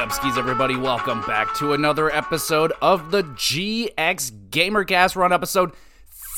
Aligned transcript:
Oh, 0.00 0.06
what 0.06 0.24
is 0.24 0.38
everybody? 0.38 0.76
Welcome 0.76 1.20
back 1.26 1.54
to 1.56 1.74
another 1.74 2.10
episode 2.10 2.72
of 2.80 3.10
the 3.10 3.22
GX 3.22 4.32
Gamercast. 4.48 5.14
Run 5.14 5.30
episode 5.30 5.72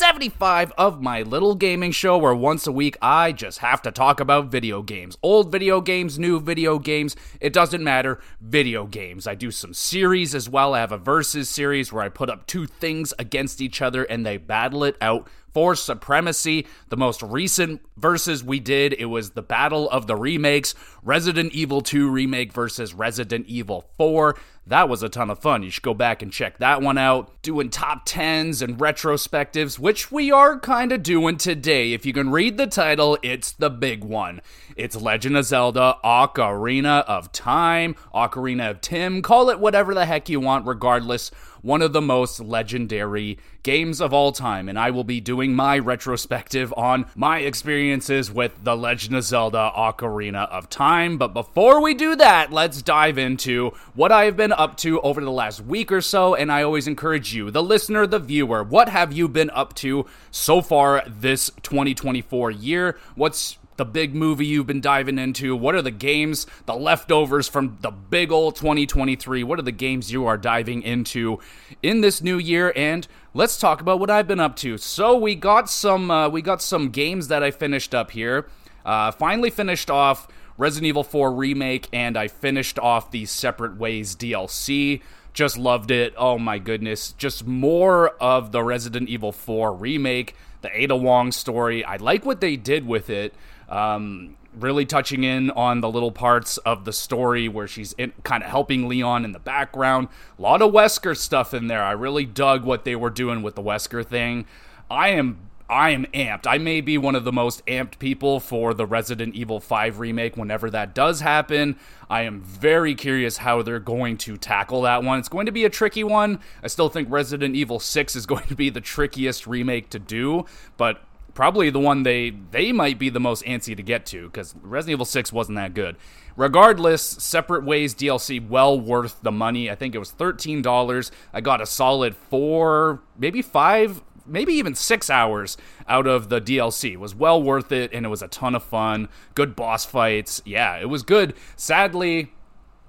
75 0.03 0.73
of 0.77 1.00
my 1.00 1.23
little 1.23 1.55
gaming 1.55 1.93
show 1.93 2.18
where 2.18 2.35
once 2.35 2.66
a 2.66 2.73
week 2.73 2.96
I 3.00 3.30
just 3.30 3.61
have 3.61 3.81
to 3.82 3.93
talk 3.93 4.18
about 4.18 4.46
video 4.46 4.82
games. 4.82 5.17
Old 5.22 5.53
video 5.53 5.81
games, 5.81 6.18
new 6.18 6.40
video 6.40 6.81
games, 6.81 7.14
it 7.40 7.53
doesn't 7.53 7.85
matter. 7.85 8.18
Video 8.41 8.85
games. 8.85 9.29
I 9.29 9.36
do 9.36 9.53
some 9.53 9.72
series 9.72 10.35
as 10.35 10.49
well. 10.49 10.75
I 10.75 10.80
have 10.80 10.91
a 10.91 10.99
versus 10.99 11.49
series 11.49 11.93
where 11.93 12.03
I 12.03 12.08
put 12.08 12.30
up 12.30 12.49
two 12.49 12.67
things 12.67 13.14
against 13.17 13.61
each 13.61 13.80
other 13.80 14.03
and 14.03 14.27
they 14.27 14.39
battle 14.39 14.82
it 14.82 14.96
out 15.00 15.29
for 15.54 15.77
supremacy. 15.77 16.66
The 16.89 16.96
most 16.96 17.22
recent 17.22 17.80
verses 17.96 18.43
we 18.43 18.58
did, 18.58 18.94
it 18.94 19.05
was 19.05 19.30
the 19.30 19.43
battle 19.43 19.89
of 19.91 20.08
the 20.08 20.16
remakes 20.16 20.75
Resident 21.05 21.53
Evil 21.53 21.80
2 21.80 22.11
remake 22.11 22.53
versus 22.53 22.93
Resident 22.93 23.46
Evil 23.46 23.89
4. 23.99 24.36
That 24.64 24.89
was 24.89 25.02
a 25.02 25.08
ton 25.08 25.29
of 25.29 25.40
fun. 25.40 25.64
You 25.64 25.71
should 25.71 25.82
go 25.82 25.93
back 25.93 26.22
and 26.22 26.32
check 26.32 26.58
that 26.58 26.80
one 26.80 26.96
out. 26.96 27.43
Doing 27.43 27.68
top 27.68 28.07
10s 28.07 28.62
and 28.62 28.79
retrospectives, 28.79 29.76
which 29.76 30.12
we 30.12 30.30
are 30.30 30.58
kind 30.61 30.93
of 30.93 31.02
doing 31.02 31.36
today. 31.36 31.93
If 31.93 32.06
you 32.06 32.12
can 32.12 32.30
read 32.30 32.58
the 32.58 32.69
title, 32.69 33.19
it's 33.22 33.50
the 33.50 33.70
big 33.70 34.05
one. 34.05 34.41
It's 34.77 34.94
Legend 34.94 35.36
of 35.36 35.46
Zelda 35.46 35.96
Ocarina 36.04 37.04
of 37.06 37.32
Time, 37.32 37.96
Ocarina 38.14 38.70
of 38.70 38.80
Tim, 38.80 39.20
call 39.20 39.50
it 39.50 39.58
whatever 39.58 39.94
the 39.94 40.06
heck 40.06 40.28
you 40.28 40.38
want, 40.38 40.64
regardless 40.64 41.32
one 41.62 41.80
of 41.80 41.92
the 41.92 42.00
most 42.02 42.41
legendary 42.41 43.38
games 43.62 44.00
of 44.00 44.12
all 44.12 44.32
time, 44.32 44.68
and 44.68 44.78
I 44.78 44.91
will 44.91 45.05
be 45.05 45.20
doing 45.20 45.55
my 45.55 45.78
retrospective 45.78 46.74
on 46.77 47.06
my 47.14 47.38
experiences 47.38 48.30
with 48.30 48.52
The 48.64 48.77
Legend 48.77 49.16
of 49.16 49.22
Zelda 49.22 49.72
Ocarina 49.77 50.48
of 50.50 50.69
Time. 50.69 51.16
But 51.16 51.28
before 51.28 51.80
we 51.80 51.94
do 51.94 52.16
that, 52.16 52.52
let's 52.52 52.82
dive 52.82 53.19
into 53.19 53.70
what 53.94 54.10
I 54.10 54.24
have 54.24 54.36
been 54.36 54.52
up 54.52 54.77
to 54.78 55.00
over 55.00 55.20
the 55.20 55.30
last 55.30 55.60
week 55.60 55.92
or 55.92 56.00
so, 56.00 56.34
and 56.34 56.50
I 56.50 56.62
always 56.62 56.88
encourage 56.88 57.32
you, 57.32 57.50
the 57.50 57.62
listener, 57.62 58.06
the 58.06 58.19
viewer, 58.19 58.64
what 58.64 58.88
have 58.88 59.12
you 59.12 59.28
been 59.28 59.50
up 59.50 59.74
to 59.76 60.06
so 60.32 60.60
far 60.60 61.04
this 61.06 61.50
2024 61.62 62.50
year? 62.50 62.98
What's 63.14 63.58
the 63.83 63.91
big 63.91 64.14
movie 64.14 64.47
you've 64.47 64.69
been 64.69 64.80
diving 64.80 65.19
into? 65.19 65.56
What 65.56 65.75
are 65.75 65.83
the 65.83 65.91
games, 65.91 66.47
the 66.66 66.75
leftovers 66.77 67.48
from 67.48 67.78
the 67.80 67.91
big 67.91 68.30
old 68.30 68.55
2023? 68.55 69.42
What 69.42 69.58
are 69.58 69.62
the 69.62 69.72
games 69.72 70.12
you 70.12 70.25
are 70.25 70.38
diving 70.38 70.83
into 70.83 71.41
in 71.83 72.00
this 72.00 72.22
new 72.22 72.38
year? 72.38 72.72
And 72.77 73.08
let's 73.34 73.58
talk 73.58 73.80
about 73.80 73.98
what 73.98 74.08
I've 74.08 74.28
been 74.28 74.38
up 74.38 74.55
to. 74.58 74.78
So 74.78 75.19
we 75.19 75.34
got 75.34 75.69
some 75.69 76.12
uh, 76.12 76.28
we 76.28 76.42
got 76.42 76.62
some 76.62 76.91
games 76.91 77.27
that 77.27 77.42
I 77.42 77.50
finished 77.50 77.92
up 77.92 78.12
here. 78.12 78.47
Uh, 78.86 79.10
finally 79.10 79.50
finished 79.50 79.91
off 79.91 80.28
Resident 80.56 80.86
Evil 80.86 81.03
4 81.03 81.33
remake, 81.33 81.88
and 81.92 82.16
I 82.16 82.28
finished 82.28 82.78
off 82.78 83.10
the 83.10 83.27
Separate 83.27 83.78
Ways 83.78 84.14
DLC. 84.14 85.03
Just 85.33 85.58
loved 85.58 85.91
it. 85.91 86.14
Oh 86.16 86.38
my 86.38 86.58
goodness. 86.60 87.14
Just 87.14 87.48
more 87.48 88.10
of 88.20 88.53
the 88.53 88.62
Resident 88.62 89.08
Evil 89.08 89.33
4 89.33 89.75
remake, 89.75 90.36
the 90.60 90.70
Ada 90.72 90.94
Wong 90.94 91.33
story. 91.33 91.84
I 91.84 91.97
like 91.97 92.25
what 92.25 92.41
they 92.41 92.55
did 92.55 92.86
with 92.86 93.10
it. 93.10 93.34
Um, 93.73 94.37
really 94.59 94.84
touching 94.84 95.25
in 95.25 95.51
on 95.53 95.81
the 95.81 95.89
little 95.89 96.12
parts 96.12 96.59
of 96.59 96.84
the 96.84 96.92
story 96.92 97.48
where 97.48 97.67
she's 97.67 97.95
kind 98.23 98.42
of 98.42 98.51
helping 98.51 98.87
Leon 98.87 99.25
in 99.25 99.33
the 99.33 99.38
background. 99.38 100.09
A 100.38 100.43
lot 100.43 100.60
of 100.60 100.72
Wesker 100.72 101.16
stuff 101.16 101.55
in 101.55 101.69
there. 101.69 101.82
I 101.82 101.93
really 101.93 102.27
dug 102.27 102.65
what 102.65 102.84
they 102.84 102.94
were 102.94 103.11
doing 103.11 103.43
with 103.43 103.55
the 103.55 103.62
Wesker 103.62 104.05
thing. 104.05 104.47
I 104.91 105.09
am 105.09 105.49
I 105.71 105.91
am 105.91 106.05
amped. 106.12 106.47
I 106.47 106.59
may 106.59 106.82
be 106.82 106.99
one 106.99 107.15
of 107.15 107.25
the 107.25 107.32
most 107.32 107.65
amped 107.65 107.99
people 107.99 108.41
for 108.41 108.75
the 108.75 108.84
Resident 108.84 109.34
Evil 109.34 109.59
5 109.59 110.00
remake 110.00 110.37
whenever 110.37 110.69
that 110.69 110.94
does 110.94 111.21
happen. 111.21 111.78
I 112.11 112.22
am 112.22 112.43
very 112.43 112.94
curious 112.94 113.38
how 113.38 113.62
they're 113.62 113.81
going 113.81 114.19
to 114.19 114.37
tackle 114.37 114.82
that 114.82 115.03
one. 115.03 115.19
It's 115.19 115.31
going 115.31 115.47
to 115.47 115.53
be 115.53 115.65
a 115.65 115.71
tricky 115.71 116.05
one. 116.05 116.41
I 116.62 116.66
still 116.66 116.91
think 116.91 117.11
Resident 117.11 117.56
Evil 117.56 117.81
6 117.81 118.16
is 118.16 118.27
going 118.32 118.47
to 118.49 118.55
be 118.55 118.69
the 118.69 118.82
trickiest 118.82 119.47
remake 119.47 119.88
to 119.91 119.99
do, 119.99 120.44
but 120.77 121.00
probably 121.34 121.70
the 121.70 121.78
one 121.78 122.03
they 122.03 122.31
they 122.50 122.72
might 122.72 122.98
be 122.98 123.09
the 123.09 123.20
most 123.20 123.44
antsy 123.44 123.76
to 123.76 123.82
get 123.82 124.06
to 124.06 124.26
because 124.26 124.54
Resident 124.62 124.97
Evil 124.97 125.04
6 125.04 125.32
wasn't 125.32 125.56
that 125.56 125.75
good. 125.75 125.97
Regardless, 126.37 127.03
Separate 127.03 127.65
Ways 127.65 127.94
DLC 127.94 128.47
well 128.47 128.78
worth 128.78 129.20
the 129.22 129.32
money. 129.32 129.70
I 129.70 129.75
think 129.75 129.94
it 129.94 129.98
was 129.98 130.12
$13. 130.12 131.10
I 131.32 131.41
got 131.41 131.60
a 131.60 131.66
solid 131.66 132.16
4, 132.16 133.03
maybe 133.19 133.43
5, 133.43 134.03
maybe 134.26 134.54
even 134.54 134.75
6 134.75 135.10
hours 135.10 135.56
out 135.87 136.06
of 136.06 136.31
the 136.31 136.41
DLC. 136.41 136.93
It 136.93 137.00
was 137.00 137.15
well 137.15 137.43
worth 137.43 137.70
it 137.70 137.93
and 137.93 138.06
it 138.06 138.09
was 138.09 138.22
a 138.22 138.28
ton 138.28 138.54
of 138.54 138.62
fun. 138.62 139.09
Good 139.34 139.54
boss 139.54 139.84
fights. 139.84 140.41
Yeah, 140.44 140.78
it 140.78 140.88
was 140.88 141.03
good. 141.03 141.34
Sadly, 141.56 142.32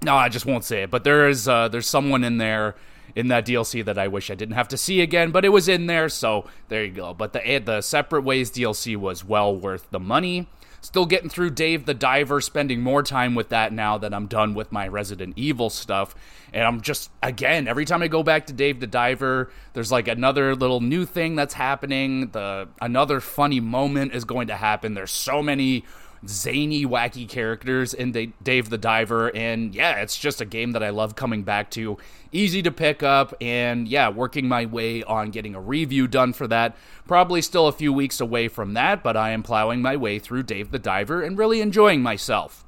no, 0.02 0.16
I 0.16 0.28
just 0.28 0.46
won't 0.46 0.64
say 0.64 0.82
it, 0.84 0.90
but 0.90 1.04
there 1.04 1.28
is 1.28 1.48
uh, 1.48 1.68
there's 1.68 1.86
someone 1.86 2.24
in 2.24 2.38
there 2.38 2.76
in 3.16 3.28
that 3.28 3.46
DLC 3.46 3.84
that 3.84 3.98
I 3.98 4.08
wish 4.08 4.30
I 4.30 4.34
didn't 4.34 4.54
have 4.54 4.68
to 4.68 4.76
see 4.76 5.00
again, 5.00 5.30
but 5.30 5.44
it 5.44 5.50
was 5.50 5.68
in 5.68 5.86
there, 5.86 6.08
so 6.08 6.46
there 6.68 6.84
you 6.84 6.92
go. 6.92 7.14
But 7.14 7.32
the 7.32 7.46
eh, 7.46 7.58
the 7.58 7.80
Separate 7.80 8.22
Ways 8.22 8.50
DLC 8.50 8.96
was 8.96 9.24
well 9.24 9.54
worth 9.54 9.90
the 9.90 10.00
money. 10.00 10.48
Still 10.80 11.06
getting 11.06 11.30
through 11.30 11.50
Dave 11.50 11.86
the 11.86 11.94
Diver, 11.94 12.42
spending 12.42 12.82
more 12.82 13.02
time 13.02 13.34
with 13.34 13.48
that 13.48 13.72
now 13.72 13.96
that 13.96 14.12
I'm 14.12 14.26
done 14.26 14.52
with 14.52 14.70
my 14.70 14.86
Resident 14.86 15.32
Evil 15.34 15.70
stuff. 15.70 16.14
And 16.52 16.62
I'm 16.62 16.82
just, 16.82 17.10
again, 17.22 17.66
every 17.66 17.86
time 17.86 18.02
I 18.02 18.08
go 18.08 18.22
back 18.22 18.46
to 18.48 18.52
Dave 18.52 18.80
the 18.80 18.86
Diver, 18.86 19.50
there's 19.72 19.90
like 19.90 20.08
another 20.08 20.54
little 20.54 20.82
new 20.82 21.06
thing 21.06 21.36
that's 21.36 21.54
happening. 21.54 22.28
The 22.32 22.68
another 22.82 23.20
funny 23.20 23.60
moment 23.60 24.12
is 24.12 24.26
going 24.26 24.48
to 24.48 24.56
happen. 24.56 24.92
There's 24.92 25.10
so 25.10 25.42
many 25.42 25.86
zany, 26.26 26.86
wacky 26.86 27.28
characters 27.28 27.94
in 27.94 28.34
Dave 28.42 28.70
the 28.70 28.78
Diver. 28.78 29.34
And 29.34 29.74
yeah, 29.74 30.00
it's 30.00 30.18
just 30.18 30.40
a 30.40 30.44
game 30.44 30.72
that 30.72 30.82
I 30.82 30.90
love 30.90 31.16
coming 31.16 31.42
back 31.42 31.70
to. 31.72 31.98
Easy 32.32 32.62
to 32.62 32.72
pick 32.72 33.02
up, 33.02 33.32
and 33.40 33.86
yeah, 33.86 34.08
working 34.08 34.48
my 34.48 34.66
way 34.66 35.04
on 35.04 35.30
getting 35.30 35.54
a 35.54 35.60
review 35.60 36.08
done 36.08 36.32
for 36.32 36.48
that. 36.48 36.76
Probably 37.06 37.40
still 37.40 37.68
a 37.68 37.72
few 37.72 37.92
weeks 37.92 38.20
away 38.20 38.48
from 38.48 38.74
that, 38.74 39.04
but 39.04 39.16
I 39.16 39.30
am 39.30 39.44
plowing 39.44 39.80
my 39.82 39.96
way 39.96 40.18
through 40.18 40.42
Dave 40.42 40.72
the 40.72 40.80
Diver 40.80 41.22
and 41.22 41.38
really 41.38 41.60
enjoying 41.60 42.02
myself. 42.02 42.64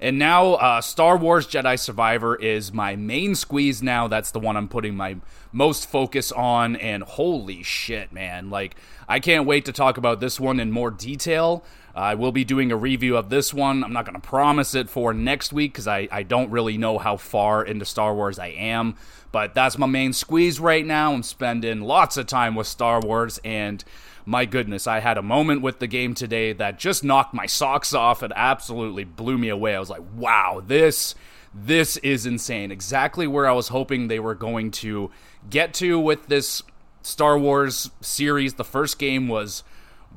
And 0.00 0.18
now, 0.18 0.54
uh, 0.54 0.80
Star 0.80 1.18
Wars 1.18 1.46
Jedi 1.46 1.78
Survivor 1.78 2.34
is 2.34 2.72
my 2.72 2.96
main 2.96 3.34
squeeze 3.34 3.82
now. 3.82 4.08
That's 4.08 4.30
the 4.30 4.40
one 4.40 4.56
I'm 4.56 4.68
putting 4.68 4.96
my 4.96 5.16
most 5.52 5.90
focus 5.90 6.32
on. 6.32 6.76
And 6.76 7.02
holy 7.02 7.62
shit, 7.62 8.10
man. 8.10 8.48
Like, 8.48 8.76
I 9.06 9.20
can't 9.20 9.44
wait 9.44 9.66
to 9.66 9.72
talk 9.72 9.98
about 9.98 10.20
this 10.20 10.40
one 10.40 10.58
in 10.58 10.70
more 10.70 10.90
detail. 10.90 11.64
I 11.94 12.14
will 12.14 12.32
be 12.32 12.44
doing 12.44 12.70
a 12.70 12.76
review 12.76 13.16
of 13.16 13.30
this 13.30 13.52
one. 13.52 13.82
I'm 13.82 13.92
not 13.92 14.04
going 14.04 14.20
to 14.20 14.26
promise 14.26 14.74
it 14.74 14.88
for 14.88 15.12
next 15.12 15.52
week 15.52 15.72
because 15.72 15.88
I, 15.88 16.08
I 16.10 16.22
don't 16.22 16.50
really 16.50 16.78
know 16.78 16.98
how 16.98 17.16
far 17.16 17.64
into 17.64 17.84
Star 17.84 18.14
Wars 18.14 18.38
I 18.38 18.48
am. 18.48 18.96
But 19.32 19.54
that's 19.54 19.78
my 19.78 19.86
main 19.86 20.12
squeeze 20.12 20.58
right 20.58 20.84
now. 20.84 21.12
I'm 21.12 21.22
spending 21.22 21.82
lots 21.82 22.16
of 22.16 22.26
time 22.26 22.54
with 22.54 22.66
Star 22.66 23.00
Wars, 23.00 23.38
and 23.44 23.84
my 24.26 24.44
goodness, 24.44 24.86
I 24.86 25.00
had 25.00 25.18
a 25.18 25.22
moment 25.22 25.62
with 25.62 25.78
the 25.78 25.86
game 25.86 26.14
today 26.14 26.52
that 26.52 26.78
just 26.78 27.04
knocked 27.04 27.32
my 27.32 27.46
socks 27.46 27.94
off. 27.94 28.22
It 28.22 28.32
absolutely 28.34 29.04
blew 29.04 29.38
me 29.38 29.48
away. 29.48 29.74
I 29.74 29.80
was 29.80 29.90
like, 29.90 30.02
wow, 30.14 30.62
this. 30.64 31.14
This 31.52 31.96
is 31.96 32.26
insane. 32.26 32.70
Exactly 32.70 33.26
where 33.26 33.48
I 33.48 33.52
was 33.52 33.68
hoping 33.68 34.06
they 34.06 34.20
were 34.20 34.36
going 34.36 34.70
to 34.72 35.10
get 35.48 35.74
to 35.74 35.98
with 35.98 36.28
this 36.28 36.62
Star 37.02 37.36
Wars 37.36 37.90
series. 38.00 38.54
The 38.54 38.64
first 38.64 39.00
game 39.00 39.26
was 39.26 39.64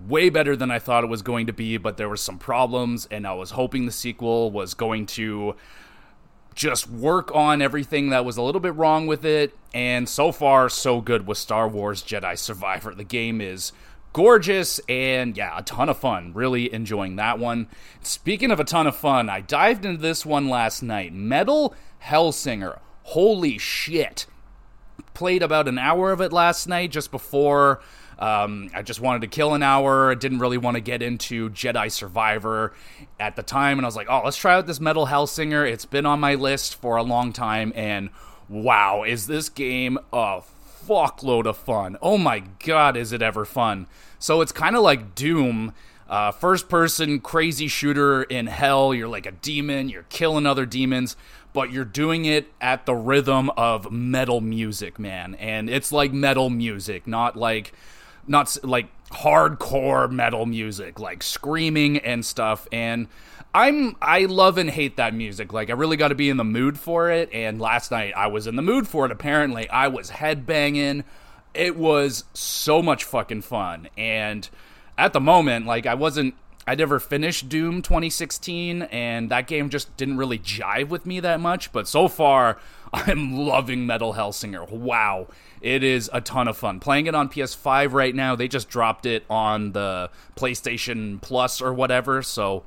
way 0.07 0.29
better 0.29 0.55
than 0.55 0.71
I 0.71 0.79
thought 0.79 1.03
it 1.03 1.07
was 1.07 1.21
going 1.21 1.47
to 1.47 1.53
be, 1.53 1.77
but 1.77 1.97
there 1.97 2.09
were 2.09 2.17
some 2.17 2.37
problems, 2.37 3.07
and 3.11 3.25
I 3.25 3.33
was 3.33 3.51
hoping 3.51 3.85
the 3.85 3.91
sequel 3.91 4.51
was 4.51 4.73
going 4.73 5.05
to 5.07 5.55
just 6.55 6.89
work 6.89 7.33
on 7.33 7.61
everything 7.61 8.09
that 8.09 8.25
was 8.25 8.37
a 8.37 8.41
little 8.41 8.61
bit 8.61 8.75
wrong 8.75 9.07
with 9.07 9.25
it. 9.25 9.57
And 9.73 10.07
so 10.07 10.31
far, 10.31 10.69
so 10.69 11.01
good 11.01 11.25
with 11.27 11.37
Star 11.37 11.67
Wars 11.67 12.03
Jedi 12.03 12.37
Survivor. 12.37 12.93
The 12.93 13.03
game 13.03 13.41
is 13.41 13.71
gorgeous 14.13 14.79
and 14.87 15.35
yeah, 15.35 15.57
a 15.57 15.63
ton 15.63 15.89
of 15.89 15.97
fun. 15.97 16.31
Really 16.33 16.71
enjoying 16.71 17.15
that 17.15 17.39
one. 17.39 17.67
Speaking 18.01 18.51
of 18.51 18.59
a 18.59 18.63
ton 18.63 18.87
of 18.87 18.95
fun, 18.95 19.29
I 19.29 19.41
dived 19.41 19.85
into 19.85 20.01
this 20.01 20.25
one 20.25 20.47
last 20.47 20.83
night 20.83 21.13
Metal 21.13 21.73
Hellsinger. 22.05 22.79
Holy 23.03 23.57
shit. 23.57 24.27
Played 25.13 25.43
about 25.43 25.67
an 25.67 25.79
hour 25.79 26.11
of 26.11 26.21
it 26.21 26.31
last 26.31 26.67
night 26.67 26.91
just 26.91 27.11
before 27.11 27.81
um, 28.23 28.69
I 28.73 28.83
just 28.83 29.01
wanted 29.01 29.23
to 29.23 29.27
kill 29.27 29.53
an 29.53 29.61
hour. 29.61 30.09
I 30.11 30.15
didn't 30.15 30.39
really 30.39 30.57
want 30.57 30.75
to 30.75 30.81
get 30.81 31.01
into 31.01 31.49
Jedi 31.49 31.91
Survivor 31.91 32.73
at 33.19 33.35
the 33.35 33.43
time, 33.43 33.77
and 33.77 33.85
I 33.85 33.87
was 33.87 33.97
like, 33.97 34.07
oh, 34.09 34.21
let's 34.23 34.37
try 34.37 34.53
out 34.53 34.65
this 34.65 34.79
Metal 34.79 35.07
Hellsinger. 35.07 35.69
It's 35.69 35.83
been 35.83 36.05
on 36.05 36.21
my 36.21 36.35
list 36.35 36.75
for 36.75 36.95
a 36.95 37.03
long 37.03 37.33
time, 37.33 37.73
and 37.75 38.11
wow, 38.47 39.03
is 39.03 39.27
this 39.27 39.49
game 39.49 39.99
a 40.13 40.41
fuckload 40.87 41.45
of 41.45 41.57
fun? 41.57 41.97
Oh 42.01 42.17
my 42.17 42.43
god, 42.65 42.95
is 42.95 43.11
it 43.11 43.21
ever 43.21 43.43
fun? 43.43 43.87
So 44.19 44.39
it's 44.39 44.53
kind 44.53 44.77
of 44.77 44.83
like 44.83 45.15
Doom. 45.15 45.73
Uh, 46.07 46.31
first 46.31 46.69
person 46.69 47.19
crazy 47.19 47.67
shooter 47.67 48.23
in 48.23 48.47
hell. 48.47 48.93
You're 48.93 49.09
like 49.09 49.25
a 49.25 49.31
demon, 49.31 49.89
you're 49.89 50.03
killing 50.03 50.45
other 50.45 50.65
demons, 50.65 51.17
but 51.51 51.73
you're 51.73 51.83
doing 51.83 52.23
it 52.23 52.53
at 52.61 52.85
the 52.85 52.95
rhythm 52.95 53.49
of 53.57 53.91
metal 53.91 54.39
music, 54.39 54.97
man. 54.97 55.35
And 55.35 55.69
it's 55.69 55.91
like 55.91 56.13
metal 56.13 56.49
music, 56.49 57.05
not 57.05 57.35
like 57.35 57.73
not 58.27 58.57
like 58.63 58.87
hardcore 59.09 60.09
metal 60.09 60.45
music, 60.45 60.99
like 60.99 61.23
screaming 61.23 61.97
and 61.97 62.25
stuff. 62.25 62.67
And 62.71 63.07
I'm 63.53 63.95
I 64.01 64.25
love 64.25 64.57
and 64.57 64.69
hate 64.69 64.97
that 64.97 65.13
music. 65.13 65.53
Like 65.53 65.69
I 65.69 65.73
really 65.73 65.97
got 65.97 66.09
to 66.09 66.15
be 66.15 66.29
in 66.29 66.37
the 66.37 66.43
mood 66.43 66.77
for 66.79 67.11
it. 67.11 67.29
And 67.31 67.61
last 67.61 67.91
night 67.91 68.13
I 68.15 68.27
was 68.27 68.47
in 68.47 68.55
the 68.55 68.61
mood 68.61 68.87
for 68.87 69.05
it. 69.05 69.11
Apparently, 69.11 69.69
I 69.69 69.87
was 69.87 70.11
headbanging. 70.11 71.03
It 71.53 71.75
was 71.75 72.23
so 72.33 72.81
much 72.81 73.03
fucking 73.03 73.43
fun. 73.43 73.89
And 73.95 74.49
at 74.97 75.13
the 75.13 75.19
moment, 75.19 75.67
like 75.67 75.85
I 75.85 75.93
wasn't 75.93 76.35
I 76.65 76.75
never 76.75 76.99
finished 76.99 77.49
Doom 77.49 77.81
2016, 77.81 78.83
and 78.83 79.29
that 79.29 79.47
game 79.47 79.69
just 79.69 79.95
didn't 79.97 80.17
really 80.17 80.39
jive 80.39 80.87
with 80.87 81.05
me 81.05 81.19
that 81.19 81.41
much. 81.41 81.73
But 81.73 81.89
so 81.89 82.07
far, 82.07 82.57
I'm 82.93 83.35
loving 83.37 83.87
Metal 83.87 84.13
Hellsinger. 84.13 84.69
Wow, 84.69 85.27
it 85.61 85.83
is 85.83 86.09
a 86.13 86.21
ton 86.21 86.47
of 86.47 86.55
fun. 86.57 86.79
Playing 86.79 87.07
it 87.07 87.15
on 87.15 87.27
PS5 87.27 87.93
right 87.93 88.13
now, 88.13 88.35
they 88.35 88.47
just 88.47 88.69
dropped 88.69 89.05
it 89.05 89.25
on 89.29 89.71
the 89.71 90.11
PlayStation 90.35 91.19
Plus 91.21 91.59
or 91.59 91.73
whatever, 91.73 92.21
so 92.21 92.63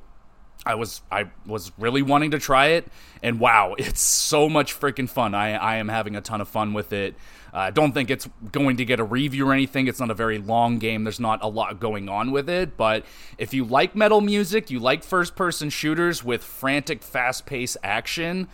I 0.65 0.75
was 0.75 1.01
I 1.09 1.31
was 1.45 1.71
really 1.77 2.01
wanting 2.01 2.31
to 2.31 2.39
try 2.39 2.67
it, 2.67 2.87
and 3.23 3.39
wow, 3.39 3.75
it's 3.77 4.01
so 4.01 4.49
much 4.49 4.77
freaking 4.77 5.09
fun. 5.09 5.33
I 5.33 5.53
I 5.53 5.75
am 5.77 5.87
having 5.87 6.15
a 6.15 6.21
ton 6.21 6.41
of 6.41 6.49
fun 6.49 6.73
with 6.73 6.91
it. 6.91 7.15
I 7.53 7.69
uh, 7.69 7.71
don't 7.71 7.93
think 7.93 8.11
it's 8.11 8.27
going 8.51 8.77
to 8.77 8.85
get 8.85 8.99
a 8.99 9.03
review 9.03 9.49
or 9.49 9.53
anything. 9.53 9.87
It's 9.87 9.99
not 9.99 10.11
a 10.11 10.13
very 10.13 10.37
long 10.37 10.77
game. 10.77 11.05
There's 11.05 11.19
not 11.19 11.41
a 11.41 11.47
lot 11.47 11.79
going 11.79 12.09
on 12.09 12.31
with 12.31 12.49
it. 12.49 12.75
But 12.75 13.05
if 13.37 13.53
you 13.53 13.63
like 13.63 13.95
metal 13.95 14.21
music, 14.21 14.69
you 14.69 14.79
like 14.79 15.03
first 15.03 15.35
person 15.35 15.69
shooters 15.69 16.23
with 16.23 16.43
frantic, 16.43 17.01
fast 17.01 17.45
paced 17.45 17.77
action, 17.81 18.47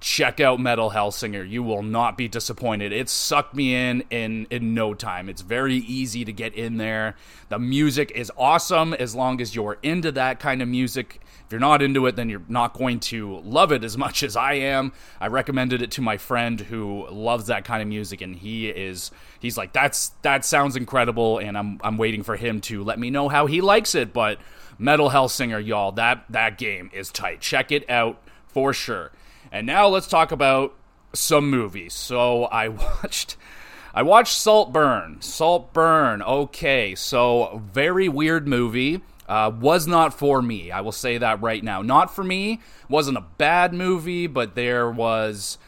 check 0.00 0.38
out 0.38 0.60
Metal 0.60 0.90
Hellsinger. 0.90 1.48
You 1.48 1.62
will 1.62 1.82
not 1.82 2.16
be 2.16 2.28
disappointed. 2.28 2.92
It 2.92 3.08
sucked 3.08 3.54
me 3.54 3.74
in 3.74 4.04
in 4.10 4.46
in 4.50 4.74
no 4.74 4.94
time. 4.94 5.28
It's 5.28 5.42
very 5.42 5.76
easy 5.76 6.24
to 6.24 6.32
get 6.32 6.54
in 6.54 6.76
there. 6.76 7.16
The 7.48 7.58
music 7.58 8.12
is 8.14 8.30
awesome 8.36 8.94
as 8.94 9.14
long 9.14 9.40
as 9.40 9.54
you're 9.54 9.78
into 9.82 10.12
that 10.12 10.38
kind 10.38 10.62
of 10.62 10.68
music. 10.68 11.20
If 11.46 11.52
you're 11.52 11.60
not 11.60 11.80
into 11.80 12.06
it, 12.06 12.14
then 12.14 12.28
you're 12.28 12.42
not 12.48 12.74
going 12.74 13.00
to 13.00 13.38
love 13.38 13.72
it 13.72 13.82
as 13.82 13.96
much 13.96 14.22
as 14.22 14.36
I 14.36 14.54
am. 14.54 14.92
I 15.18 15.28
recommended 15.28 15.80
it 15.80 15.90
to 15.92 16.02
my 16.02 16.18
friend 16.18 16.60
who 16.60 17.06
loves 17.10 17.46
that 17.46 17.64
kind 17.64 17.80
of 17.80 17.88
music, 17.88 18.20
and 18.20 18.36
he 18.36 18.68
is 18.68 19.10
he's 19.40 19.56
like, 19.56 19.72
"That's 19.72 20.10
that 20.22 20.44
sounds 20.44 20.76
incredible," 20.76 21.38
and 21.38 21.56
I'm 21.56 21.80
I'm 21.82 21.96
waiting 21.98 22.22
for 22.22 22.36
him 22.36 22.60
to 22.62 22.84
let 22.84 22.98
me 22.98 23.10
know 23.10 23.28
how 23.28 23.46
he 23.46 23.60
likes 23.60 23.94
it. 23.94 24.12
But 24.12 24.38
Metal 24.78 25.10
Hellsinger, 25.10 25.64
y'all, 25.64 25.90
that 25.92 26.24
that 26.30 26.58
game 26.58 26.90
is 26.92 27.10
tight. 27.10 27.40
Check 27.40 27.72
it 27.72 27.88
out 27.90 28.20
for 28.46 28.72
sure. 28.72 29.10
And 29.50 29.66
now 29.66 29.88
let's 29.88 30.06
talk 30.06 30.32
about 30.32 30.74
some 31.12 31.50
movies. 31.50 31.94
So 31.94 32.44
I 32.44 32.68
watched 33.02 33.36
I 33.94 34.02
watched 34.02 34.34
Saltburn. 34.34 35.20
Saltburn. 35.20 36.22
Okay, 36.22 36.94
so 36.94 37.62
very 37.72 38.08
weird 38.08 38.46
movie. 38.46 39.00
Uh, 39.28 39.50
was 39.60 39.86
not 39.86 40.14
for 40.14 40.40
me. 40.40 40.70
I 40.70 40.80
will 40.80 40.92
say 40.92 41.18
that 41.18 41.42
right 41.42 41.62
now. 41.62 41.82
Not 41.82 42.14
for 42.14 42.24
me. 42.24 42.60
Wasn't 42.88 43.18
a 43.18 43.24
bad 43.36 43.74
movie, 43.74 44.26
but 44.26 44.54
there 44.54 44.90
was 44.90 45.58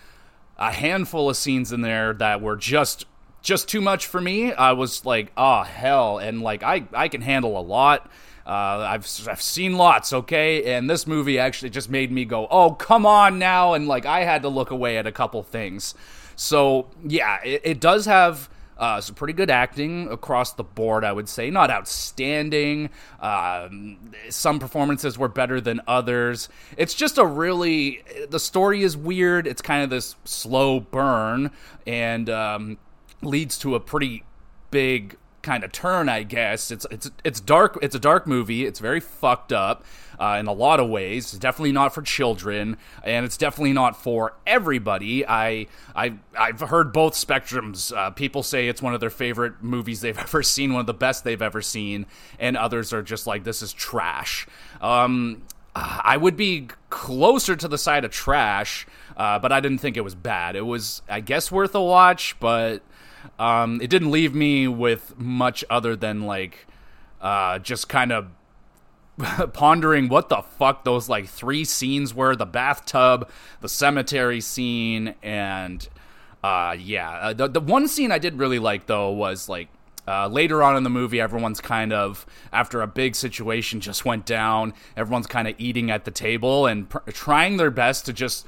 a 0.57 0.73
handful 0.73 1.29
of 1.29 1.37
scenes 1.37 1.73
in 1.73 1.81
there 1.83 2.13
that 2.15 2.41
were 2.41 2.57
just 2.57 3.05
just 3.43 3.69
too 3.69 3.81
much 3.81 4.07
for 4.07 4.21
me. 4.21 4.53
I 4.53 4.73
was 4.73 5.05
like, 5.05 5.33
oh 5.37 5.63
hell, 5.63 6.19
and 6.19 6.41
like 6.41 6.63
I 6.63 6.85
I 6.93 7.09
can 7.09 7.21
handle 7.23 7.59
a 7.59 7.63
lot. 7.63 8.11
Uh, 8.47 8.87
I've 8.89 9.29
I've 9.29 9.43
seen 9.43 9.77
lots, 9.77 10.13
okay, 10.13 10.75
and 10.75 10.89
this 10.89 11.07
movie 11.07 11.39
actually 11.39 11.71
just 11.71 11.91
made 11.91 12.11
me 12.11 12.25
go, 12.25 12.47
oh 12.51 12.73
come 12.73 13.07
on 13.07 13.39
now, 13.39 13.75
and 13.75 13.87
like 13.87 14.07
I 14.07 14.25
had 14.25 14.43
to 14.43 14.49
look 14.49 14.71
away 14.71 14.97
at 14.97 15.07
a 15.07 15.13
couple 15.13 15.43
things. 15.43 15.95
So 16.37 16.89
yeah, 17.05 17.39
it, 17.45 17.61
it 17.65 17.81
does 17.81 18.07
have 18.07 18.49
uh, 18.81 18.99
some 18.99 19.15
pretty 19.15 19.35
good 19.35 19.51
acting 19.51 20.09
across 20.09 20.55
the 20.55 20.65
board, 20.65 21.05
I 21.05 21.13
would 21.13 21.29
say. 21.29 21.51
Not 21.51 21.71
outstanding. 21.71 22.89
Um, 23.21 24.13
some 24.31 24.59
performances 24.59 25.19
were 25.19 25.29
better 25.29 25.61
than 25.61 25.83
others. 25.87 26.49
It's 26.79 26.95
just 26.95 27.19
a 27.19 27.27
really. 27.27 28.03
The 28.31 28.41
story 28.41 28.83
is 28.83 28.97
weird. 28.97 29.47
It's 29.47 29.61
kind 29.61 29.85
of 29.85 29.91
this 29.91 30.17
slow 30.25 30.81
burn 30.81 31.51
and 31.87 32.31
um, 32.31 32.79
leads 33.21 33.59
to 33.59 33.75
a 33.75 33.81
pretty 33.81 34.25
big 34.71 35.19
kind 35.43 35.65
of 35.65 35.73
turn, 35.73 36.09
I 36.09 36.23
guess. 36.23 36.71
It's 36.71 36.87
it's 36.91 37.11
it's 37.25 37.41
dark. 37.41 37.79
It's 37.83 37.95
a 37.95 37.99
dark 37.99 38.27
movie. 38.27 38.67
It's 38.67 38.81
very 38.81 39.01
fucked 39.01 39.53
up 39.53 39.85
uh, 40.19 40.37
in 40.39 40.47
a 40.47 40.53
lot 40.53 40.81
of 40.81 40.89
ways. 40.89 41.33
It's 41.33 41.39
definitely 41.39 41.73
not 41.73 41.95
for 41.95 42.03
children, 42.03 42.77
and 43.03 43.25
it's 43.25 43.37
definitely 43.37 43.73
not 43.73 44.01
for 44.01 44.35
everybody. 44.47 45.27
I 45.27 45.67
I 45.95 46.15
I've 46.39 46.61
heard 46.61 46.93
both 46.93 47.15
spectrums. 47.15 47.97
Uh, 47.97 48.11
people 48.11 48.43
say 48.43 48.69
it's 48.69 48.83
one 48.83 48.95
of 48.95 49.01
their 49.01 49.11
favorite 49.11 49.63
movies 49.63 50.01
they've 50.01 50.19
ever 50.29 50.43
seen, 50.43 50.73
one 50.73 50.81
of 50.81 50.87
the 50.87 50.95
best 50.95 51.25
they've 51.25 51.43
ever 51.43 51.63
seen, 51.63 52.07
and 52.39 52.57
others 52.57 52.93
are 52.93 53.03
just 53.03 53.27
like 53.27 53.45
this 53.45 53.63
is 53.63 53.73
trash. 53.73 54.47
Um, 54.81 55.43
I 55.75 56.17
would 56.17 56.37
be 56.37 56.69
closer 56.91 57.55
to 57.55 57.69
the 57.69 57.79
side 57.79 58.05
of 58.05 58.11
trash, 58.11 58.87
uh, 59.17 59.39
but 59.39 59.53
I 59.53 59.61
didn't 59.61 59.79
think 59.79 59.97
it 59.97 60.01
was 60.01 60.17
bad. 60.17 60.57
It 60.57 60.67
was, 60.67 61.03
I 61.09 61.21
guess, 61.21 61.53
worth 61.53 61.75
a 61.77 61.83
watch, 61.83 62.37
but 62.41 62.83
um, 63.39 63.81
it 63.81 63.91
didn't 63.91 64.11
leave 64.11 64.35
me 64.35 64.69
with 64.69 65.19
much 65.19 65.65
other 65.71 65.97
than 65.97 66.23
like 66.23 66.67
uh, 67.21 67.59
just 67.59 67.89
kind 67.89 68.13
of 68.13 68.29
pondering 69.53 70.09
what 70.09 70.29
the 70.29 70.43
fuck 70.43 70.85
those 70.85 71.09
like 71.09 71.27
three 71.27 71.65
scenes 71.65 72.15
were 72.15 72.35
the 72.35 72.47
bathtub 72.47 73.29
the 73.61 73.69
cemetery 73.69 74.41
scene 74.41 75.15
and 75.23 75.89
uh 76.43 76.75
yeah. 76.79 77.11
Uh, 77.11 77.33
the, 77.35 77.49
the 77.49 77.61
one 77.61 77.87
scene 77.87 78.11
i 78.11 78.19
did 78.19 78.39
really 78.39 78.59
like 78.59 78.87
though 78.87 79.11
was 79.11 79.47
like 79.47 79.69
uh, 80.09 80.27
later 80.27 80.63
on 80.63 80.77
in 80.77 80.83
the 80.83 80.91
movie, 80.91 81.21
everyone's 81.21 81.61
kind 81.61 81.93
of, 81.93 82.27
after 82.53 82.81
a 82.81 82.87
big 82.87 83.15
situation 83.15 83.81
just 83.81 84.05
went 84.05 84.27
down, 84.27 84.75
everyone's 84.97 85.27
kind 85.27 85.47
of 85.47 85.55
eating 85.59 85.91
at 85.91 86.05
the 86.05 86.11
table 86.11 86.67
and 86.67 86.89
pr- 86.89 86.99
trying 87.13 87.59
their 87.59 87.71
best 87.71 88.07
to 88.07 88.13
just 88.13 88.45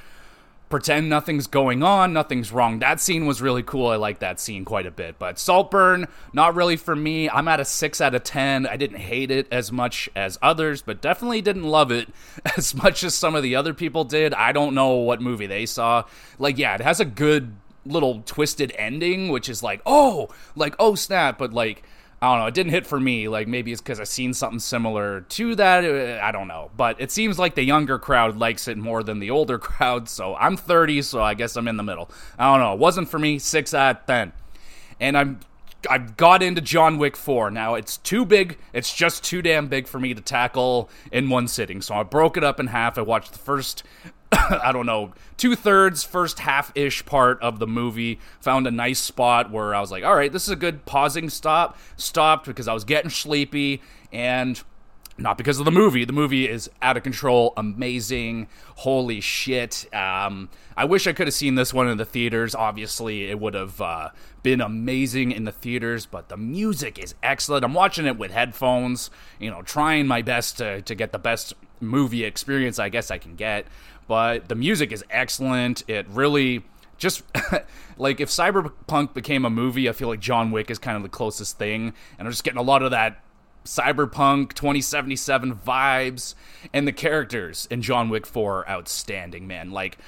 pretend 0.72 1.06
nothing's 1.06 1.46
going 1.46 1.82
on, 1.82 2.14
nothing's 2.14 2.50
wrong. 2.50 2.78
That 2.78 2.98
scene 2.98 3.26
was 3.26 3.42
really 3.42 3.62
cool. 3.62 3.88
I 3.88 3.96
like 3.96 4.20
that 4.20 4.40
scene 4.40 4.64
quite 4.64 4.86
a 4.86 4.90
bit. 4.90 5.18
But 5.18 5.38
Saltburn, 5.38 6.08
not 6.32 6.54
really 6.54 6.78
for 6.78 6.96
me. 6.96 7.28
I'm 7.28 7.46
at 7.46 7.60
a 7.60 7.64
6 7.66 8.00
out 8.00 8.14
of 8.14 8.24
10. 8.24 8.66
I 8.66 8.78
didn't 8.78 8.96
hate 8.96 9.30
it 9.30 9.46
as 9.52 9.70
much 9.70 10.08
as 10.16 10.38
others, 10.40 10.80
but 10.80 11.02
definitely 11.02 11.42
didn't 11.42 11.64
love 11.64 11.92
it 11.92 12.08
as 12.56 12.74
much 12.74 13.04
as 13.04 13.14
some 13.14 13.34
of 13.34 13.42
the 13.42 13.54
other 13.54 13.74
people 13.74 14.04
did. 14.04 14.32
I 14.32 14.52
don't 14.52 14.74
know 14.74 14.94
what 14.94 15.20
movie 15.20 15.46
they 15.46 15.66
saw. 15.66 16.04
Like, 16.38 16.56
yeah, 16.56 16.74
it 16.74 16.80
has 16.80 17.00
a 17.00 17.04
good 17.04 17.54
little 17.84 18.22
twisted 18.24 18.72
ending, 18.78 19.28
which 19.28 19.50
is 19.50 19.62
like, 19.62 19.82
oh, 19.84 20.30
like, 20.56 20.74
oh 20.78 20.94
snap, 20.94 21.36
but 21.36 21.52
like, 21.52 21.82
I 22.22 22.26
don't 22.26 22.38
know. 22.38 22.46
It 22.46 22.54
didn't 22.54 22.70
hit 22.70 22.86
for 22.86 23.00
me. 23.00 23.26
Like 23.26 23.48
maybe 23.48 23.72
it's 23.72 23.80
because 23.80 23.98
I've 23.98 24.06
seen 24.06 24.32
something 24.32 24.60
similar 24.60 25.22
to 25.22 25.56
that. 25.56 25.84
Uh, 25.84 26.24
I 26.24 26.30
don't 26.30 26.46
know. 26.46 26.70
But 26.76 27.00
it 27.00 27.10
seems 27.10 27.36
like 27.36 27.56
the 27.56 27.64
younger 27.64 27.98
crowd 27.98 28.36
likes 28.36 28.68
it 28.68 28.78
more 28.78 29.02
than 29.02 29.18
the 29.18 29.30
older 29.30 29.58
crowd. 29.58 30.08
So 30.08 30.36
I'm 30.36 30.56
30, 30.56 31.02
so 31.02 31.20
I 31.20 31.34
guess 31.34 31.56
I'm 31.56 31.66
in 31.66 31.76
the 31.76 31.82
middle. 31.82 32.08
I 32.38 32.52
don't 32.52 32.60
know. 32.60 32.74
It 32.74 32.78
wasn't 32.78 33.08
for 33.08 33.18
me. 33.18 33.40
Six 33.40 33.74
out 33.74 34.00
of 34.00 34.06
ten. 34.06 34.32
And 35.00 35.18
I'm 35.18 35.40
I've 35.90 36.16
got 36.16 36.44
into 36.44 36.60
John 36.60 36.96
Wick 36.96 37.16
4. 37.16 37.50
Now 37.50 37.74
it's 37.74 37.96
too 37.96 38.24
big. 38.24 38.56
It's 38.72 38.94
just 38.94 39.24
too 39.24 39.42
damn 39.42 39.66
big 39.66 39.88
for 39.88 39.98
me 39.98 40.14
to 40.14 40.20
tackle 40.20 40.88
in 41.10 41.28
one 41.28 41.48
sitting. 41.48 41.82
So 41.82 41.96
I 41.96 42.04
broke 42.04 42.36
it 42.36 42.44
up 42.44 42.60
in 42.60 42.68
half. 42.68 42.98
I 42.98 43.02
watched 43.02 43.32
the 43.32 43.40
first 43.40 43.82
I 44.62 44.72
don't 44.72 44.86
know, 44.86 45.12
two 45.36 45.54
thirds, 45.54 46.04
first 46.04 46.38
half 46.40 46.72
ish 46.74 47.04
part 47.04 47.40
of 47.42 47.58
the 47.58 47.66
movie. 47.66 48.18
Found 48.40 48.66
a 48.66 48.70
nice 48.70 48.98
spot 48.98 49.50
where 49.50 49.74
I 49.74 49.80
was 49.80 49.90
like, 49.90 50.04
all 50.04 50.14
right, 50.14 50.32
this 50.32 50.44
is 50.44 50.48
a 50.48 50.56
good 50.56 50.86
pausing 50.86 51.28
stop. 51.28 51.78
Stopped 51.96 52.46
because 52.46 52.66
I 52.66 52.72
was 52.72 52.84
getting 52.84 53.10
sleepy 53.10 53.82
and 54.10 54.62
not 55.18 55.36
because 55.36 55.58
of 55.58 55.66
the 55.66 55.70
movie. 55.70 56.06
The 56.06 56.14
movie 56.14 56.48
is 56.48 56.70
out 56.80 56.96
of 56.96 57.02
control, 57.02 57.52
amazing. 57.58 58.48
Holy 58.76 59.20
shit. 59.20 59.86
Um, 59.94 60.48
I 60.76 60.86
wish 60.86 61.06
I 61.06 61.12
could 61.12 61.26
have 61.26 61.34
seen 61.34 61.54
this 61.54 61.74
one 61.74 61.88
in 61.88 61.98
the 61.98 62.06
theaters. 62.06 62.54
Obviously, 62.54 63.28
it 63.28 63.38
would 63.38 63.52
have 63.52 63.80
uh, 63.80 64.08
been 64.42 64.62
amazing 64.62 65.30
in 65.30 65.44
the 65.44 65.52
theaters, 65.52 66.06
but 66.06 66.30
the 66.30 66.38
music 66.38 66.98
is 66.98 67.14
excellent. 67.22 67.64
I'm 67.64 67.74
watching 67.74 68.06
it 68.06 68.16
with 68.16 68.30
headphones, 68.30 69.10
you 69.38 69.50
know, 69.50 69.60
trying 69.60 70.06
my 70.06 70.22
best 70.22 70.56
to, 70.58 70.80
to 70.80 70.94
get 70.94 71.12
the 71.12 71.18
best 71.18 71.52
movie 71.82 72.24
experience 72.24 72.78
I 72.78 72.88
guess 72.88 73.10
I 73.10 73.18
can 73.18 73.34
get 73.34 73.66
but 74.06 74.48
the 74.48 74.54
music 74.54 74.92
is 74.92 75.04
excellent. 75.10 75.84
It 75.88 76.06
really 76.08 76.64
just 76.98 77.22
like 77.96 78.20
if 78.20 78.28
Cyberpunk 78.28 79.14
became 79.14 79.44
a 79.44 79.50
movie, 79.50 79.88
I 79.88 79.92
feel 79.92 80.08
like 80.08 80.20
John 80.20 80.50
Wick 80.50 80.70
is 80.70 80.78
kind 80.78 80.96
of 80.96 81.02
the 81.02 81.08
closest 81.08 81.58
thing, 81.58 81.92
and 82.18 82.26
I'm 82.28 82.32
just 82.32 82.44
getting 82.44 82.60
a 82.60 82.62
lot 82.62 82.82
of 82.82 82.90
that 82.90 83.22
Cyberpunk 83.64 84.54
2077 84.54 85.54
vibes, 85.54 86.34
and 86.72 86.86
the 86.86 86.92
characters 86.92 87.66
in 87.70 87.82
John 87.82 88.08
Wick 88.08 88.26
4 88.26 88.58
are 88.58 88.68
outstanding, 88.68 89.46
man. 89.46 89.70
Like 89.70 89.98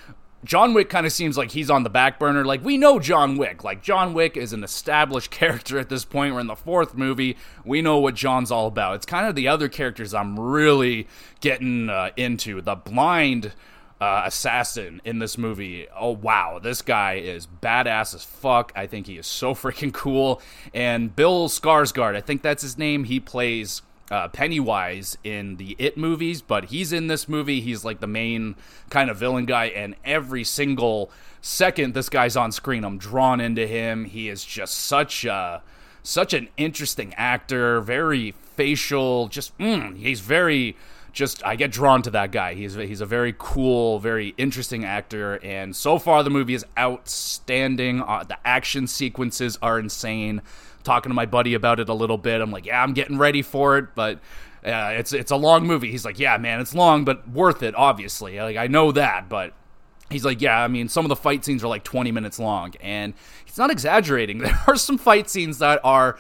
John 0.44 0.74
Wick 0.74 0.90
kind 0.90 1.06
of 1.06 1.12
seems 1.12 1.38
like 1.38 1.52
he's 1.52 1.70
on 1.70 1.84
the 1.84 1.90
back 1.90 2.18
burner. 2.18 2.44
Like, 2.44 2.62
we 2.62 2.76
know 2.76 2.98
John 2.98 3.38
Wick. 3.38 3.64
Like, 3.64 3.82
John 3.82 4.12
Wick 4.12 4.36
is 4.36 4.52
an 4.52 4.62
established 4.62 5.30
character 5.30 5.78
at 5.78 5.88
this 5.88 6.04
point. 6.04 6.34
We're 6.34 6.40
in 6.40 6.46
the 6.46 6.54
fourth 6.54 6.94
movie. 6.94 7.36
We 7.64 7.80
know 7.80 7.98
what 7.98 8.14
John's 8.14 8.50
all 8.50 8.66
about. 8.66 8.96
It's 8.96 9.06
kind 9.06 9.26
of 9.26 9.34
the 9.34 9.48
other 9.48 9.68
characters 9.68 10.12
I'm 10.12 10.38
really 10.38 11.08
getting 11.40 11.88
uh, 11.88 12.10
into. 12.16 12.60
The 12.60 12.74
blind 12.74 13.52
uh, 14.00 14.22
assassin 14.24 15.00
in 15.04 15.18
this 15.18 15.38
movie. 15.38 15.86
Oh 15.96 16.10
wow, 16.10 16.58
this 16.62 16.82
guy 16.82 17.14
is 17.14 17.46
badass 17.46 18.14
as 18.14 18.24
fuck. 18.24 18.72
I 18.74 18.86
think 18.86 19.06
he 19.06 19.16
is 19.16 19.26
so 19.26 19.54
freaking 19.54 19.92
cool. 19.92 20.40
And 20.72 21.14
Bill 21.14 21.48
Skarsgård, 21.48 22.16
I 22.16 22.20
think 22.20 22.42
that's 22.42 22.62
his 22.62 22.76
name. 22.76 23.04
He 23.04 23.20
plays 23.20 23.82
uh, 24.10 24.28
Pennywise 24.28 25.16
in 25.24 25.56
the 25.56 25.76
It 25.78 25.96
movies, 25.96 26.42
but 26.42 26.66
he's 26.66 26.92
in 26.92 27.06
this 27.06 27.28
movie. 27.28 27.60
He's 27.60 27.84
like 27.84 28.00
the 28.00 28.06
main 28.06 28.56
kind 28.90 29.10
of 29.10 29.16
villain 29.16 29.46
guy, 29.46 29.66
and 29.66 29.94
every 30.04 30.44
single 30.44 31.10
second 31.40 31.94
this 31.94 32.08
guy's 32.08 32.36
on 32.36 32.52
screen, 32.52 32.84
I'm 32.84 32.98
drawn 32.98 33.40
into 33.40 33.66
him. 33.66 34.06
He 34.06 34.28
is 34.28 34.44
just 34.44 34.74
such 34.74 35.24
a 35.24 35.62
such 36.02 36.34
an 36.34 36.48
interesting 36.56 37.14
actor, 37.14 37.80
very 37.80 38.32
facial. 38.56 39.28
Just 39.28 39.56
mm, 39.58 39.96
he's 39.96 40.20
very 40.20 40.76
just 41.14 41.44
I 41.46 41.56
get 41.56 41.70
drawn 41.70 42.02
to 42.02 42.10
that 42.10 42.32
guy. 42.32 42.54
He's 42.54 42.74
he's 42.74 43.00
a 43.00 43.06
very 43.06 43.34
cool, 43.38 44.00
very 44.00 44.34
interesting 44.36 44.84
actor, 44.84 45.38
and 45.42 45.74
so 45.74 45.98
far 45.98 46.22
the 46.22 46.30
movie 46.30 46.54
is 46.54 46.66
outstanding. 46.78 48.02
Uh, 48.02 48.24
the 48.24 48.36
action 48.44 48.86
sequences 48.86 49.56
are 49.62 49.78
insane. 49.78 50.42
Talking 50.82 51.08
to 51.10 51.14
my 51.14 51.24
buddy 51.24 51.54
about 51.54 51.80
it 51.80 51.88
a 51.88 51.94
little 51.94 52.18
bit, 52.18 52.42
I'm 52.42 52.50
like, 52.50 52.66
yeah, 52.66 52.82
I'm 52.82 52.92
getting 52.92 53.16
ready 53.16 53.40
for 53.40 53.78
it, 53.78 53.94
but. 53.94 54.20
Uh, 54.66 54.94
it's 54.96 55.12
it's 55.12 55.30
a 55.30 55.36
long 55.36 55.66
movie. 55.66 55.90
He's 55.90 56.06
like, 56.06 56.18
yeah, 56.18 56.38
man, 56.38 56.58
it's 56.58 56.74
long, 56.74 57.04
but 57.04 57.28
worth 57.28 57.62
it. 57.62 57.74
Obviously, 57.74 58.40
like 58.40 58.56
I 58.56 58.66
know 58.66 58.92
that, 58.92 59.28
but 59.28 59.52
he's 60.08 60.24
like, 60.24 60.40
yeah, 60.40 60.58
I 60.58 60.68
mean, 60.68 60.88
some 60.88 61.04
of 61.04 61.10
the 61.10 61.16
fight 61.16 61.44
scenes 61.44 61.62
are 61.62 61.68
like 61.68 61.84
20 61.84 62.10
minutes 62.12 62.38
long, 62.38 62.72
and 62.80 63.12
he's 63.44 63.58
not 63.58 63.70
exaggerating. 63.70 64.38
There 64.42 64.58
are 64.66 64.76
some 64.76 64.96
fight 64.96 65.28
scenes 65.28 65.58
that 65.58 65.80
are 65.84 66.16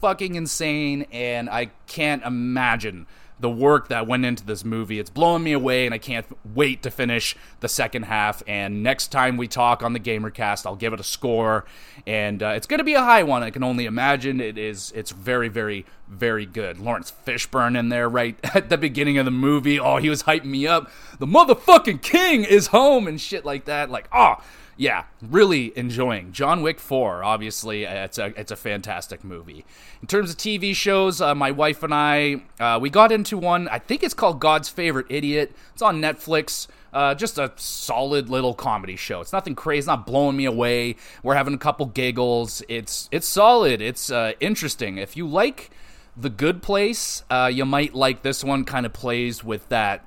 fucking 0.00 0.34
insane, 0.34 1.06
and 1.12 1.48
I 1.48 1.66
can't 1.86 2.24
imagine 2.24 3.06
the 3.40 3.50
work 3.50 3.88
that 3.88 4.06
went 4.06 4.24
into 4.24 4.44
this 4.44 4.64
movie. 4.64 4.98
It's 4.98 5.10
blowing 5.10 5.42
me 5.42 5.52
away, 5.52 5.86
and 5.86 5.94
I 5.94 5.98
can't 5.98 6.26
wait 6.54 6.82
to 6.82 6.90
finish 6.90 7.36
the 7.60 7.68
second 7.68 8.04
half. 8.04 8.42
And 8.46 8.82
next 8.82 9.08
time 9.08 9.36
we 9.36 9.48
talk 9.48 9.82
on 9.82 9.92
the 9.92 10.00
GamerCast, 10.00 10.66
I'll 10.66 10.76
give 10.76 10.92
it 10.92 11.00
a 11.00 11.04
score, 11.04 11.64
and 12.06 12.42
uh, 12.42 12.48
it's 12.48 12.66
going 12.66 12.78
to 12.78 12.84
be 12.84 12.94
a 12.94 13.02
high 13.02 13.22
one. 13.22 13.42
I 13.42 13.50
can 13.50 13.64
only 13.64 13.86
imagine. 13.86 14.40
It 14.40 14.56
is. 14.56 14.92
It's 14.94 15.10
very, 15.10 15.48
very, 15.48 15.84
very 16.08 16.46
good. 16.46 16.78
Laurence 16.78 17.12
Fishburne 17.26 17.78
in 17.78 17.88
there 17.88 18.08
right 18.08 18.38
at 18.54 18.68
the 18.68 18.78
beginning 18.78 19.18
of 19.18 19.24
the 19.24 19.30
movie. 19.30 19.80
Oh, 19.80 19.96
he 19.96 20.08
was 20.08 20.22
hyping 20.22 20.46
me 20.46 20.66
up. 20.66 20.90
The 21.18 21.26
motherfucking 21.26 22.02
king 22.02 22.44
is 22.44 22.68
home 22.68 23.08
and 23.08 23.20
shit 23.20 23.44
like 23.44 23.64
that. 23.64 23.90
Like, 23.90 24.08
oh 24.12 24.36
yeah, 24.76 25.04
really 25.22 25.76
enjoying 25.76 26.32
John 26.32 26.62
Wick 26.62 26.80
4. 26.80 27.22
Obviously, 27.22 27.84
it's 27.84 28.18
a 28.18 28.26
it's 28.38 28.50
a 28.50 28.56
fantastic 28.56 29.22
movie. 29.22 29.64
In 30.00 30.08
terms 30.08 30.30
of 30.30 30.36
TV 30.36 30.74
shows, 30.74 31.20
uh, 31.20 31.34
my 31.34 31.50
wife 31.50 31.82
and 31.82 31.94
I 31.94 32.42
uh, 32.58 32.78
we 32.80 32.90
got 32.90 33.12
into 33.12 33.38
one. 33.38 33.68
I 33.68 33.78
think 33.78 34.02
it's 34.02 34.14
called 34.14 34.40
God's 34.40 34.68
Favorite 34.68 35.06
Idiot. 35.08 35.54
It's 35.72 35.82
on 35.82 36.00
Netflix. 36.00 36.66
Uh, 36.92 37.14
just 37.14 37.38
a 37.38 37.52
solid 37.56 38.28
little 38.28 38.54
comedy 38.54 38.96
show. 38.96 39.20
It's 39.20 39.32
nothing 39.32 39.54
crazy. 39.54 39.78
It's 39.78 39.86
not 39.86 40.06
blowing 40.06 40.36
me 40.36 40.44
away. 40.44 40.96
We're 41.22 41.34
having 41.34 41.54
a 41.54 41.58
couple 41.58 41.86
giggles. 41.86 42.62
It's 42.68 43.08
it's 43.12 43.26
solid. 43.26 43.80
It's 43.80 44.10
uh, 44.10 44.32
interesting. 44.40 44.98
If 44.98 45.16
you 45.16 45.26
like 45.26 45.70
The 46.16 46.30
Good 46.30 46.62
Place, 46.62 47.22
uh, 47.30 47.50
you 47.52 47.64
might 47.64 47.94
like 47.94 48.22
this 48.22 48.42
one. 48.42 48.64
Kind 48.64 48.86
of 48.86 48.92
plays 48.92 49.44
with 49.44 49.68
that 49.68 50.06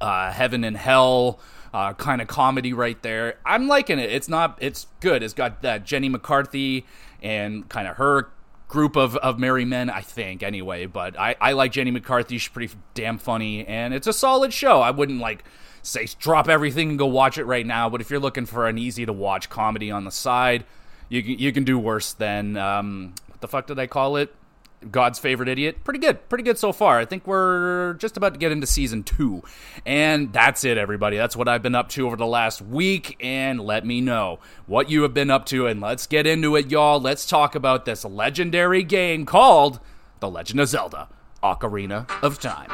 uh, 0.00 0.30
heaven 0.30 0.64
and 0.64 0.76
hell 0.76 1.40
uh, 1.72 1.94
kind 1.94 2.20
of 2.20 2.28
comedy 2.28 2.72
right 2.72 3.00
there. 3.02 3.38
I'm 3.44 3.68
liking 3.68 3.98
it. 3.98 4.10
It's 4.10 4.28
not. 4.28 4.58
It's 4.60 4.86
good. 5.00 5.22
It's 5.22 5.34
got 5.34 5.62
that 5.62 5.84
Jenny 5.84 6.08
McCarthy 6.08 6.86
and 7.22 7.68
kind 7.68 7.88
of 7.88 7.96
her 7.96 8.30
group 8.68 8.96
of, 8.96 9.16
of 9.16 9.38
merry 9.38 9.64
men, 9.64 9.90
I 9.90 10.02
think, 10.02 10.42
anyway. 10.42 10.86
But 10.86 11.18
I, 11.18 11.34
I 11.40 11.52
like 11.52 11.72
Jenny 11.72 11.90
McCarthy. 11.90 12.38
She's 12.38 12.52
pretty 12.52 12.74
damn 12.94 13.18
funny, 13.18 13.66
and 13.66 13.94
it's 13.94 14.06
a 14.06 14.12
solid 14.12 14.52
show. 14.52 14.80
I 14.80 14.90
wouldn't 14.90 15.20
like 15.20 15.44
say 15.82 16.06
drop 16.18 16.48
everything 16.48 16.90
and 16.90 16.98
go 16.98 17.06
watch 17.06 17.38
it 17.38 17.44
right 17.44 17.66
now. 17.66 17.88
But 17.88 18.00
if 18.00 18.10
you're 18.10 18.20
looking 18.20 18.46
for 18.46 18.68
an 18.68 18.78
easy 18.78 19.06
to 19.06 19.12
watch 19.12 19.48
comedy 19.48 19.90
on 19.90 20.04
the 20.04 20.10
side, 20.10 20.64
you 21.08 21.22
can 21.22 21.38
you 21.38 21.52
can 21.52 21.64
do 21.64 21.78
worse 21.78 22.12
than 22.12 22.56
um, 22.56 23.14
what 23.26 23.40
the 23.40 23.48
fuck 23.48 23.66
did 23.66 23.78
I 23.78 23.86
call 23.86 24.16
it? 24.16 24.34
God's 24.90 25.18
favorite 25.18 25.48
idiot. 25.48 25.82
Pretty 25.84 25.98
good. 25.98 26.28
Pretty 26.28 26.44
good 26.44 26.58
so 26.58 26.72
far. 26.72 26.98
I 26.98 27.04
think 27.04 27.26
we're 27.26 27.94
just 27.94 28.16
about 28.16 28.34
to 28.34 28.38
get 28.38 28.52
into 28.52 28.66
season 28.66 29.02
two. 29.02 29.42
And 29.84 30.32
that's 30.32 30.64
it, 30.64 30.78
everybody. 30.78 31.16
That's 31.16 31.36
what 31.36 31.48
I've 31.48 31.62
been 31.62 31.74
up 31.74 31.88
to 31.90 32.06
over 32.06 32.16
the 32.16 32.26
last 32.26 32.62
week. 32.62 33.16
And 33.20 33.60
let 33.60 33.84
me 33.84 34.00
know 34.00 34.38
what 34.66 34.90
you 34.90 35.02
have 35.02 35.14
been 35.14 35.30
up 35.30 35.46
to. 35.46 35.66
And 35.66 35.80
let's 35.80 36.06
get 36.06 36.26
into 36.26 36.56
it, 36.56 36.70
y'all. 36.70 37.00
Let's 37.00 37.26
talk 37.26 37.54
about 37.54 37.84
this 37.84 38.04
legendary 38.04 38.82
game 38.82 39.26
called 39.26 39.80
The 40.20 40.30
Legend 40.30 40.60
of 40.60 40.68
Zelda 40.68 41.08
Ocarina 41.42 42.08
of 42.22 42.38
Time. 42.40 42.70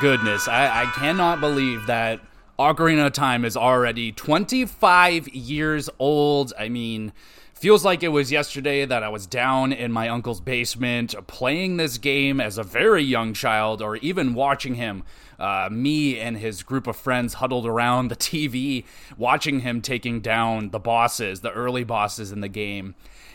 Goodness. 0.00 0.48
I, 0.48 0.82
I 0.82 0.86
cannot 0.86 1.40
believe 1.40 1.86
that 1.86 2.20
Ocarina 2.58 3.06
of 3.06 3.12
Time 3.12 3.44
is 3.44 3.56
already 3.56 4.12
25 4.12 5.28
years 5.28 5.90
old. 5.98 6.52
I 6.58 6.68
mean, 6.68 7.12
feels 7.54 7.84
like 7.84 8.02
it 8.02 8.08
was 8.08 8.30
yesterday 8.30 8.84
that 8.84 9.02
I 9.02 9.08
was 9.08 9.26
down 9.26 9.72
in 9.72 9.90
my 9.92 10.08
uncle's 10.08 10.40
basement 10.40 11.14
playing 11.26 11.76
this 11.76 11.98
game 11.98 12.40
as 12.40 12.58
a 12.58 12.62
very 12.62 13.02
young 13.02 13.34
child, 13.34 13.82
or 13.82 13.96
even 13.96 14.34
watching 14.34 14.74
him. 14.74 15.04
Uh, 15.38 15.68
me 15.70 16.18
and 16.20 16.36
his 16.36 16.62
group 16.62 16.86
of 16.86 16.96
friends 16.96 17.34
huddled 17.34 17.66
around 17.66 18.08
the 18.08 18.16
TV, 18.16 18.84
watching 19.16 19.60
him 19.60 19.80
taking 19.80 20.20
down 20.20 20.70
the 20.70 20.78
bosses, 20.78 21.40
the 21.40 21.50
early 21.52 21.84
bosses 21.84 22.30
in 22.32 22.40
the 22.40 22.48
game. 22.48 22.94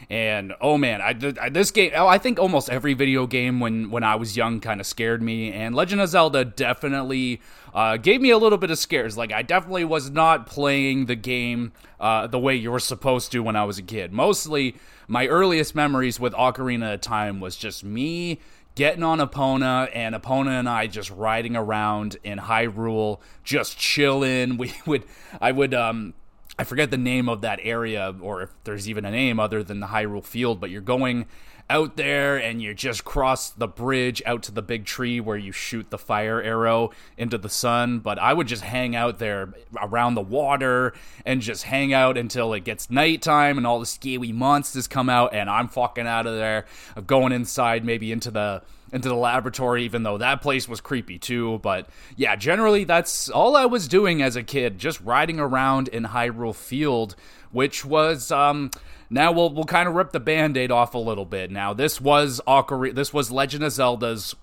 And 0.10 0.54
oh 0.60 0.75
man, 0.78 1.01
I, 1.01 1.13
this 1.50 1.70
game. 1.70 1.92
Oh, 1.96 2.08
I 2.08 2.18
think 2.18 2.39
almost 2.39 2.70
every 2.72 2.96
video 2.96 3.28
game 3.28 3.60
when 3.60 3.92
when 3.92 4.04
I 4.04 4.16
was 4.16 4.36
young 4.36 4.60
kind 4.60 4.80
of 4.80 4.88
scared 4.88 5.22
me, 5.22 5.54
and 5.54 5.75
Legend 5.75 6.01
of 6.01 6.10
Zelda 6.10 6.44
definitely 6.44 7.42
uh, 7.75 7.98
gave 7.98 8.20
me 8.20 8.32
a 8.32 8.38
little 8.39 8.58
bit 8.58 8.72
of 8.72 8.80
scares. 8.80 9.18
Like 9.18 9.32
I 9.32 9.44
definitely 9.44 9.86
was 9.86 10.10
not 10.10 10.48
playing 10.48 11.06
the 11.06 11.16
game 11.16 11.74
uh, 12.00 12.25
the 12.25 12.39
way 12.39 12.56
you 12.56 12.72
were 12.72 12.80
supposed 12.80 13.32
to 13.34 13.44
when 13.44 13.56
I 13.56 13.66
was 13.66 13.78
a 13.78 13.84
kid. 13.84 14.12
Mostly, 14.12 14.75
my 15.08 15.28
earliest 15.28 15.75
memories 15.75 16.20
with 16.20 16.34
Ocarina 16.34 16.96
of 16.96 17.01
Time 17.01 17.39
was 17.39 17.56
just 17.56 17.84
me 17.84 18.39
getting 18.74 19.04
on 19.04 19.20
Epona 19.20 19.89
and 19.94 20.16
Epona 20.16 20.58
and 20.58 20.70
I 20.70 20.88
just 20.88 21.12
riding 21.12 21.56
around 21.56 22.18
in 22.24 22.39
Hyrule, 22.39 23.20
just 23.44 23.78
chilling. 23.78 24.58
We 24.58 24.74
would, 24.86 25.04
I 25.42 25.51
would, 25.51 25.74
um, 25.74 26.13
I 26.60 26.66
forget 26.66 26.92
the 26.92 26.98
name 26.98 27.30
of 27.30 27.39
that 27.39 27.62
area 27.63 28.13
or 28.20 28.42
if 28.42 28.50
there's 28.66 28.89
even 28.89 29.06
a 29.06 29.12
name 29.12 29.39
other 29.39 29.63
than 29.63 29.80
the 29.80 29.88
Hyrule 29.88 30.22
Field, 30.22 30.60
but 30.60 30.70
you're 30.70 30.82
going 30.82 31.25
out 31.70 31.96
there 31.96 32.36
and 32.36 32.62
you 32.62 32.74
just 32.74 33.06
cross 33.06 33.50
the 33.50 33.68
bridge 33.68 34.22
out 34.25 34.44
to 34.44 34.51
the 34.51 34.62
big 34.62 34.84
tree 34.84 35.22
where 35.22 35.38
you 35.38 35.54
shoot 35.54 35.89
the 35.89 35.98
fire 35.98 36.42
arrow 36.42 36.92
into 37.18 37.38
the 37.38 37.48
sun. 37.48 38.00
But 38.00 38.20
I 38.20 38.34
would 38.34 38.48
just 38.48 38.63
hang 38.63 38.94
out 38.94 39.20
there 39.20 39.54
around 39.82 40.16
the 40.16 40.22
water 40.22 40.92
and 41.25 41.39
just 41.39 41.63
hang 41.63 41.94
out 41.94 42.18
until 42.18 42.51
it 42.54 42.66
gets 42.66 42.92
nighttime 42.92 43.58
and 43.58 43.66
all 43.66 43.80
the 43.80 43.86
scaly 43.86 44.34
monsters 44.34 44.86
come 44.86 45.08
out 45.08 45.34
and 45.34 45.50
I'm 45.50 45.70
fucking 45.70 46.08
out 46.08 46.28
of 46.28 46.36
there. 46.36 46.66
I'm 46.94 47.06
going 47.06 47.32
inside, 47.32 47.86
maybe 47.86 48.12
into 48.12 48.32
the 48.32 48.63
into 48.91 49.10
the 49.10 49.15
laboratory, 49.15 49.84
even 49.84 50.03
though 50.03 50.17
that 50.17 50.41
place 50.41 50.67
was 50.67 50.81
creepy 50.81 51.19
too. 51.19 51.60
But 51.60 51.88
yeah, 52.15 52.36
generally 52.36 52.84
that's 52.84 53.29
all 53.29 53.55
I 53.55 53.65
was 53.65 53.88
doing 53.88 54.22
as 54.22 54.36
a 54.36 54.43
kid, 54.43 54.77
just 54.77 55.00
riding 55.01 55.39
around 55.39 55.88
in 55.88 56.05
Hyrule 56.05 56.55
Field, 56.55 57.15
which 57.51 57.86
was 57.86 58.31
um 58.31 58.72
now 59.10 59.31
we'll 59.31 59.50
we'll 59.50 59.65
kind 59.65 59.88
of 59.88 59.96
rip 59.96 60.12
the 60.12 60.19
band-aid 60.19 60.72
off 60.72 60.93
a 60.93 61.00
little 61.00 61.25
bit. 61.25 61.51
Now 61.51 61.74
this 61.74 62.00
was 62.00 62.41
Ocarina 62.48 62.96
this 62.96 63.13
was 63.13 63.31
Legend 63.31 63.63
of 63.63 63.72
Zelda's 63.72 64.36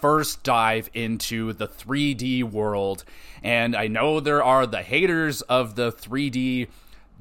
first 0.00 0.42
dive 0.42 0.88
into 0.94 1.52
the 1.52 1.68
3D 1.68 2.42
world. 2.44 3.04
And 3.42 3.76
I 3.76 3.86
know 3.86 4.20
there 4.20 4.42
are 4.42 4.66
the 4.66 4.82
haters 4.82 5.42
of 5.42 5.74
the 5.74 5.92
3D 5.92 6.68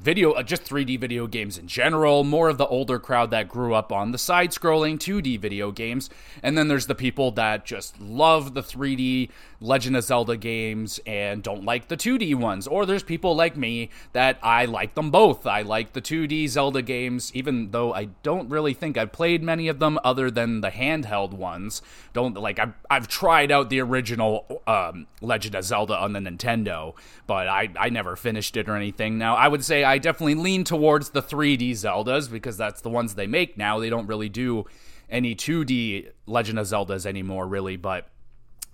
video 0.02 0.32
uh, 0.32 0.44
just 0.44 0.64
3D 0.64 1.00
video 1.00 1.28
games 1.28 1.58
in 1.58 1.68
general, 1.68 2.24
more 2.24 2.50
of 2.50 2.58
the 2.58 2.68
older 2.68 3.00
crowd 3.00 3.32
that 3.32 3.50
grew 3.50 3.74
up 3.74 3.92
on 3.92 4.12
the 4.12 4.18
side-scrolling 4.18 4.98
2D 4.98 5.40
video 5.40 5.72
games, 5.72 6.10
and 6.42 6.58
then 6.58 6.68
there's 6.68 6.88
the 6.88 6.96
people 6.96 7.32
that 7.32 7.66
just 7.66 8.00
love 8.00 8.54
the 8.54 8.62
3D 8.62 9.30
Legend 9.62 9.98
of 9.98 10.04
Zelda 10.04 10.38
games 10.38 11.00
and 11.06 11.44
don't 11.44 11.66
like 11.66 11.90
the 11.90 11.98
2D 11.98 12.36
ones. 12.36 12.66
Or 12.66 12.86
there's 12.86 13.04
people 13.04 13.36
like 13.36 13.58
me 13.58 13.90
that 14.14 14.38
I 14.42 14.66
like 14.66 14.96
them 14.96 15.12
both. 15.12 15.46
I 15.46 15.64
like 15.64 15.94
the 15.94 16.02
2D 16.02 16.48
Zelda 16.48 16.82
games 16.82 17.32
even 17.36 17.72
though 17.72 17.94
I 17.94 18.06
don't 18.24 18.50
really 18.50 18.74
think 18.74 18.98
I've 18.98 19.12
played 19.12 19.44
many 19.44 19.68
of 19.68 19.80
them 19.80 20.00
other 20.04 20.32
than 20.32 20.62
the 20.62 20.70
handheld 20.70 21.34
ones. 21.34 21.82
Don't 22.14 22.36
like 22.36 22.60
I've 22.60 22.74
I've 22.90 23.08
tried 23.08 23.52
out 23.52 23.70
the 23.70 23.82
original 23.82 24.62
um, 24.66 25.08
Legend 25.22 25.56
of 25.56 25.64
Zelda 25.66 25.98
on 25.98 26.14
the 26.14 26.20
Nintendo, 26.20 26.94
but 27.28 27.48
I 27.48 27.70
I 27.78 27.90
never 27.90 28.16
finished 28.16 28.56
it 28.56 28.70
or 28.70 28.76
anything. 28.76 29.18
Now, 29.18 29.36
I 29.36 29.48
would 29.48 29.64
say 29.64 29.84
I 29.90 29.98
definitely 29.98 30.36
lean 30.36 30.64
towards 30.64 31.10
the 31.10 31.22
3D 31.22 31.72
Zeldas 31.72 32.32
because 32.32 32.58
that's 32.58 32.82
the 32.82 32.90
ones 32.90 33.16
they 33.16 33.26
make 33.26 33.58
now. 33.58 33.80
They 33.80 33.90
don't 33.90 34.06
really 34.06 34.30
do 34.30 34.66
any 35.10 35.34
2D 35.34 36.12
Legend 36.28 36.60
of 36.60 36.68
Zeldas 36.68 37.08
anymore, 37.08 37.48
really. 37.48 37.76
But 37.76 38.08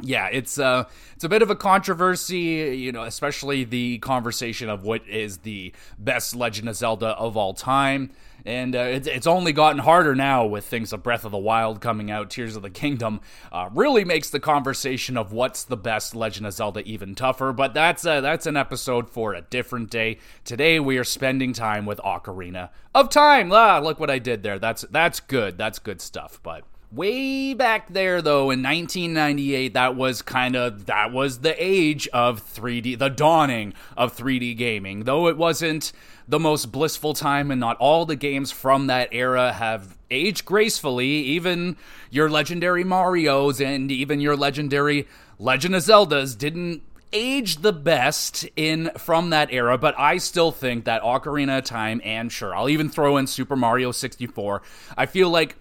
yeah, 0.01 0.27
it's 0.29 0.59
uh 0.59 0.83
it's 1.15 1.23
a 1.23 1.29
bit 1.29 1.41
of 1.41 1.49
a 1.49 1.55
controversy, 1.55 2.77
you 2.77 2.91
know, 2.91 3.03
especially 3.03 3.63
the 3.63 3.99
conversation 3.99 4.69
of 4.69 4.83
what 4.83 5.07
is 5.07 5.37
the 5.39 5.73
best 5.97 6.35
Legend 6.35 6.67
of 6.67 6.75
Zelda 6.75 7.07
of 7.11 7.37
all 7.37 7.53
time. 7.53 8.11
And 8.45 8.75
uh, 8.75 8.79
it's, 8.79 9.07
it's 9.07 9.25
only 9.25 9.53
gotten 9.53 9.79
harder 9.79 10.13
now 10.13 10.45
with 10.45 10.65
things 10.65 10.91
like 10.91 11.01
Breath 11.01 11.25
of 11.25 11.31
the 11.31 11.37
Wild 11.37 11.81
coming 11.81 12.11
out, 12.11 12.29
Tears 12.29 12.55
of 12.55 12.61
the 12.61 12.69
Kingdom, 12.69 13.21
uh, 13.51 13.69
really 13.73 14.05
makes 14.05 14.29
the 14.29 14.39
conversation 14.39 15.17
of 15.17 15.31
what's 15.31 15.63
the 15.63 15.77
best 15.77 16.13
Legend 16.15 16.45
of 16.45 16.53
Zelda 16.53 16.81
even 16.81 17.15
tougher. 17.15 17.51
But 17.51 17.73
that's 17.73 18.05
uh, 18.05 18.21
that's 18.21 18.45
an 18.45 18.55
episode 18.55 19.09
for 19.09 19.33
a 19.33 19.41
different 19.41 19.89
day. 19.89 20.19
Today 20.43 20.79
we 20.79 20.97
are 20.97 21.03
spending 21.03 21.53
time 21.53 21.87
with 21.87 21.99
Ocarina 21.99 22.69
of 22.93 23.09
Time. 23.09 23.51
Ah, 23.51 23.79
look 23.79 23.99
what 23.99 24.11
I 24.11 24.19
did 24.19 24.43
there. 24.43 24.59
That's 24.59 24.83
that's 24.91 25.19
good. 25.19 25.57
That's 25.57 25.79
good 25.79 25.99
stuff. 25.99 26.39
But 26.43 26.63
way 26.95 27.53
back 27.53 27.91
there 27.91 28.21
though 28.21 28.51
in 28.51 28.63
1998 28.63 29.73
that 29.73 29.95
was 29.95 30.21
kind 30.21 30.55
of 30.55 30.85
that 30.85 31.11
was 31.11 31.39
the 31.39 31.55
age 31.63 32.07
of 32.09 32.41
3D 32.41 32.97
the 32.97 33.09
dawning 33.09 33.73
of 33.97 34.15
3D 34.15 34.55
gaming 34.57 35.03
though 35.03 35.27
it 35.27 35.37
wasn't 35.37 35.91
the 36.27 36.39
most 36.39 36.71
blissful 36.71 37.13
time 37.13 37.51
and 37.51 37.59
not 37.59 37.77
all 37.77 38.05
the 38.05 38.15
games 38.15 38.51
from 38.51 38.87
that 38.87 39.09
era 39.11 39.53
have 39.53 39.97
aged 40.09 40.45
gracefully 40.45 41.07
even 41.07 41.75
your 42.09 42.29
legendary 42.29 42.83
Marios 42.83 43.63
and 43.63 43.91
even 43.91 44.19
your 44.19 44.35
legendary 44.35 45.07
Legend 45.37 45.75
of 45.75 45.83
Zeldas 45.83 46.37
didn't 46.37 46.81
age 47.11 47.57
the 47.57 47.73
best 47.73 48.47
in 48.55 48.91
from 48.97 49.29
that 49.29 49.51
era, 49.51 49.77
but 49.77 49.97
I 49.97 50.17
still 50.17 50.51
think 50.51 50.85
that 50.85 51.01
Ocarina 51.01 51.59
of 51.59 51.65
Time 51.65 52.01
and 52.03 52.31
sure, 52.31 52.55
I'll 52.55 52.69
even 52.69 52.89
throw 52.89 53.17
in 53.17 53.27
Super 53.27 53.55
Mario 53.55 53.91
64. 53.91 54.61
I 54.97 55.05
feel 55.05 55.29
like 55.29 55.55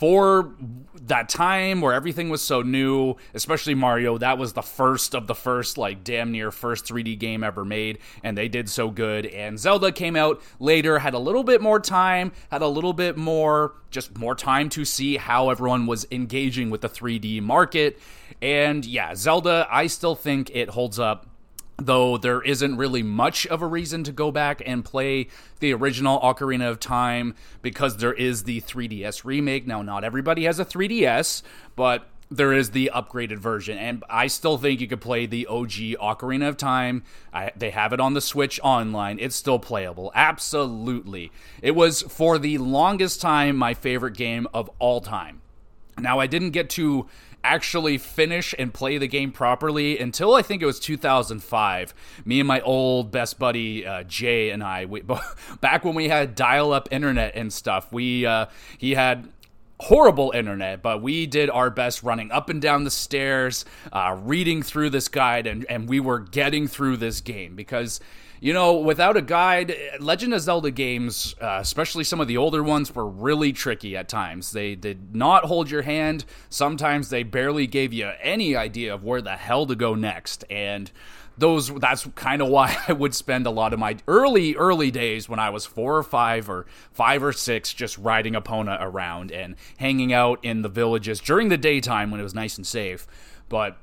for 0.00 0.54
that 0.94 1.28
time 1.28 1.82
where 1.82 1.92
everything 1.92 2.30
was 2.30 2.40
so 2.40 2.62
new, 2.62 3.16
especially 3.34 3.74
Mario, 3.74 4.16
that 4.16 4.38
was 4.38 4.54
the 4.54 4.62
first 4.62 5.14
of 5.14 5.26
the 5.26 5.34
first, 5.34 5.76
like 5.76 6.02
damn 6.02 6.32
near 6.32 6.50
first 6.50 6.86
3D 6.86 7.18
game 7.18 7.44
ever 7.44 7.66
made, 7.66 7.98
and 8.24 8.34
they 8.34 8.48
did 8.48 8.70
so 8.70 8.88
good. 8.88 9.26
And 9.26 9.58
Zelda 9.58 9.92
came 9.92 10.16
out 10.16 10.40
later, 10.58 11.00
had 11.00 11.12
a 11.12 11.18
little 11.18 11.44
bit 11.44 11.60
more 11.60 11.78
time, 11.78 12.32
had 12.50 12.62
a 12.62 12.66
little 12.66 12.94
bit 12.94 13.18
more, 13.18 13.74
just 13.90 14.16
more 14.16 14.34
time 14.34 14.70
to 14.70 14.86
see 14.86 15.18
how 15.18 15.50
everyone 15.50 15.86
was 15.86 16.06
engaging 16.10 16.70
with 16.70 16.80
the 16.80 16.88
3D 16.88 17.42
market. 17.42 17.98
And 18.40 18.86
yeah, 18.86 19.14
Zelda, 19.14 19.68
I 19.70 19.86
still 19.86 20.14
think 20.14 20.50
it 20.54 20.70
holds 20.70 20.98
up 20.98 21.26
though 21.80 22.16
there 22.16 22.42
isn't 22.42 22.76
really 22.76 23.02
much 23.02 23.46
of 23.46 23.62
a 23.62 23.66
reason 23.66 24.04
to 24.04 24.12
go 24.12 24.30
back 24.30 24.62
and 24.64 24.84
play 24.84 25.28
the 25.60 25.72
original 25.72 26.20
Ocarina 26.20 26.68
of 26.68 26.78
Time 26.78 27.34
because 27.62 27.96
there 27.96 28.12
is 28.12 28.44
the 28.44 28.60
3DS 28.60 29.24
remake. 29.24 29.66
Now, 29.66 29.82
not 29.82 30.04
everybody 30.04 30.44
has 30.44 30.58
a 30.58 30.64
3DS, 30.64 31.42
but 31.76 32.06
there 32.30 32.52
is 32.52 32.70
the 32.70 32.92
upgraded 32.94 33.38
version, 33.38 33.76
and 33.76 34.04
I 34.08 34.28
still 34.28 34.56
think 34.56 34.80
you 34.80 34.86
could 34.86 35.00
play 35.00 35.26
the 35.26 35.48
OG 35.48 35.98
Ocarina 36.00 36.48
of 36.48 36.56
Time. 36.56 37.02
I, 37.32 37.50
they 37.56 37.70
have 37.70 37.92
it 37.92 37.98
on 37.98 38.14
the 38.14 38.20
Switch 38.20 38.60
online. 38.62 39.18
It's 39.18 39.34
still 39.34 39.58
playable. 39.58 40.12
Absolutely. 40.14 41.32
It 41.60 41.72
was, 41.72 42.02
for 42.02 42.38
the 42.38 42.58
longest 42.58 43.20
time, 43.20 43.56
my 43.56 43.74
favorite 43.74 44.16
game 44.16 44.46
of 44.54 44.70
all 44.78 45.00
time. 45.00 45.42
Now, 45.98 46.20
I 46.20 46.28
didn't 46.28 46.50
get 46.50 46.70
to 46.70 47.08
actually 47.42 47.98
finish 47.98 48.54
and 48.58 48.72
play 48.72 48.98
the 48.98 49.08
game 49.08 49.32
properly 49.32 49.98
until 49.98 50.34
I 50.34 50.42
think 50.42 50.62
it 50.62 50.66
was 50.66 50.80
2005. 50.80 51.94
Me 52.24 52.40
and 52.40 52.46
my 52.46 52.60
old 52.60 53.10
best 53.10 53.38
buddy 53.38 53.86
uh, 53.86 54.02
Jay 54.04 54.50
and 54.50 54.62
I, 54.62 54.84
we, 54.84 55.02
back 55.60 55.84
when 55.84 55.94
we 55.94 56.08
had 56.08 56.34
dial-up 56.34 56.88
internet 56.90 57.34
and 57.34 57.52
stuff, 57.52 57.92
we 57.92 58.26
uh, 58.26 58.46
he 58.78 58.94
had 58.94 59.28
horrible 59.80 60.30
internet, 60.34 60.82
but 60.82 61.00
we 61.02 61.26
did 61.26 61.48
our 61.48 61.70
best 61.70 62.02
running 62.02 62.30
up 62.30 62.50
and 62.50 62.60
down 62.60 62.84
the 62.84 62.90
stairs, 62.90 63.64
uh, 63.92 64.16
reading 64.22 64.62
through 64.62 64.90
this 64.90 65.08
guide, 65.08 65.46
and, 65.46 65.64
and 65.70 65.88
we 65.88 65.98
were 65.98 66.18
getting 66.18 66.68
through 66.68 66.98
this 66.98 67.22
game 67.22 67.56
because 67.56 67.98
you 68.40 68.54
know, 68.54 68.74
without 68.74 69.18
a 69.18 69.22
guide, 69.22 69.74
Legend 70.00 70.32
of 70.32 70.40
Zelda 70.40 70.70
games, 70.70 71.34
uh, 71.42 71.58
especially 71.60 72.04
some 72.04 72.20
of 72.20 72.28
the 72.28 72.38
older 72.38 72.62
ones, 72.62 72.94
were 72.94 73.06
really 73.06 73.52
tricky 73.52 73.94
at 73.94 74.08
times. 74.08 74.52
They 74.52 74.74
did 74.74 75.14
not 75.14 75.44
hold 75.44 75.70
your 75.70 75.82
hand. 75.82 76.24
Sometimes 76.48 77.10
they 77.10 77.22
barely 77.22 77.66
gave 77.66 77.92
you 77.92 78.10
any 78.22 78.56
idea 78.56 78.94
of 78.94 79.04
where 79.04 79.20
the 79.20 79.36
hell 79.36 79.66
to 79.66 79.74
go 79.74 79.94
next. 79.94 80.44
And 80.48 80.90
those 81.36 81.68
that's 81.74 82.06
kind 82.14 82.40
of 82.40 82.48
why 82.48 82.76
I 82.88 82.94
would 82.94 83.14
spend 83.14 83.46
a 83.46 83.50
lot 83.50 83.74
of 83.74 83.78
my 83.78 83.98
early 84.08 84.54
early 84.54 84.90
days 84.90 85.28
when 85.28 85.38
I 85.38 85.50
was 85.50 85.66
4 85.66 85.98
or 85.98 86.02
5 86.02 86.48
or 86.50 86.66
5 86.92 87.24
or 87.24 87.32
6 87.32 87.74
just 87.74 87.98
riding 87.98 88.34
Epona 88.34 88.78
around 88.80 89.32
and 89.32 89.56
hanging 89.78 90.12
out 90.14 90.42
in 90.42 90.62
the 90.62 90.68
villages 90.68 91.20
during 91.20 91.50
the 91.50 91.58
daytime 91.58 92.10
when 92.10 92.20
it 92.20 92.24
was 92.24 92.34
nice 92.34 92.56
and 92.56 92.66
safe. 92.66 93.06
But 93.50 93.76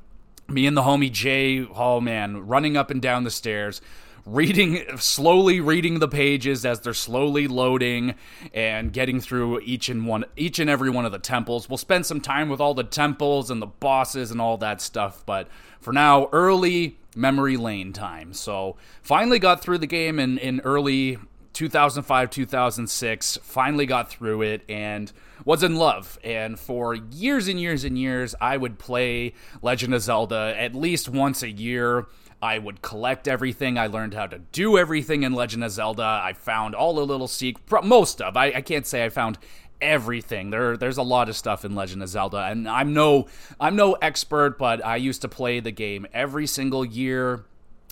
me 0.47 0.65
and 0.65 0.75
the 0.75 0.83
homie 0.83 1.11
Jay, 1.11 1.67
oh 1.75 1.99
man, 1.99 2.47
running 2.47 2.75
up 2.75 2.89
and 2.89 3.01
down 3.01 3.23
the 3.23 3.31
stairs, 3.31 3.81
reading 4.27 4.83
slowly 4.97 5.61
reading 5.61 5.99
the 5.99 6.07
pages 6.07 6.65
as 6.65 6.81
they're 6.81 6.93
slowly 6.93 7.47
loading 7.47 8.13
and 8.53 8.91
getting 8.91 9.21
through 9.21 9.61
each 9.61 9.87
and 9.87 10.05
one 10.05 10.25
each 10.35 10.59
and 10.59 10.69
every 10.69 10.89
one 10.89 11.05
of 11.05 11.13
the 11.13 11.19
temples. 11.19 11.69
We'll 11.69 11.77
spend 11.77 12.05
some 12.05 12.19
time 12.19 12.49
with 12.49 12.59
all 12.59 12.73
the 12.73 12.83
temples 12.83 13.49
and 13.49 13.61
the 13.61 13.67
bosses 13.67 14.29
and 14.29 14.41
all 14.41 14.57
that 14.57 14.81
stuff, 14.81 15.23
but 15.25 15.47
for 15.79 15.93
now, 15.93 16.27
early 16.33 16.97
memory 17.15 17.55
lane 17.55 17.93
time. 17.93 18.33
So 18.33 18.75
finally 19.01 19.39
got 19.39 19.61
through 19.61 19.77
the 19.77 19.87
game 19.87 20.19
in, 20.19 20.37
in 20.37 20.59
early 20.61 21.17
2005 21.53 22.29
2006 22.29 23.39
finally 23.41 23.87
got 23.87 24.11
through 24.11 24.43
it 24.43 24.61
and 24.69 25.11
was 25.43 25.63
in 25.63 25.75
love 25.75 26.19
and 26.23 26.59
for 26.59 26.93
years 26.93 27.47
and 27.47 27.59
years 27.59 27.83
and 27.83 27.97
years 27.97 28.35
i 28.39 28.55
would 28.55 28.77
play 28.77 29.33
legend 29.63 29.91
of 29.91 30.03
zelda 30.03 30.53
at 30.55 30.75
least 30.75 31.09
once 31.09 31.41
a 31.41 31.49
year 31.49 32.05
I 32.41 32.59
would 32.59 32.81
collect 32.81 33.27
everything. 33.27 33.77
I 33.77 33.87
learned 33.87 34.13
how 34.13 34.27
to 34.27 34.39
do 34.51 34.77
everything 34.77 35.23
in 35.23 35.33
Legend 35.33 35.63
of 35.63 35.71
Zelda. 35.71 36.21
I 36.23 36.33
found 36.33 36.75
all 36.75 36.93
the 36.93 37.05
little 37.05 37.27
secrets, 37.27 37.85
most 37.85 38.21
of. 38.21 38.37
I, 38.37 38.47
I 38.47 38.61
can't 38.61 38.85
say 38.85 39.03
I 39.03 39.09
found 39.09 39.39
everything. 39.81 40.49
There 40.49 40.77
there's 40.77 40.97
a 40.97 41.03
lot 41.03 41.29
of 41.29 41.35
stuff 41.35 41.65
in 41.65 41.75
Legend 41.75 42.03
of 42.03 42.09
Zelda 42.09 42.37
and 42.37 42.67
I'm 42.67 42.93
no 42.93 43.27
I'm 43.59 43.75
no 43.75 43.93
expert, 43.93 44.57
but 44.57 44.85
I 44.85 44.97
used 44.97 45.21
to 45.21 45.27
play 45.27 45.59
the 45.59 45.71
game 45.71 46.07
every 46.13 46.47
single 46.47 46.85
year. 46.85 47.45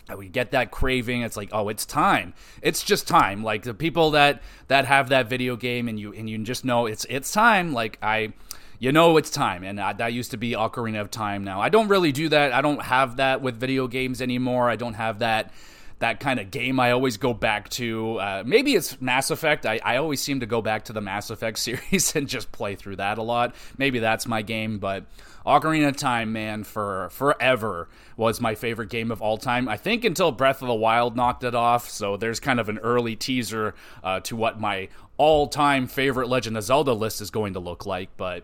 I 0.08 0.14
would 0.14 0.32
get 0.32 0.52
that 0.52 0.70
craving. 0.70 1.24
It's 1.24 1.36
like, 1.36 1.50
oh, 1.52 1.70
it's 1.70 1.84
time. 1.84 2.36
It's 2.62 2.84
just 2.84 3.08
time. 3.08 3.44
Like 3.44 3.64
the 3.64 3.74
people 3.74 4.12
that 4.12 4.44
that 4.68 4.86
have 4.86 5.10
that 5.10 5.28
video 5.28 5.56
game 5.56 5.88
and 5.88 6.00
you 6.00 6.14
and 6.14 6.30
you 6.30 6.38
just 6.40 6.66
know 6.66 6.86
it's 6.86 7.06
it's 7.10 7.32
time. 7.32 7.74
Like 7.74 7.98
I 8.02 8.34
you 8.80 8.92
know 8.92 9.18
it's 9.18 9.30
time. 9.30 9.64
And 9.64 9.80
that 9.80 10.14
used 10.14 10.32
to 10.32 10.38
be 10.38 10.52
Ocarina 10.52 11.02
of 11.02 11.12
Time 11.12 11.44
now. 11.44 11.62
I 11.62 11.70
don't 11.70 11.88
really 11.88 12.12
do 12.12 12.30
that. 12.30 12.54
I 12.54 12.62
don't 12.62 12.82
have 12.82 13.18
that 13.18 13.42
with 13.42 13.60
video 13.60 13.88
games 13.88 14.22
anymore. 14.22 14.70
I 14.70 14.76
don't 14.76 14.94
have 14.94 15.20
that 15.20 15.52
that 16.00 16.20
kind 16.20 16.42
of 16.42 16.52
game 16.52 16.78
I 16.80 16.92
always 16.92 17.18
go 17.18 17.34
back 17.34 17.70
to. 17.70 18.18
Uh, 18.18 18.44
maybe 18.46 18.76
it's 18.76 19.00
Mass 19.00 19.32
Effect. 19.32 19.66
I, 19.66 19.80
I 19.84 19.96
always 19.96 20.22
seem 20.22 20.42
to 20.42 20.46
go 20.46 20.62
back 20.62 20.86
to 20.86 20.94
the 20.94 21.00
Mass 21.02 21.30
Effect 21.30 21.58
series 21.60 22.16
and 22.16 22.28
just 22.28 22.52
play 22.52 22.76
through 22.76 22.98
that 22.98 23.18
a 23.18 23.24
lot. 23.24 23.56
Maybe 23.78 24.00
that's 24.00 24.28
my 24.28 24.42
game, 24.42 24.80
but 24.80 25.06
Ocarina 25.46 25.90
of 25.90 25.98
Time, 25.98 26.34
man, 26.34 26.64
for 26.64 27.10
forever 27.12 27.88
was 28.18 28.42
my 28.42 28.56
favorite 28.56 28.90
game 28.90 29.12
of 29.12 29.22
all 29.22 29.38
time. 29.38 29.70
I 29.70 29.78
think 29.78 30.04
until 30.04 30.32
Breath 30.32 30.62
of 30.62 30.68
the 30.68 30.76
Wild 30.76 31.16
knocked 31.16 31.44
it 31.44 31.56
off. 31.56 31.90
So 31.90 32.18
there's 32.18 32.40
kind 32.40 32.60
of 32.60 32.68
an 32.68 32.80
early 32.80 33.16
teaser 33.16 33.74
uh, 34.04 34.20
to 34.22 34.36
what 34.36 34.60
my 34.60 34.90
all-time 35.18 35.88
favorite 35.88 36.28
Legend 36.28 36.58
of 36.58 36.64
Zelda 36.64 36.94
list 36.94 37.22
is 37.22 37.30
going 37.32 37.54
to 37.54 37.60
look 37.60 37.86
like, 37.86 38.10
but 38.18 38.44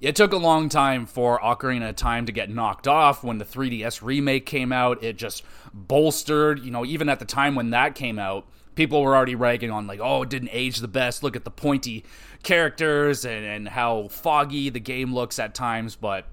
it 0.00 0.16
took 0.16 0.32
a 0.32 0.38
long 0.38 0.68
time 0.68 1.04
for 1.04 1.38
Ocarina 1.40 1.90
of 1.90 1.96
Time 1.96 2.26
to 2.26 2.32
get 2.32 2.48
knocked 2.48 2.88
off 2.88 3.22
when 3.22 3.38
the 3.38 3.44
3DS 3.44 4.02
remake 4.02 4.46
came 4.46 4.72
out. 4.72 5.02
It 5.04 5.16
just 5.16 5.42
bolstered, 5.74 6.60
you 6.60 6.70
know, 6.70 6.84
even 6.86 7.08
at 7.08 7.18
the 7.18 7.24
time 7.26 7.54
when 7.54 7.70
that 7.70 7.94
came 7.94 8.18
out, 8.18 8.46
people 8.74 9.02
were 9.02 9.14
already 9.14 9.34
ragging 9.34 9.70
on, 9.70 9.86
like, 9.86 10.00
oh, 10.02 10.22
it 10.22 10.30
didn't 10.30 10.50
age 10.52 10.78
the 10.78 10.88
best. 10.88 11.22
Look 11.22 11.36
at 11.36 11.44
the 11.44 11.50
pointy 11.50 12.04
characters 12.42 13.26
and, 13.26 13.44
and 13.44 13.68
how 13.68 14.08
foggy 14.08 14.70
the 14.70 14.80
game 14.80 15.14
looks 15.14 15.38
at 15.38 15.54
times. 15.54 15.96
But 15.96 16.26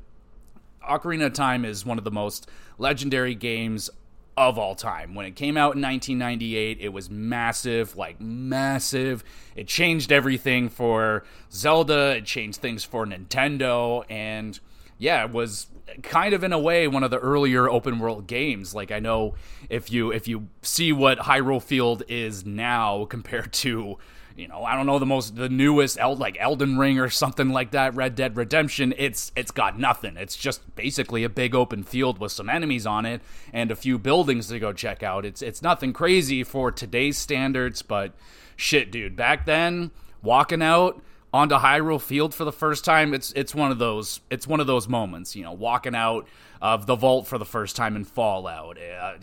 Ocarina 0.81 1.25
of 1.25 1.33
Time 1.33 1.65
is 1.65 1.85
one 1.85 1.97
of 1.97 2.05
the 2.05 2.11
most 2.11 2.49
legendary 2.77 3.35
games 3.35 3.89
of 4.37 4.57
all 4.59 4.75
time. 4.75 5.15
When 5.15 5.25
it 5.25 5.35
came 5.35 5.57
out 5.57 5.75
in 5.75 5.81
1998, 5.81 6.77
it 6.79 6.89
was 6.89 7.09
massive, 7.09 7.97
like 7.97 8.21
massive. 8.21 9.23
It 9.55 9.67
changed 9.67 10.11
everything 10.11 10.69
for 10.69 11.23
Zelda, 11.51 12.17
it 12.17 12.25
changed 12.25 12.61
things 12.61 12.83
for 12.83 13.05
Nintendo, 13.05 14.05
and 14.09 14.59
yeah, 14.99 15.25
it 15.25 15.31
was 15.31 15.67
kind 16.03 16.33
of 16.33 16.43
in 16.43 16.53
a 16.53 16.59
way 16.59 16.87
one 16.87 17.03
of 17.03 17.11
the 17.11 17.17
earlier 17.17 17.69
open 17.69 17.99
world 17.99 18.27
games. 18.27 18.75
Like 18.75 18.91
I 18.91 18.99
know 18.99 19.35
if 19.69 19.91
you 19.91 20.11
if 20.11 20.27
you 20.27 20.47
see 20.61 20.93
what 20.93 21.19
Hyrule 21.19 21.61
Field 21.61 22.03
is 22.07 22.45
now 22.45 23.05
compared 23.09 23.53
to 23.53 23.97
you 24.37 24.47
know, 24.47 24.63
I 24.63 24.75
don't 24.75 24.85
know 24.85 24.99
the 24.99 25.05
most 25.05 25.35
the 25.35 25.49
newest 25.49 25.99
El- 25.99 26.15
like 26.15 26.37
Elden 26.39 26.77
Ring 26.77 26.99
or 26.99 27.09
something 27.09 27.49
like 27.49 27.71
that, 27.71 27.95
Red 27.95 28.13
Dead 28.13 28.37
Redemption, 28.37 28.93
it's 28.95 29.31
it's 29.35 29.49
got 29.49 29.79
nothing. 29.79 30.15
It's 30.15 30.35
just 30.35 30.75
basically 30.75 31.23
a 31.23 31.29
big 31.29 31.55
open 31.55 31.83
field 31.83 32.19
with 32.19 32.31
some 32.31 32.47
enemies 32.47 32.85
on 32.85 33.05
it 33.05 33.21
and 33.51 33.71
a 33.71 33.75
few 33.75 33.97
buildings 33.97 34.47
to 34.49 34.59
go 34.59 34.73
check 34.73 35.01
out. 35.01 35.25
It's 35.25 35.41
it's 35.41 35.63
nothing 35.63 35.91
crazy 35.91 36.43
for 36.43 36.71
today's 36.71 37.17
standards, 37.17 37.81
but 37.81 38.13
shit, 38.55 38.91
dude, 38.91 39.15
back 39.15 39.47
then, 39.47 39.89
walking 40.21 40.61
out 40.61 41.01
onto 41.33 41.55
Hyrule 41.55 41.99
Field 41.99 42.35
for 42.35 42.45
the 42.45 42.51
first 42.51 42.85
time, 42.85 43.15
it's 43.15 43.31
it's 43.31 43.55
one 43.55 43.71
of 43.71 43.79
those 43.79 44.19
it's 44.29 44.45
one 44.45 44.59
of 44.59 44.67
those 44.67 44.87
moments, 44.87 45.35
you 45.35 45.43
know, 45.43 45.53
walking 45.53 45.95
out 45.95 46.27
of 46.61 46.85
the 46.85 46.95
vault 46.95 47.25
for 47.25 47.39
the 47.39 47.45
first 47.45 47.75
time 47.75 47.95
in 47.95 48.03
Fallout, 48.03 48.77
uh, 48.77 49.13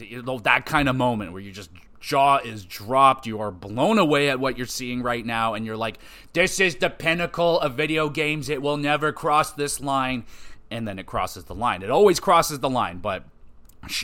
that 0.43 0.67
kind 0.67 0.89
of 0.89 0.97
moment 0.97 1.33
where 1.33 1.41
you 1.41 1.53
just 1.53 1.71
jaw 2.05 2.39
is 2.45 2.67
dropped. 2.67 3.27
You 3.27 3.41
are 3.41 3.51
blown 3.51 3.99
away 3.99 4.29
at 4.29 4.39
what 4.39 4.59
you're 4.59 4.67
seeing 4.67 5.03
right 5.03 5.25
now, 5.25 5.55
and 5.55 5.65
you're 5.65 5.77
like, 5.77 5.99
"This 6.35 6.61
is 6.61 6.77
the 6.77 6.91
pinnacle 6.91 7.59
of 7.61 7.75
video 7.75 8.11
games. 8.11 8.51
It 8.51 8.61
will 8.61 8.77
never 8.77 9.11
cross 9.11 9.53
this 9.53 9.81
line." 9.81 10.25
And 10.71 10.87
then 10.87 10.99
it 10.99 11.07
crosses 11.07 11.45
the 11.45 11.55
line. 11.55 11.83
It 11.83 11.91
always 11.91 12.21
crosses 12.21 12.59
the 12.59 12.69
line, 12.69 12.99
but 12.99 13.25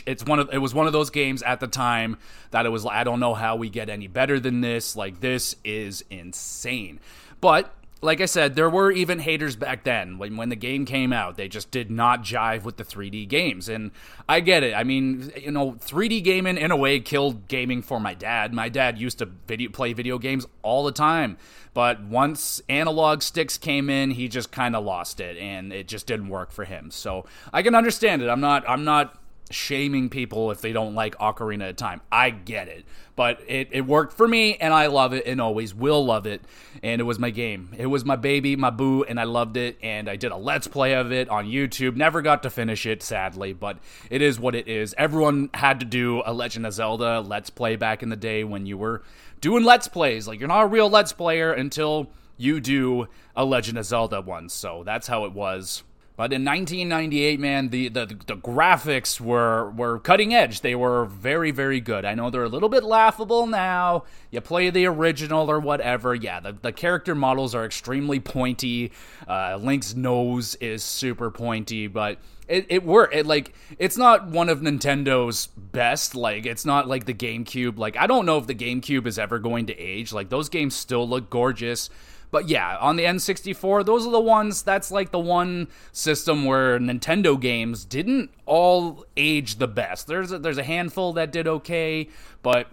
it's 0.05 0.25
one 0.25 0.39
of 0.39 0.49
it 0.51 0.57
was 0.57 0.73
one 0.73 0.87
of 0.87 0.93
those 0.93 1.11
games 1.11 1.43
at 1.43 1.59
the 1.59 1.67
time 1.67 2.17
that 2.49 2.65
it 2.65 2.69
was 2.69 2.83
like, 2.83 2.97
I 2.97 3.03
don't 3.03 3.19
know 3.19 3.35
how 3.35 3.55
we 3.55 3.69
get 3.69 3.89
any 3.89 4.07
better 4.07 4.39
than 4.39 4.61
this. 4.61 4.95
Like 4.95 5.19
this 5.19 5.55
is 5.63 6.03
insane. 6.09 6.99
But 7.39 7.73
like 8.03 8.19
I 8.19 8.25
said, 8.25 8.55
there 8.55 8.69
were 8.69 8.91
even 8.91 9.19
haters 9.19 9.55
back 9.55 9.83
then 9.83 10.17
when 10.17 10.35
when 10.35 10.49
the 10.49 10.55
game 10.55 10.85
came 10.85 11.13
out. 11.13 11.37
They 11.37 11.47
just 11.47 11.69
did 11.69 11.91
not 11.91 12.23
jive 12.23 12.63
with 12.63 12.77
the 12.77 12.83
3D 12.83 13.27
games, 13.27 13.69
and 13.69 13.91
I 14.27 14.39
get 14.39 14.63
it. 14.63 14.73
I 14.73 14.83
mean, 14.83 15.31
you 15.35 15.51
know, 15.51 15.73
3D 15.73 16.23
gaming 16.23 16.57
in 16.57 16.71
a 16.71 16.75
way 16.75 16.99
killed 16.99 17.47
gaming 17.47 17.83
for 17.83 17.99
my 17.99 18.15
dad. 18.15 18.53
My 18.53 18.69
dad 18.69 18.97
used 18.97 19.19
to 19.19 19.29
video 19.47 19.69
play 19.69 19.93
video 19.93 20.17
games 20.17 20.47
all 20.63 20.83
the 20.83 20.91
time, 20.91 21.37
but 21.75 22.01
once 22.01 22.59
analog 22.67 23.21
sticks 23.21 23.59
came 23.59 23.87
in, 23.89 24.11
he 24.11 24.27
just 24.27 24.51
kind 24.51 24.75
of 24.75 24.83
lost 24.83 25.19
it, 25.19 25.37
and 25.37 25.71
it 25.71 25.87
just 25.87 26.07
didn't 26.07 26.29
work 26.29 26.51
for 26.51 26.65
him. 26.65 26.89
So 26.89 27.25
I 27.53 27.61
can 27.61 27.75
understand 27.75 28.23
it. 28.23 28.29
I'm 28.29 28.41
not. 28.41 28.67
I'm 28.67 28.83
not 28.83 29.20
shaming 29.51 30.09
people 30.09 30.51
if 30.51 30.61
they 30.61 30.73
don't 30.73 30.95
like 30.95 31.17
Ocarina 31.17 31.69
of 31.69 31.75
Time. 31.75 32.01
I 32.11 32.29
get 32.29 32.67
it. 32.67 32.85
But 33.15 33.41
it, 33.47 33.69
it 33.71 33.85
worked 33.85 34.13
for 34.13 34.27
me, 34.27 34.55
and 34.55 34.73
I 34.73 34.87
love 34.87 35.13
it, 35.13 35.25
and 35.27 35.39
always 35.39 35.75
will 35.75 36.03
love 36.05 36.25
it. 36.25 36.41
And 36.81 36.99
it 36.99 37.03
was 37.03 37.19
my 37.19 37.29
game. 37.29 37.69
It 37.77 37.87
was 37.87 38.05
my 38.05 38.15
baby, 38.15 38.55
my 38.55 38.69
boo, 38.69 39.03
and 39.03 39.19
I 39.19 39.25
loved 39.25 39.57
it. 39.57 39.77
And 39.83 40.09
I 40.09 40.15
did 40.15 40.31
a 40.31 40.37
Let's 40.37 40.67
Play 40.67 40.93
of 40.95 41.11
it 41.11 41.29
on 41.29 41.45
YouTube. 41.45 41.95
Never 41.95 42.21
got 42.21 42.43
to 42.43 42.49
finish 42.49 42.85
it, 42.85 43.03
sadly, 43.03 43.53
but 43.53 43.77
it 44.09 44.21
is 44.21 44.39
what 44.39 44.55
it 44.55 44.67
is. 44.67 44.95
Everyone 44.97 45.49
had 45.53 45.79
to 45.81 45.85
do 45.85 46.23
a 46.25 46.33
Legend 46.33 46.65
of 46.65 46.73
Zelda 46.73 47.21
Let's 47.21 47.49
Play 47.49 47.75
back 47.75 48.01
in 48.01 48.09
the 48.09 48.15
day 48.15 48.43
when 48.43 48.65
you 48.65 48.77
were 48.77 49.03
doing 49.39 49.63
Let's 49.63 49.87
Plays. 49.87 50.27
Like, 50.27 50.39
you're 50.39 50.47
not 50.47 50.63
a 50.63 50.67
real 50.67 50.89
Let's 50.89 51.13
Player 51.13 51.51
until 51.51 52.09
you 52.37 52.59
do 52.59 53.07
a 53.35 53.45
Legend 53.45 53.77
of 53.77 53.85
Zelda 53.85 54.21
one. 54.21 54.49
So 54.49 54.83
that's 54.83 55.07
how 55.07 55.25
it 55.25 55.33
was 55.33 55.83
but 56.21 56.33
in 56.33 56.45
1998, 56.45 57.39
man, 57.39 57.69
the, 57.69 57.89
the, 57.89 58.05
the 58.05 58.35
graphics 58.35 59.19
were 59.19 59.71
were 59.71 59.97
cutting 59.97 60.35
edge. 60.35 60.61
They 60.61 60.75
were 60.75 61.05
very 61.05 61.49
very 61.49 61.79
good. 61.79 62.05
I 62.05 62.13
know 62.13 62.29
they're 62.29 62.43
a 62.43 62.47
little 62.47 62.69
bit 62.69 62.83
laughable 62.83 63.47
now. 63.47 64.03
You 64.29 64.39
play 64.39 64.69
the 64.69 64.85
original 64.85 65.49
or 65.49 65.59
whatever. 65.59 66.13
Yeah, 66.13 66.39
the, 66.39 66.51
the 66.51 66.71
character 66.71 67.15
models 67.15 67.55
are 67.55 67.65
extremely 67.65 68.19
pointy. 68.19 68.91
Uh, 69.27 69.57
Link's 69.59 69.95
nose 69.95 70.53
is 70.61 70.83
super 70.83 71.31
pointy, 71.31 71.87
but 71.87 72.19
it, 72.47 72.67
it 72.69 72.83
worked. 72.85 73.15
It 73.15 73.25
like 73.25 73.55
it's 73.79 73.97
not 73.97 74.27
one 74.27 74.49
of 74.49 74.59
Nintendo's 74.59 75.47
best. 75.47 76.13
Like 76.13 76.45
it's 76.45 76.65
not 76.65 76.87
like 76.87 77.05
the 77.05 77.15
GameCube. 77.15 77.79
Like 77.79 77.97
I 77.97 78.05
don't 78.05 78.27
know 78.27 78.37
if 78.37 78.45
the 78.45 78.53
GameCube 78.53 79.07
is 79.07 79.17
ever 79.17 79.39
going 79.39 79.65
to 79.65 79.75
age. 79.75 80.13
Like 80.13 80.29
those 80.29 80.49
games 80.49 80.75
still 80.75 81.09
look 81.09 81.31
gorgeous. 81.31 81.89
But 82.31 82.47
yeah, 82.47 82.77
on 82.77 82.95
the 82.95 83.03
N64, 83.03 83.85
those 83.85 84.07
are 84.07 84.11
the 84.11 84.19
ones 84.19 84.63
that's 84.63 84.89
like 84.89 85.11
the 85.11 85.19
one 85.19 85.67
system 85.91 86.45
where 86.45 86.79
Nintendo 86.79 87.39
games 87.39 87.83
didn't 87.83 88.31
all 88.45 89.05
age 89.17 89.57
the 89.57 89.67
best. 89.67 90.07
There's 90.07 90.31
a, 90.31 90.39
there's 90.39 90.57
a 90.57 90.63
handful 90.63 91.13
that 91.13 91.31
did 91.31 91.47
okay, 91.47 92.07
but 92.41 92.67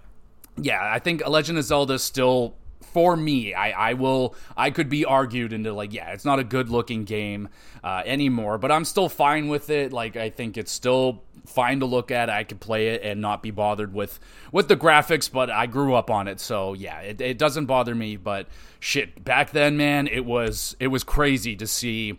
yeah, 0.56 0.80
I 0.82 1.00
think 1.00 1.24
A 1.24 1.30
Legend 1.30 1.58
of 1.58 1.64
Zelda 1.64 1.98
still 1.98 2.54
for 2.92 3.16
me, 3.16 3.54
I, 3.54 3.90
I 3.90 3.92
will 3.94 4.34
I 4.56 4.70
could 4.70 4.88
be 4.88 5.04
argued 5.04 5.52
into 5.52 5.72
like 5.72 5.92
yeah, 5.92 6.12
it's 6.12 6.24
not 6.24 6.38
a 6.38 6.44
good 6.44 6.68
looking 6.68 7.04
game 7.04 7.48
uh, 7.84 8.02
anymore, 8.04 8.58
but 8.58 8.72
I'm 8.72 8.84
still 8.84 9.08
fine 9.08 9.48
with 9.48 9.70
it. 9.70 9.92
Like 9.92 10.16
I 10.16 10.30
think 10.30 10.56
it's 10.56 10.72
still 10.72 11.22
fine 11.46 11.80
to 11.80 11.86
look 11.86 12.10
at. 12.10 12.30
I 12.30 12.44
could 12.44 12.60
play 12.60 12.88
it 12.88 13.02
and 13.02 13.20
not 13.20 13.42
be 13.42 13.50
bothered 13.50 13.92
with 13.92 14.18
with 14.52 14.68
the 14.68 14.76
graphics, 14.76 15.30
but 15.30 15.50
I 15.50 15.66
grew 15.66 15.94
up 15.94 16.10
on 16.10 16.28
it, 16.28 16.40
so 16.40 16.74
yeah, 16.74 17.00
it, 17.00 17.20
it 17.20 17.38
doesn't 17.38 17.66
bother 17.66 17.94
me. 17.94 18.16
But 18.16 18.48
shit, 18.80 19.24
back 19.24 19.50
then, 19.50 19.76
man, 19.76 20.06
it 20.06 20.24
was 20.24 20.76
it 20.80 20.88
was 20.88 21.04
crazy 21.04 21.56
to 21.56 21.66
see 21.66 22.18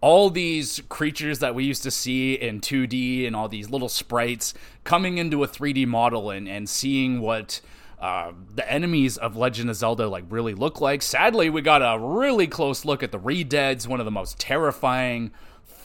all 0.00 0.30
these 0.30 0.80
creatures 0.88 1.40
that 1.40 1.54
we 1.54 1.64
used 1.64 1.82
to 1.82 1.90
see 1.90 2.34
in 2.34 2.60
2D 2.60 3.26
and 3.26 3.36
all 3.36 3.48
these 3.48 3.68
little 3.68 3.88
sprites 3.88 4.54
coming 4.82 5.18
into 5.18 5.44
a 5.44 5.48
3D 5.48 5.86
model 5.86 6.30
and, 6.30 6.48
and 6.48 6.68
seeing 6.68 7.20
what 7.20 7.60
uh, 8.00 8.32
the 8.54 8.70
enemies 8.70 9.18
of 9.18 9.36
Legend 9.36 9.68
of 9.68 9.76
Zelda 9.76 10.08
like 10.08 10.24
really 10.30 10.54
look 10.54 10.80
like. 10.80 11.02
Sadly, 11.02 11.50
we 11.50 11.60
got 11.60 11.82
a 11.82 11.98
really 12.02 12.46
close 12.46 12.84
look 12.84 13.02
at 13.02 13.12
the 13.12 13.18
Redeads, 13.18 13.86
one 13.86 14.00
of 14.00 14.06
the 14.06 14.10
most 14.10 14.38
terrifying 14.38 15.32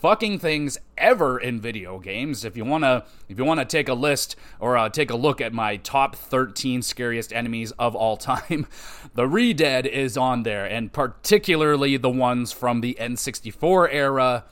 fucking 0.06 0.40
things 0.40 0.78
ever 0.98 1.38
in 1.38 1.60
video 1.60 2.00
games. 2.00 2.46
If 2.46 2.56
you 2.56 2.64
wanna, 2.64 3.06
if 3.28 3.38
you 3.38 3.44
wanna 3.44 3.66
take 3.66 3.90
a 3.90 3.94
list 3.94 4.36
or 4.60 4.78
uh, 4.78 4.88
take 4.88 5.10
a 5.10 5.16
look 5.16 5.42
at 5.42 5.52
my 5.52 5.76
top 5.78 6.16
13 6.16 6.82
scariest 6.82 7.34
enemies 7.34 7.72
of 7.80 7.96
all 7.96 8.16
time, 8.16 8.68
the 9.16 9.28
Redead 9.28 9.86
is 9.86 10.16
on 10.16 10.44
there, 10.44 10.66
and 10.66 10.94
particularly 10.94 11.98
the 11.98 12.10
ones 12.10 12.52
from 12.52 12.82
the 12.82 12.96
N64 13.00 13.90
era. 13.92 14.46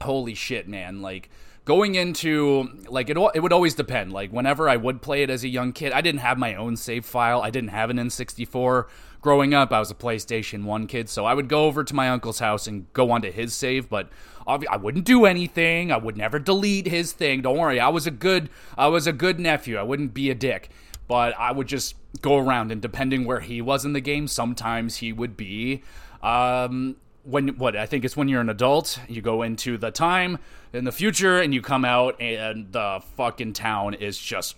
Holy 0.00 0.34
shit, 0.34 0.68
man! 0.68 1.02
Like 1.02 1.28
going 1.64 1.94
into 1.94 2.68
like 2.88 3.08
it, 3.08 3.16
it 3.34 3.40
would 3.40 3.52
always 3.52 3.74
depend. 3.74 4.12
Like 4.12 4.30
whenever 4.30 4.68
i 4.68 4.76
would 4.76 5.02
play 5.02 5.22
it 5.22 5.30
as 5.30 5.44
a 5.44 5.48
young 5.48 5.72
kid 5.72 5.92
i 5.92 6.00
didn't 6.00 6.20
have 6.20 6.38
my 6.38 6.54
own 6.54 6.76
save 6.76 7.04
file. 7.04 7.40
I 7.42 7.50
didn't 7.50 7.70
have 7.70 7.90
an 7.90 7.96
n64 7.96 8.86
growing 9.20 9.54
up 9.54 9.72
i 9.72 9.78
was 9.78 9.90
a 9.90 9.94
playstation 9.94 10.64
1 10.64 10.86
kid 10.86 11.08
so 11.08 11.24
i 11.24 11.32
would 11.32 11.48
go 11.48 11.64
over 11.64 11.82
to 11.82 11.94
my 11.94 12.10
uncle's 12.10 12.40
house 12.40 12.66
and 12.66 12.92
go 12.92 13.10
onto 13.10 13.32
his 13.32 13.54
save 13.54 13.88
but 13.88 14.10
i 14.46 14.76
wouldn't 14.76 15.06
do 15.06 15.24
anything. 15.24 15.90
I 15.90 15.96
would 15.96 16.18
never 16.18 16.38
delete 16.38 16.86
his 16.86 17.12
thing. 17.12 17.40
Don't 17.40 17.56
worry. 17.56 17.80
I 17.80 17.88
was 17.88 18.06
a 18.06 18.10
good 18.10 18.50
i 18.76 18.88
was 18.88 19.06
a 19.06 19.12
good 19.12 19.40
nephew. 19.40 19.76
I 19.76 19.82
wouldn't 19.82 20.14
be 20.14 20.30
a 20.30 20.34
dick. 20.34 20.70
But 21.08 21.34
i 21.38 21.52
would 21.52 21.66
just 21.66 21.96
go 22.20 22.38
around 22.38 22.70
and 22.70 22.80
depending 22.80 23.24
where 23.24 23.40
he 23.40 23.60
was 23.60 23.84
in 23.84 23.92
the 23.92 24.00
game 24.00 24.28
sometimes 24.28 24.96
he 24.96 25.12
would 25.12 25.36
be 25.36 25.82
um, 26.22 26.96
when 27.24 27.48
what 27.56 27.76
I 27.76 27.86
think 27.86 28.04
it's 28.04 28.16
when 28.16 28.28
you're 28.28 28.40
an 28.40 28.50
adult, 28.50 28.98
you 29.08 29.22
go 29.22 29.42
into 29.42 29.76
the 29.76 29.90
time 29.90 30.38
in 30.72 30.84
the 30.84 30.92
future 30.92 31.40
and 31.40 31.52
you 31.52 31.62
come 31.62 31.84
out 31.84 32.20
and 32.20 32.70
the 32.72 33.02
fucking 33.16 33.54
town 33.54 33.94
is 33.94 34.18
just 34.18 34.56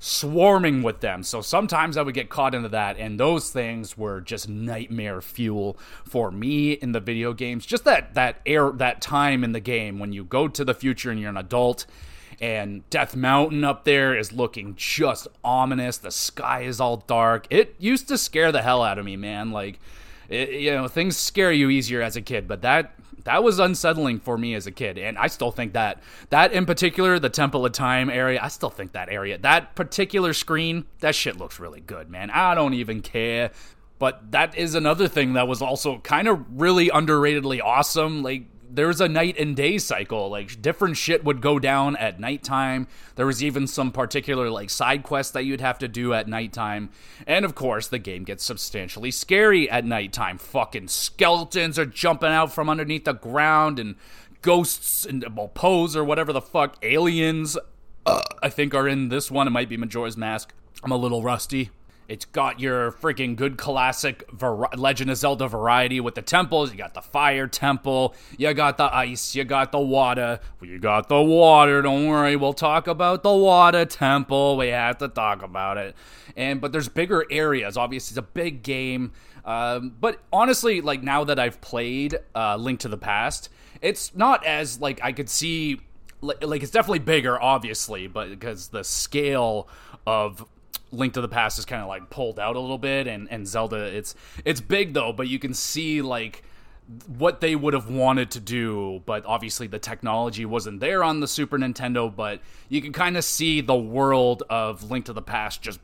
swarming 0.00 0.82
with 0.82 1.00
them. 1.00 1.22
So 1.22 1.40
sometimes 1.40 1.96
I 1.96 2.02
would 2.02 2.14
get 2.14 2.28
caught 2.28 2.54
into 2.54 2.68
that 2.68 2.98
and 2.98 3.18
those 3.18 3.50
things 3.50 3.96
were 3.96 4.20
just 4.20 4.48
nightmare 4.48 5.20
fuel 5.20 5.78
for 6.04 6.30
me 6.30 6.72
in 6.72 6.92
the 6.92 7.00
video 7.00 7.32
games. 7.32 7.66
Just 7.66 7.84
that 7.84 8.14
that 8.14 8.40
air 8.46 8.70
that 8.72 9.00
time 9.00 9.44
in 9.44 9.52
the 9.52 9.60
game 9.60 9.98
when 9.98 10.12
you 10.12 10.24
go 10.24 10.48
to 10.48 10.64
the 10.64 10.74
future 10.74 11.10
and 11.10 11.20
you're 11.20 11.30
an 11.30 11.36
adult 11.36 11.86
and 12.40 12.88
Death 12.90 13.16
Mountain 13.16 13.64
up 13.64 13.84
there 13.84 14.16
is 14.16 14.32
looking 14.32 14.74
just 14.76 15.26
ominous. 15.42 15.98
The 15.98 16.12
sky 16.12 16.62
is 16.62 16.80
all 16.80 16.98
dark. 16.98 17.46
It 17.50 17.74
used 17.78 18.06
to 18.08 18.18
scare 18.18 18.52
the 18.52 18.62
hell 18.62 18.82
out 18.82 18.98
of 18.98 19.04
me, 19.04 19.16
man. 19.16 19.50
Like 19.50 19.80
it, 20.28 20.50
you 20.50 20.70
know 20.70 20.88
things 20.88 21.16
scare 21.16 21.52
you 21.52 21.70
easier 21.70 22.02
as 22.02 22.16
a 22.16 22.22
kid 22.22 22.46
but 22.48 22.62
that 22.62 22.94
that 23.24 23.42
was 23.42 23.58
unsettling 23.58 24.20
for 24.20 24.38
me 24.38 24.54
as 24.54 24.66
a 24.66 24.70
kid. 24.70 24.96
And 24.96 25.18
i 25.18 25.26
still 25.26 25.50
think 25.50 25.72
that 25.74 26.02
that 26.30 26.52
in 26.52 26.66
particular 26.66 27.18
the 27.18 27.28
temple 27.28 27.66
of 27.66 27.72
time 27.72 28.08
area 28.08 28.40
i 28.42 28.48
still 28.48 28.70
think 28.70 28.92
that 28.92 29.08
area 29.10 29.36
that 29.38 29.74
particular 29.74 30.32
screen 30.32 30.86
that 31.00 31.14
shit 31.14 31.36
looks 31.36 31.60
really 31.60 31.80
good 31.80 32.08
man. 32.10 32.30
I 32.30 32.54
don't 32.54 32.74
even 32.74 33.02
care. 33.02 33.50
But 33.98 34.30
that 34.30 34.56
is 34.56 34.74
another 34.74 35.08
thing 35.08 35.32
that 35.32 35.48
was 35.48 35.60
also 35.60 35.98
kind 35.98 36.28
of 36.28 36.44
really 36.60 36.88
underratedly 36.88 37.60
awesome. 37.60 38.22
Like 38.22 38.44
there's 38.70 39.00
a 39.00 39.08
night 39.08 39.36
and 39.38 39.56
day 39.56 39.78
cycle. 39.78 40.28
Like 40.28 40.60
different 40.60 40.96
shit 40.96 41.24
would 41.24 41.40
go 41.40 41.58
down 41.58 41.96
at 41.96 42.20
nighttime. 42.20 42.86
There 43.16 43.26
was 43.26 43.42
even 43.42 43.66
some 43.66 43.92
particular 43.92 44.50
like 44.50 44.70
side 44.70 45.02
quests 45.02 45.32
that 45.32 45.44
you'd 45.44 45.60
have 45.60 45.78
to 45.78 45.88
do 45.88 46.12
at 46.14 46.28
nighttime. 46.28 46.90
And 47.26 47.44
of 47.44 47.54
course, 47.54 47.88
the 47.88 47.98
game 47.98 48.24
gets 48.24 48.44
substantially 48.44 49.10
scary 49.10 49.68
at 49.70 49.84
nighttime. 49.84 50.38
Fucking 50.38 50.88
skeletons 50.88 51.78
are 51.78 51.86
jumping 51.86 52.30
out 52.30 52.52
from 52.52 52.68
underneath 52.68 53.04
the 53.04 53.14
ground 53.14 53.78
and 53.78 53.96
ghosts 54.42 55.04
and 55.04 55.24
well, 55.36 55.48
Poes 55.48 55.96
or 55.96 56.04
whatever 56.04 56.32
the 56.32 56.40
fuck 56.40 56.76
aliens 56.82 57.56
uh, 58.06 58.22
I 58.42 58.48
think 58.48 58.74
are 58.74 58.88
in 58.88 59.08
this 59.08 59.30
one. 59.30 59.46
It 59.46 59.50
might 59.50 59.68
be 59.68 59.76
Majora's 59.76 60.16
Mask. 60.16 60.52
I'm 60.82 60.92
a 60.92 60.96
little 60.96 61.22
rusty. 61.22 61.70
It's 62.08 62.24
got 62.24 62.58
your 62.58 62.90
freaking 62.90 63.36
good 63.36 63.58
classic 63.58 64.24
Legend 64.74 65.10
of 65.10 65.18
Zelda 65.18 65.46
variety 65.46 66.00
with 66.00 66.14
the 66.14 66.22
temples. 66.22 66.72
You 66.72 66.78
got 66.78 66.94
the 66.94 67.02
fire 67.02 67.46
temple. 67.46 68.14
You 68.38 68.54
got 68.54 68.78
the 68.78 68.92
ice. 68.94 69.34
You 69.34 69.44
got 69.44 69.72
the 69.72 69.78
water. 69.78 70.40
You 70.62 70.78
got 70.78 71.10
the 71.10 71.20
water. 71.20 71.82
Don't 71.82 72.08
worry. 72.08 72.34
We'll 72.34 72.54
talk 72.54 72.86
about 72.86 73.22
the 73.22 73.34
water 73.34 73.84
temple. 73.84 74.56
We 74.56 74.68
have 74.68 74.96
to 74.98 75.08
talk 75.08 75.42
about 75.42 75.76
it. 75.76 75.94
And 76.34 76.62
but 76.62 76.72
there's 76.72 76.88
bigger 76.88 77.26
areas. 77.30 77.76
Obviously, 77.76 78.14
it's 78.14 78.18
a 78.18 78.22
big 78.22 78.62
game. 78.62 79.12
Um, 79.44 79.94
but 80.00 80.18
honestly, 80.32 80.80
like 80.80 81.02
now 81.02 81.24
that 81.24 81.38
I've 81.38 81.60
played 81.60 82.18
uh, 82.34 82.56
Link 82.56 82.80
to 82.80 82.88
the 82.88 82.96
Past, 82.96 83.50
it's 83.82 84.14
not 84.14 84.46
as 84.46 84.80
like 84.80 84.98
I 85.02 85.12
could 85.12 85.28
see. 85.28 85.82
Like 86.22 86.62
it's 86.62 86.72
definitely 86.72 87.00
bigger, 87.00 87.40
obviously, 87.40 88.06
but 88.06 88.30
because 88.30 88.68
the 88.68 88.82
scale 88.82 89.68
of 90.06 90.44
Link 90.90 91.14
to 91.14 91.20
the 91.20 91.28
Past 91.28 91.58
is 91.58 91.64
kind 91.64 91.82
of 91.82 91.88
like 91.88 92.10
pulled 92.10 92.38
out 92.38 92.56
a 92.56 92.60
little 92.60 92.78
bit, 92.78 93.06
and 93.06 93.30
and 93.30 93.46
Zelda 93.46 93.84
it's 93.84 94.14
it's 94.44 94.60
big 94.60 94.94
though, 94.94 95.12
but 95.12 95.28
you 95.28 95.38
can 95.38 95.54
see 95.54 96.02
like 96.02 96.42
what 97.06 97.42
they 97.42 97.54
would 97.54 97.74
have 97.74 97.90
wanted 97.90 98.30
to 98.30 98.40
do, 98.40 99.02
but 99.04 99.24
obviously 99.26 99.66
the 99.66 99.78
technology 99.78 100.46
wasn't 100.46 100.80
there 100.80 101.04
on 101.04 101.20
the 101.20 101.28
Super 101.28 101.58
Nintendo. 101.58 102.14
But 102.14 102.40
you 102.68 102.80
can 102.80 102.92
kind 102.92 103.16
of 103.16 103.24
see 103.24 103.60
the 103.60 103.76
world 103.76 104.42
of 104.48 104.90
Link 104.90 105.04
to 105.06 105.12
the 105.12 105.22
Past 105.22 105.60
just 105.60 105.80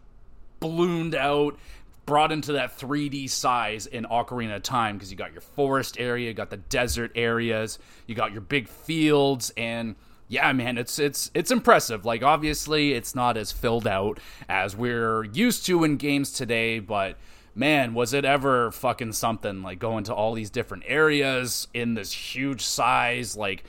ballooned 0.60 1.14
out, 1.14 1.58
brought 2.06 2.32
into 2.32 2.52
that 2.52 2.78
3D 2.78 3.28
size 3.28 3.86
in 3.86 4.04
Ocarina 4.04 4.56
of 4.56 4.62
Time 4.62 4.96
because 4.96 5.10
you 5.10 5.16
got 5.16 5.32
your 5.32 5.42
forest 5.42 6.00
area, 6.00 6.28
you 6.28 6.34
got 6.34 6.50
the 6.50 6.56
desert 6.56 7.12
areas, 7.14 7.78
you 8.06 8.14
got 8.14 8.32
your 8.32 8.40
big 8.40 8.68
fields, 8.68 9.52
and 9.58 9.94
yeah, 10.28 10.52
man, 10.52 10.78
it's 10.78 10.98
it's 10.98 11.30
it's 11.34 11.50
impressive. 11.50 12.04
Like 12.04 12.22
obviously, 12.22 12.92
it's 12.92 13.14
not 13.14 13.36
as 13.36 13.52
filled 13.52 13.86
out 13.86 14.18
as 14.48 14.76
we're 14.76 15.24
used 15.24 15.66
to 15.66 15.84
in 15.84 15.96
games 15.96 16.32
today, 16.32 16.78
but 16.78 17.16
man, 17.54 17.94
was 17.94 18.12
it 18.12 18.24
ever 18.24 18.70
fucking 18.70 19.12
something 19.12 19.62
like 19.62 19.78
going 19.78 20.04
to 20.04 20.14
all 20.14 20.34
these 20.34 20.50
different 20.50 20.84
areas 20.86 21.68
in 21.74 21.94
this 21.94 22.12
huge 22.12 22.62
size 22.62 23.36
like 23.36 23.64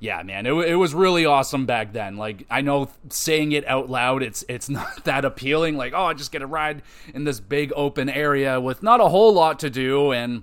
yeah, 0.00 0.22
man, 0.22 0.46
it, 0.46 0.52
it 0.52 0.76
was 0.76 0.94
really 0.94 1.26
awesome 1.26 1.66
back 1.66 1.92
then. 1.92 2.16
Like 2.16 2.46
I 2.50 2.62
know 2.62 2.88
saying 3.10 3.52
it 3.52 3.66
out 3.66 3.90
loud, 3.90 4.22
it's 4.22 4.44
it's 4.48 4.68
not 4.70 5.04
that 5.04 5.24
appealing. 5.24 5.76
Like 5.76 5.92
oh, 5.94 6.06
I 6.06 6.14
just 6.14 6.32
get 6.32 6.42
a 6.42 6.46
ride 6.46 6.82
in 7.14 7.24
this 7.24 7.38
big 7.38 7.72
open 7.76 8.08
area 8.08 8.60
with 8.60 8.82
not 8.82 9.00
a 9.00 9.08
whole 9.08 9.32
lot 9.32 9.58
to 9.60 9.70
do, 9.70 10.12
and 10.12 10.42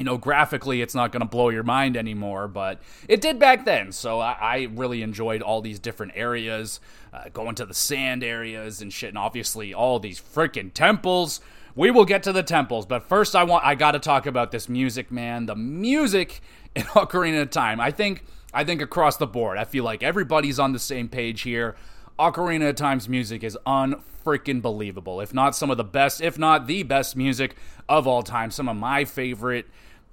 you 0.00 0.04
know 0.04 0.16
graphically 0.16 0.80
it's 0.80 0.94
not 0.94 1.12
going 1.12 1.20
to 1.20 1.28
blow 1.28 1.50
your 1.50 1.62
mind 1.62 1.94
anymore. 1.94 2.48
But 2.48 2.80
it 3.06 3.20
did 3.20 3.38
back 3.38 3.66
then, 3.66 3.92
so 3.92 4.18
I, 4.18 4.32
I 4.40 4.68
really 4.72 5.02
enjoyed 5.02 5.42
all 5.42 5.60
these 5.60 5.78
different 5.78 6.12
areas, 6.14 6.80
uh, 7.12 7.28
going 7.34 7.54
to 7.56 7.66
the 7.66 7.74
sand 7.74 8.24
areas 8.24 8.80
and 8.80 8.90
shit, 8.90 9.10
and 9.10 9.18
obviously 9.18 9.74
all 9.74 10.00
these 10.00 10.18
freaking 10.18 10.72
temples. 10.72 11.42
We 11.76 11.90
will 11.90 12.06
get 12.06 12.22
to 12.24 12.32
the 12.32 12.42
temples, 12.42 12.86
but 12.86 13.08
first 13.08 13.36
I 13.36 13.44
want 13.44 13.64
I 13.64 13.74
got 13.74 13.92
to 13.92 13.98
talk 13.98 14.24
about 14.24 14.52
this 14.52 14.70
music, 14.70 15.12
man. 15.12 15.44
The 15.44 15.54
music 15.54 16.40
in 16.74 16.84
Ocarina 16.84 17.42
of 17.42 17.50
Time. 17.50 17.78
I 17.78 17.90
think 17.90 18.24
I 18.54 18.64
think 18.64 18.80
across 18.80 19.18
the 19.18 19.26
board, 19.26 19.58
I 19.58 19.64
feel 19.64 19.84
like 19.84 20.02
everybody's 20.02 20.58
on 20.58 20.72
the 20.72 20.78
same 20.78 21.10
page 21.10 21.42
here. 21.42 21.76
Ocarina 22.18 22.70
of 22.70 22.76
Time's 22.76 23.08
music 23.08 23.44
is 23.44 23.56
unfreaking 23.66 24.62
believable. 24.62 25.20
If 25.20 25.32
not 25.32 25.54
some 25.54 25.70
of 25.70 25.76
the 25.76 25.84
best, 25.84 26.20
if 26.20 26.38
not 26.38 26.66
the 26.66 26.82
best 26.84 27.16
music 27.16 27.54
of 27.88 28.06
all 28.06 28.22
time. 28.22 28.50
Some 28.50 28.68
of 28.68 28.76
my 28.76 29.04
favorite 29.04 29.66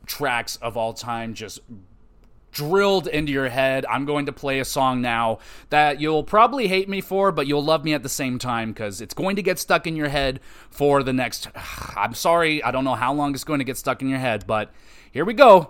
tracks 0.07 0.55
of 0.57 0.75
all 0.75 0.93
time 0.93 1.33
just 1.33 1.59
drilled 2.51 3.07
into 3.07 3.31
your 3.31 3.49
head. 3.49 3.85
I'm 3.85 4.05
going 4.05 4.25
to 4.25 4.33
play 4.33 4.59
a 4.59 4.65
song 4.65 4.99
now 4.99 5.37
that 5.69 6.01
you'll 6.01 6.23
probably 6.23 6.67
hate 6.67 6.89
me 6.89 7.01
for, 7.01 7.31
but 7.31 7.45
you'll 7.45 7.63
love 7.63 7.83
me 7.85 7.93
at 7.93 8.01
the 8.01 8.09
same 8.09 8.39
time 8.39 8.71
because 8.71 8.99
it's 8.99 9.13
going 9.13 9.35
to 9.35 9.43
get 9.43 9.59
stuck 9.59 9.85
in 9.85 9.95
your 9.95 10.09
head 10.09 10.39
for 10.71 11.03
the 11.03 11.13
next. 11.13 11.49
I'm 11.95 12.15
sorry, 12.15 12.63
I 12.63 12.71
don't 12.71 12.83
know 12.83 12.95
how 12.95 13.13
long 13.13 13.35
it's 13.35 13.43
going 13.43 13.59
to 13.59 13.65
get 13.65 13.77
stuck 13.77 14.01
in 14.01 14.09
your 14.09 14.19
head, 14.19 14.47
but 14.47 14.71
here 15.11 15.23
we 15.23 15.35
go. 15.35 15.69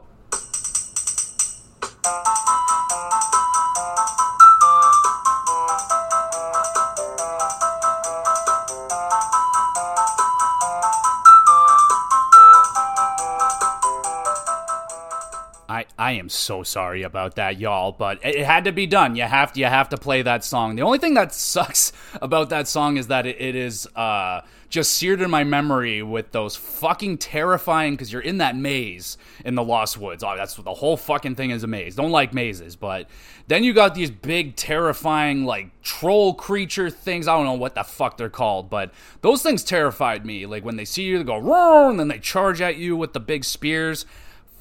I, 15.77 15.85
I 15.97 16.11
am 16.13 16.27
so 16.27 16.63
sorry 16.63 17.03
about 17.03 17.35
that, 17.35 17.59
y'all, 17.59 17.91
but 17.91 18.17
it, 18.25 18.37
it, 18.37 18.45
had 18.45 18.63
to 18.63 18.71
be 18.71 18.87
done. 18.87 19.15
You 19.15 19.23
have 19.23 19.53
to 19.53 19.59
you 19.59 19.67
have 19.67 19.89
to 19.89 19.97
play 19.97 20.23
that 20.23 20.43
song. 20.43 20.75
The 20.75 20.81
only 20.81 20.97
thing 20.97 21.13
that 21.13 21.35
sucks 21.35 21.93
about 22.21 22.49
that 22.49 22.67
song 22.67 22.97
is 22.97 23.07
that 23.07 23.27
it, 23.27 23.39
it 23.39 23.55
is 23.55 23.85
uh, 23.95 24.41
just 24.69 24.93
seared 24.93 25.21
in 25.21 25.29
my 25.29 25.43
memory 25.43 26.01
with 26.01 26.31
those 26.31 26.55
fucking 26.55 27.19
terrifying 27.19 27.93
because 27.93 28.11
you're 28.11 28.23
in 28.23 28.39
that 28.39 28.55
maze 28.55 29.19
in 29.45 29.53
the 29.53 29.63
Lost 29.63 29.99
Woods. 29.99 30.23
Oh, 30.23 30.35
that's 30.35 30.55
the 30.55 30.73
whole 30.73 30.97
fucking 30.97 31.35
thing 31.35 31.51
is 31.51 31.63
a 31.63 31.67
maze. 31.67 31.95
Don't 31.95 32.11
like 32.11 32.33
mazes, 32.33 32.75
but 32.75 33.07
then 33.47 33.63
you 33.63 33.71
got 33.71 33.93
these 33.93 34.09
big 34.09 34.55
terrifying 34.55 35.45
like 35.45 35.79
troll 35.83 36.33
creature 36.33 36.89
things. 36.89 37.27
I 37.27 37.35
don't 37.35 37.45
know 37.45 37.53
what 37.53 37.75
the 37.75 37.83
fuck 37.83 38.17
they're 38.17 38.29
called, 38.29 38.71
but 38.71 38.91
those 39.21 39.43
things 39.43 39.63
terrified 39.63 40.25
me. 40.25 40.47
Like 40.47 40.65
when 40.65 40.75
they 40.75 40.85
see 40.85 41.03
you, 41.03 41.19
they 41.19 41.23
go 41.23 41.37
roar, 41.37 41.91
and 41.91 41.99
then 41.99 42.07
they 42.07 42.17
charge 42.17 42.61
at 42.61 42.77
you 42.77 42.97
with 42.97 43.13
the 43.13 43.19
big 43.19 43.43
spears 43.43 44.07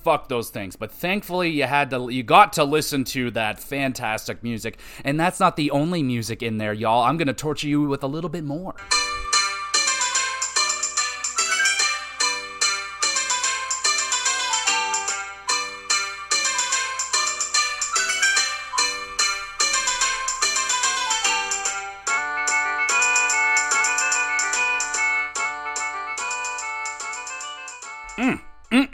fuck 0.06 0.28
those 0.28 0.50
things. 0.50 0.76
But 0.76 0.92
thankfully, 0.92 1.50
you 1.50 1.64
had 1.64 1.90
to, 1.90 2.08
you 2.10 2.22
got 2.22 2.52
to 2.52 2.64
listen 2.64 3.02
to 3.06 3.32
that 3.32 3.58
fantastic 3.58 4.40
music, 4.40 4.78
and 5.02 5.18
that's 5.18 5.40
not 5.40 5.56
the 5.56 5.72
only 5.72 6.00
music 6.00 6.44
in 6.44 6.58
there, 6.58 6.72
y'all. 6.72 7.02
I'm 7.02 7.16
gonna 7.16 7.34
torture 7.34 7.66
you 7.66 7.82
with 7.82 8.04
a 8.04 8.06
little 8.06 8.30
bit 8.30 8.44
more. 8.44 8.76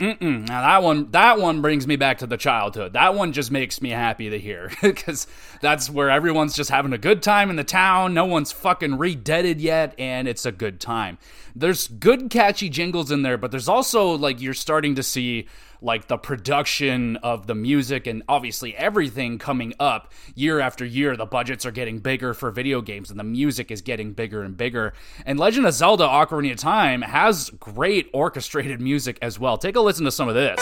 Mm-mm. 0.03 0.49
Now 0.49 0.61
that 0.61 0.83
one, 0.83 1.11
that 1.11 1.39
one 1.39 1.61
brings 1.61 1.87
me 1.87 1.95
back 1.95 2.17
to 2.17 2.27
the 2.27 2.35
childhood. 2.35 2.91
That 2.91 3.15
one 3.15 3.31
just 3.31 3.51
makes 3.51 3.81
me 3.81 3.89
happy 3.89 4.29
to 4.29 4.37
hear 4.37 4.69
because 4.81 5.27
that's 5.61 5.89
where 5.89 6.09
everyone's 6.09 6.55
just 6.55 6.69
having 6.69 6.91
a 6.91 6.97
good 6.97 7.23
time 7.23 7.49
in 7.49 7.55
the 7.55 7.63
town. 7.63 8.13
No 8.13 8.25
one's 8.25 8.51
fucking 8.51 8.97
redeaded 8.97 9.61
yet, 9.61 9.95
and 9.97 10.27
it's 10.27 10.45
a 10.45 10.51
good 10.51 10.81
time. 10.81 11.17
There's 11.55 11.87
good 11.87 12.29
catchy 12.29 12.67
jingles 12.67 13.11
in 13.11 13.21
there, 13.21 13.37
but 13.37 13.51
there's 13.51 13.69
also 13.69 14.17
like 14.17 14.41
you're 14.41 14.53
starting 14.53 14.95
to 14.95 15.03
see 15.03 15.47
like 15.83 16.07
the 16.07 16.17
production 16.17 17.17
of 17.17 17.45
the 17.45 17.55
music 17.55 18.07
and 18.07 18.23
obviously 18.27 18.75
everything 18.75 19.37
coming 19.37 19.73
up 19.79 20.11
year 20.33 20.59
after 20.59 20.85
year. 20.85 21.15
The 21.17 21.25
budgets 21.25 21.65
are 21.65 21.71
getting 21.71 21.99
bigger 21.99 22.33
for 22.33 22.49
video 22.51 22.81
games 22.81 23.11
and 23.11 23.19
the 23.19 23.23
music 23.23 23.69
is 23.69 23.81
getting 23.81 24.13
bigger 24.13 24.43
and 24.43 24.55
bigger. 24.55 24.93
And 25.25 25.39
Legend 25.39 25.65
of 25.65 25.73
Zelda 25.73 26.05
Ocarina 26.05 26.53
of 26.53 26.57
Time 26.57 27.01
has 27.01 27.49
great 27.59 28.09
orchestrated 28.13 28.81
music 28.81 29.17
as 29.21 29.39
well. 29.39 29.57
Take 29.57 29.75
a 29.75 29.81
listen 29.81 30.05
to 30.05 30.11
some 30.11 30.29
of 30.29 30.35
this. 30.35 30.59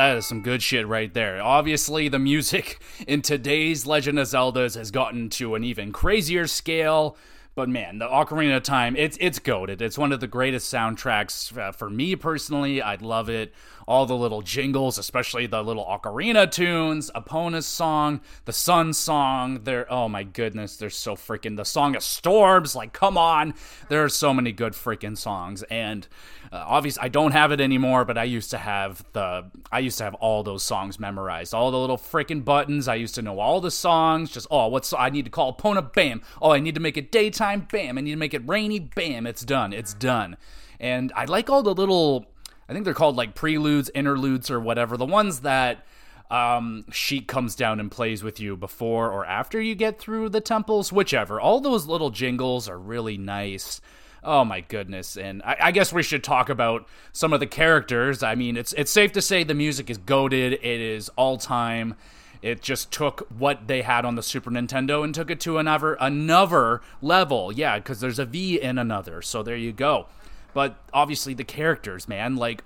That 0.00 0.16
is 0.16 0.24
some 0.24 0.40
good 0.40 0.62
shit 0.62 0.88
right 0.88 1.12
there. 1.12 1.42
Obviously, 1.42 2.08
the 2.08 2.18
music 2.18 2.80
in 3.06 3.20
today's 3.20 3.84
Legend 3.84 4.18
of 4.18 4.26
Zeldas 4.26 4.74
has 4.74 4.90
gotten 4.90 5.28
to 5.30 5.54
an 5.54 5.62
even 5.62 5.92
crazier 5.92 6.46
scale. 6.46 7.18
But 7.60 7.68
man, 7.68 7.98
the 7.98 8.06
Ocarina 8.08 8.56
of 8.56 8.62
Time, 8.62 8.96
it's 8.96 9.18
it's 9.20 9.38
goaded. 9.38 9.82
It's 9.82 9.98
one 9.98 10.12
of 10.12 10.20
the 10.20 10.26
greatest 10.26 10.72
soundtracks 10.72 11.54
uh, 11.58 11.72
for 11.72 11.90
me 11.90 12.16
personally. 12.16 12.80
I'd 12.80 13.02
love 13.02 13.28
it 13.28 13.52
all 13.90 14.06
the 14.06 14.16
little 14.16 14.40
jingles, 14.40 14.98
especially 14.98 15.48
the 15.48 15.60
little 15.64 15.84
ocarina 15.84 16.48
tunes, 16.48 17.10
Epona's 17.12 17.66
song, 17.66 18.20
the 18.44 18.52
Sun 18.52 18.92
song. 18.92 19.64
They're 19.64 19.92
oh 19.92 20.08
my 20.08 20.22
goodness, 20.22 20.76
they're 20.76 20.90
so 20.90 21.16
freaking 21.16 21.56
the 21.56 21.64
song 21.64 21.96
of 21.96 22.04
storms. 22.04 22.76
Like, 22.76 22.92
come 22.92 23.18
on, 23.18 23.52
there 23.88 24.04
are 24.04 24.08
so 24.08 24.32
many 24.32 24.52
good 24.52 24.74
freaking 24.74 25.18
songs. 25.18 25.64
And 25.64 26.06
uh, 26.52 26.62
obviously, 26.68 27.02
I 27.02 27.08
don't 27.08 27.32
have 27.32 27.50
it 27.50 27.60
anymore, 27.60 28.04
but 28.04 28.16
I 28.16 28.24
used 28.24 28.50
to 28.52 28.58
have 28.58 29.04
the 29.12 29.50
I 29.72 29.80
used 29.80 29.98
to 29.98 30.04
have 30.04 30.14
all 30.14 30.44
those 30.44 30.62
songs 30.62 31.00
memorized, 31.00 31.52
all 31.52 31.72
the 31.72 31.78
little 31.78 31.98
freaking 31.98 32.44
buttons. 32.44 32.86
I 32.86 32.94
used 32.94 33.16
to 33.16 33.22
know 33.22 33.40
all 33.40 33.60
the 33.60 33.72
songs. 33.72 34.30
Just 34.30 34.46
oh, 34.52 34.68
what's 34.68 34.92
I 34.92 35.10
need 35.10 35.24
to 35.24 35.32
call 35.32 35.52
Epona? 35.52 35.92
Bam. 35.92 36.22
Oh, 36.40 36.52
I 36.52 36.60
need 36.60 36.76
to 36.76 36.80
make 36.80 36.96
it 36.96 37.10
daytime. 37.10 37.49
Bam. 37.56 37.98
I 37.98 38.00
need 38.00 38.12
to 38.12 38.16
make 38.16 38.34
it 38.34 38.42
rainy. 38.46 38.78
Bam. 38.80 39.26
It's 39.26 39.44
done. 39.44 39.72
It's 39.72 39.94
done. 39.94 40.36
And 40.78 41.12
I 41.14 41.26
like 41.26 41.50
all 41.50 41.62
the 41.62 41.74
little 41.74 42.26
I 42.70 42.72
think 42.72 42.84
they're 42.84 42.94
called 42.94 43.16
like 43.16 43.34
preludes, 43.34 43.90
interludes, 43.96 44.48
or 44.48 44.60
whatever. 44.60 44.96
The 44.96 45.04
ones 45.04 45.40
that 45.40 45.84
um, 46.30 46.84
Sheik 46.92 47.26
comes 47.26 47.56
down 47.56 47.80
and 47.80 47.90
plays 47.90 48.22
with 48.22 48.38
you 48.38 48.56
before 48.56 49.10
or 49.10 49.26
after 49.26 49.60
you 49.60 49.74
get 49.74 49.98
through 49.98 50.28
the 50.28 50.40
temples, 50.40 50.92
whichever. 50.92 51.40
All 51.40 51.60
those 51.60 51.86
little 51.86 52.10
jingles 52.10 52.68
are 52.68 52.78
really 52.78 53.18
nice. 53.18 53.80
Oh 54.22 54.44
my 54.44 54.60
goodness! 54.60 55.16
And 55.16 55.42
I, 55.42 55.56
I, 55.60 55.70
guess 55.72 55.92
we 55.92 56.02
should 56.04 56.22
talk 56.22 56.48
about 56.48 56.86
some 57.12 57.32
of 57.32 57.40
the 57.40 57.46
characters. 57.46 58.22
I 58.22 58.36
mean, 58.36 58.56
it's 58.56 58.72
it's 58.74 58.92
safe 58.92 59.12
to 59.12 59.22
say 59.22 59.42
the 59.42 59.54
music 59.54 59.90
is 59.90 59.98
goaded. 59.98 60.52
It 60.52 60.62
is 60.62 61.08
all 61.16 61.38
time. 61.38 61.96
It 62.42 62.62
just 62.62 62.90
took 62.90 63.26
what 63.36 63.66
they 63.68 63.82
had 63.82 64.04
on 64.04 64.14
the 64.14 64.22
Super 64.22 64.50
Nintendo 64.50 65.04
and 65.04 65.14
took 65.14 65.30
it 65.30 65.40
to 65.40 65.58
another 65.58 65.94
another 65.94 66.80
level. 67.02 67.52
Yeah, 67.52 67.78
because 67.78 68.00
there's 68.00 68.18
a 68.18 68.24
V 68.24 68.60
in 68.60 68.78
another. 68.78 69.20
So 69.22 69.42
there 69.42 69.56
you 69.56 69.72
go. 69.72 70.06
But 70.54 70.76
obviously, 70.92 71.34
the 71.34 71.44
characters, 71.44 72.08
man, 72.08 72.36
like 72.36 72.64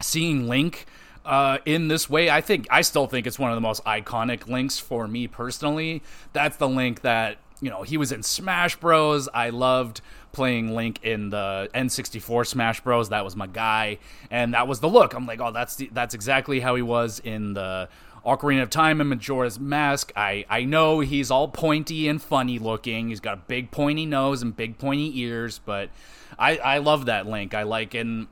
seeing 0.00 0.48
Link 0.48 0.86
uh, 1.28 1.58
in 1.66 1.88
this 1.88 2.08
way. 2.08 2.30
I 2.30 2.40
think 2.40 2.66
I 2.70 2.80
still 2.80 3.06
think 3.06 3.26
it's 3.26 3.38
one 3.38 3.50
of 3.50 3.56
the 3.56 3.60
most 3.60 3.84
iconic 3.84 4.48
links 4.48 4.78
for 4.78 5.06
me 5.06 5.28
personally. 5.28 6.02
That's 6.32 6.56
the 6.56 6.68
link 6.68 7.02
that 7.02 7.36
you 7.60 7.70
know 7.70 7.82
he 7.82 7.98
was 7.98 8.12
in 8.12 8.22
Smash 8.22 8.76
Bros. 8.76 9.28
I 9.34 9.50
loved 9.50 10.00
playing 10.32 10.74
Link 10.74 11.00
in 11.02 11.30
the 11.30 11.68
N64 11.74 12.46
Smash 12.46 12.80
Bros. 12.80 13.10
That 13.10 13.24
was 13.24 13.36
my 13.36 13.46
guy, 13.46 13.98
and 14.30 14.54
that 14.54 14.66
was 14.66 14.80
the 14.80 14.88
look. 14.88 15.12
I'm 15.12 15.26
like, 15.26 15.40
oh, 15.40 15.52
that's 15.52 15.76
the, 15.76 15.90
that's 15.92 16.14
exactly 16.14 16.60
how 16.60 16.74
he 16.76 16.82
was 16.82 17.20
in 17.20 17.52
the 17.52 17.90
Ocarina 18.28 18.62
of 18.62 18.70
Time 18.70 19.00
and 19.00 19.08
Majora's 19.08 19.58
Mask. 19.58 20.12
I 20.14 20.44
I 20.48 20.64
know 20.64 21.00
he's 21.00 21.30
all 21.30 21.48
pointy 21.48 22.08
and 22.08 22.20
funny 22.20 22.58
looking. 22.58 23.08
He's 23.08 23.20
got 23.20 23.34
a 23.34 23.42
big 23.46 23.70
pointy 23.70 24.06
nose 24.06 24.42
and 24.42 24.54
big 24.54 24.78
pointy 24.78 25.18
ears, 25.20 25.60
but 25.64 25.90
I 26.38 26.58
I 26.58 26.78
love 26.78 27.06
that 27.06 27.26
Link. 27.26 27.54
I 27.54 27.62
like 27.62 27.94
and 27.94 28.28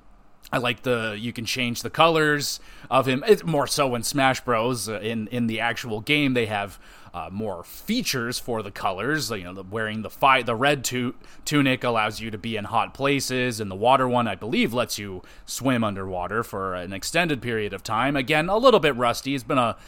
I 0.53 0.59
like 0.59 0.83
the 0.83 1.17
you 1.19 1.33
can 1.33 1.45
change 1.45 1.83
the 1.83 1.91
colors 1.91 2.61
of 2.91 3.07
him. 3.07 3.25
It's 3.27 3.43
more 3.43 3.67
so 3.67 3.95
in 3.95 4.03
Smash 4.03 4.41
Bros. 4.43 4.87
In 4.89 5.29
in 5.29 5.47
the 5.47 5.61
actual 5.61 6.01
game, 6.01 6.35
they 6.35 6.47
have 6.47 6.79
uh, 7.17 7.31
more 7.33 7.65
features 7.65 8.39
for 8.39 8.63
the 8.63 8.71
colors. 8.71 9.31
You 9.31 9.45
know, 9.45 9.55
the, 9.55 9.63
wearing 9.63 10.03
the 10.03 10.11
fi- 10.11 10.43
the 10.43 10.55
red 10.55 10.85
tu- 10.85 11.15
tunic 11.47 11.83
allows 11.83 12.21
you 12.21 12.31
to 12.31 12.37
be 12.37 12.59
in 12.59 12.65
hot 12.65 12.93
places, 12.93 13.59
and 13.59 13.71
the 13.71 13.75
water 13.75 14.07
one, 14.07 14.29
I 14.29 14.35
believe, 14.35 14.75
lets 14.75 14.99
you 14.99 15.23
swim 15.47 15.83
underwater 15.83 16.43
for 16.43 16.75
an 16.75 16.93
extended 16.93 17.41
period 17.41 17.73
of 17.73 17.83
time. 17.83 18.17
Again, 18.17 18.51
a 18.51 18.59
little 18.59 18.81
bit 18.81 18.95
rusty. 18.97 19.35
It's 19.35 19.45
been 19.45 19.57
a 19.57 19.79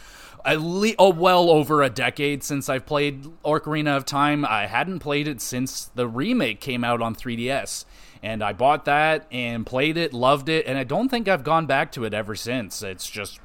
least 0.57 0.97
oh, 0.99 1.11
well 1.11 1.51
over 1.51 1.83
a 1.83 1.91
decade 1.91 2.43
since 2.43 2.71
I've 2.71 2.87
played 2.87 3.25
Ocarina 3.45 3.95
of 3.95 4.07
Time. 4.07 4.47
I 4.47 4.65
hadn't 4.67 5.01
played 5.01 5.29
it 5.29 5.43
since 5.43 5.91
the 5.95 6.09
remake 6.09 6.61
came 6.61 6.83
out 6.83 7.03
on 7.03 7.15
3DS. 7.15 7.85
And 8.23 8.43
I 8.43 8.55
bought 8.55 8.87
that 8.87 9.27
and 9.31 9.67
played 9.67 9.99
it, 9.99 10.15
loved 10.15 10.49
it, 10.49 10.67
and 10.67 10.79
I 10.79 10.85
don't 10.85 11.11
think 11.11 11.29
I've 11.29 11.45
gone 11.45 11.67
back 11.67 11.93
to 11.93 12.05
it 12.05 12.15
ever 12.15 12.35
since. 12.35 12.83
It's 12.83 13.09
just 13.09 13.39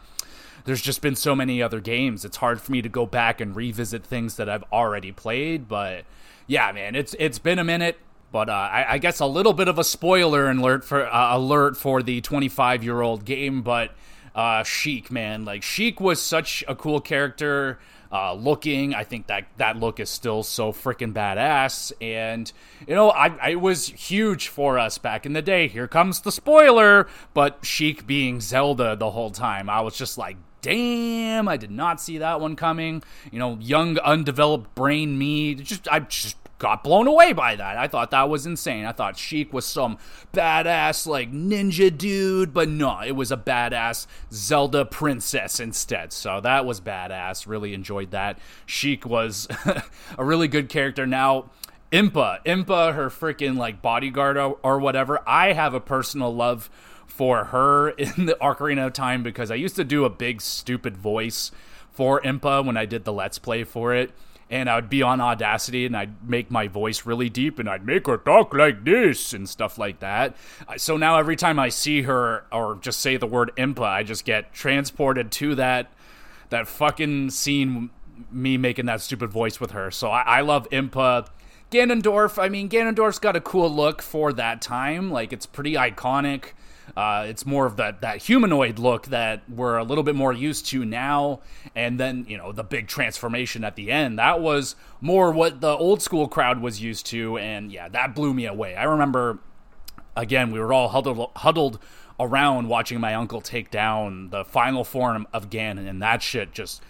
there's 0.66 0.82
just 0.82 1.02
been 1.02 1.16
so 1.16 1.36
many 1.36 1.62
other 1.62 1.80
games. 1.80 2.24
It's 2.24 2.38
hard 2.38 2.62
for 2.62 2.72
me 2.72 2.82
to 2.82 2.90
go 2.90 3.06
back 3.06 3.42
and 3.42 3.56
revisit 3.56 4.06
things 4.06 4.38
that 4.38 4.50
I've 4.50 4.64
already 4.72 5.12
played. 5.12 5.68
But 5.68 6.06
yeah, 6.48 6.72
man, 6.72 6.96
it's 6.96 7.16
it's 7.20 7.40
been 7.40 7.60
a 7.60 7.64
minute. 7.64 7.98
But 8.32 8.50
uh, 8.50 8.54
I, 8.54 8.94
I, 8.94 8.98
guess 8.98 9.20
a 9.20 9.28
little 9.28 9.54
bit 9.54 9.68
of 9.68 9.78
a 9.78 9.84
spoiler 9.84 10.50
alert 10.50 10.84
for 10.84 11.06
uh, 11.06 11.38
alert 11.38 11.78
for 11.78 12.02
the 12.02 12.20
25 12.20 12.84
year 12.84 13.00
old 13.02 13.26
game. 13.26 13.62
But 13.62 13.92
uh, 14.34 14.64
Sheik, 14.64 15.12
man, 15.12 15.46
like 15.46 15.62
Sheik 15.62 16.02
was 16.02 16.20
such 16.20 16.64
a 16.68 16.76
cool 16.76 17.00
character. 17.00 17.80
Uh, 18.12 18.32
looking. 18.36 18.94
I 18.94 19.06
think 19.06 19.26
that 19.26 19.48
that 19.58 19.78
look 19.78 20.00
is 20.00 20.08
still 20.08 20.44
so 20.44 20.72
freaking 20.72 21.14
badass. 21.14 21.92
And 22.00 22.52
you 22.88 22.94
know, 22.94 23.10
I, 23.10 23.36
I 23.42 23.56
was 23.56 23.88
huge 23.88 24.50
for 24.50 24.78
us 24.78 25.00
back 25.00 25.26
in 25.26 25.34
the 25.34 25.42
day. 25.42 25.68
Here 25.68 25.88
comes 25.88 26.22
the 26.22 26.32
spoiler, 26.32 27.08
but 27.34 27.66
Sheik 27.66 28.06
being 28.06 28.40
Zelda 28.40 28.96
the 28.96 29.10
whole 29.10 29.32
time, 29.32 29.68
I 29.68 29.82
was 29.82 29.98
just 29.98 30.20
like, 30.20 30.38
damn, 30.64 31.48
I 31.48 31.58
did 31.58 31.70
not 31.70 32.02
see 32.02 32.18
that 32.18 32.42
one 32.42 32.56
coming. 32.56 33.04
You 33.32 33.38
know, 33.38 33.60
young, 33.62 34.00
undeveloped 34.00 34.74
brain 34.74 35.16
me, 35.20 35.54
just 35.54 35.88
I 35.88 36.00
just 36.00 36.38
got 36.58 36.82
blown 36.84 37.08
away 37.08 37.34
by 37.34 37.58
that. 37.58 37.78
I 37.78 37.88
thought 37.88 38.12
that 38.12 38.30
was 38.30 38.46
insane. 38.46 38.86
I 38.86 38.94
thought 38.94 39.18
Sheik 39.18 39.52
was 39.52 39.66
some 39.66 39.98
badass 40.32 41.06
like 41.06 41.32
ninja 41.32 41.96
dude, 41.96 42.54
but 42.54 42.70
no, 42.70 43.02
it 43.02 43.12
was 43.12 43.32
a 43.32 43.38
badass 43.38 44.08
Zelda 44.32 44.86
princess 44.86 45.60
instead. 45.60 46.14
So 46.14 46.40
that 46.40 46.66
was 46.66 46.80
badass. 46.80 47.46
Really 47.46 47.74
enjoyed 47.74 48.12
that. 48.12 48.40
Sheik 48.66 49.06
was 49.06 49.48
a 50.18 50.26
really 50.26 50.48
good 50.48 50.70
character. 50.70 51.06
Now. 51.06 51.52
Impa, 51.92 52.44
Impa, 52.44 52.96
her 52.96 53.12
freaking 53.12 53.56
like 53.56 53.80
bodyguard 53.80 54.36
or, 54.36 54.58
or 54.64 54.80
whatever. 54.80 55.20
I 55.28 55.54
have 55.54 55.76
a 55.76 55.80
personal 55.80 56.34
love 56.34 56.68
for 57.14 57.46
her 57.46 57.90
in 57.98 58.26
the 58.26 58.38
Ocarina 58.42 58.88
of 58.88 58.94
Time 58.94 59.22
because 59.22 59.52
I 59.52 59.56
used 59.56 59.76
to 59.76 59.84
do 59.84 60.04
a 60.04 60.10
big 60.10 60.42
stupid 60.42 60.98
voice 60.98 61.52
for 61.92 62.20
Impa 62.22 62.66
when 62.66 62.76
I 62.76 62.86
did 62.86 63.06
the 63.06 63.14
Let's 63.14 63.38
Play 63.38 63.64
for 63.64 63.94
it. 63.94 64.12
And 64.50 64.70
I 64.70 64.76
would 64.76 64.90
be 64.90 65.02
on 65.02 65.22
Audacity 65.22 65.86
and 65.86 65.96
I'd 65.96 66.28
make 66.28 66.52
my 66.52 66.68
voice 66.68 67.06
really 67.06 67.30
deep 67.30 67.60
and 67.60 67.70
I'd 67.70 67.86
make 67.86 68.08
her 68.08 68.18
talk 68.18 68.54
like 68.54 68.84
this 68.84 69.34
and 69.34 69.48
stuff 69.48 69.78
like 69.78 70.00
that. 70.00 70.36
So 70.78 70.98
now 70.98 71.18
every 71.18 71.36
time 71.36 71.58
I 71.58 71.70
see 71.70 72.04
her 72.04 72.46
or 72.52 72.78
just 72.82 73.00
say 73.00 73.18
the 73.18 73.26
word 73.26 73.52
Impa, 73.58 73.84
I 73.84 74.04
just 74.04 74.26
get 74.26 74.54
transported 74.54 75.32
to 75.34 75.56
that 75.56 75.92
that 76.50 76.68
fucking 76.68 77.32
scene 77.32 77.90
me 78.32 78.58
making 78.58 78.86
that 78.86 79.02
stupid 79.02 79.32
voice 79.32 79.60
with 79.60 79.72
her. 79.72 79.90
So 79.90 80.10
I, 80.10 80.22
I 80.22 80.42
love 80.42 80.70
Impa. 80.70 81.28
Ganondorf, 81.72 82.42
I 82.42 82.50
mean, 82.50 82.70
Ganondorf's 82.70 83.18
got 83.18 83.36
a 83.36 83.42
cool 83.42 83.74
look 83.74 84.04
for 84.04 84.32
that 84.34 84.62
time. 84.62 85.10
Like, 85.10 85.34
it's 85.34 85.48
pretty 85.48 85.74
iconic. 85.74 86.52
Uh, 86.96 87.26
it's 87.28 87.46
more 87.46 87.66
of 87.66 87.78
that 87.78 88.02
that 88.02 88.18
humanoid 88.24 88.80
look 88.80 89.08
that 89.08 89.42
we're 89.50 89.78
a 89.78 89.84
little 89.84 90.04
bit 90.04 90.16
more 90.16 90.34
used 90.34 90.68
to 90.68 90.86
now, 90.86 91.40
and 91.76 92.00
then 92.00 92.26
you 92.28 92.38
know 92.38 92.52
the 92.52 92.64
big 92.64 92.88
transformation 92.88 93.64
at 93.64 93.76
the 93.76 93.92
end. 93.92 94.20
That 94.20 94.42
was 94.42 94.76
more 95.02 95.32
what 95.32 95.62
the 95.62 95.70
old 95.70 96.02
school 96.02 96.28
crowd 96.28 96.62
was 96.62 96.82
used 96.82 97.06
to, 97.08 97.38
and 97.38 97.72
yeah, 97.72 97.90
that 97.90 98.16
blew 98.16 98.34
me 98.34 98.46
away. 98.46 98.76
I 98.76 98.84
remember, 98.84 99.40
again, 100.16 100.52
we 100.52 100.60
were 100.60 100.74
all 100.74 100.90
huddled 100.90 101.32
huddled 101.38 101.80
around 102.20 102.68
watching 102.68 103.00
my 103.00 103.16
uncle 103.16 103.42
take 103.42 103.72
down 103.72 104.30
the 104.30 104.46
final 104.46 104.84
form 104.84 105.28
of 105.34 105.50
Ganon, 105.50 105.88
and 105.88 106.02
that 106.02 106.22
shit 106.22 106.54
just 106.54 106.82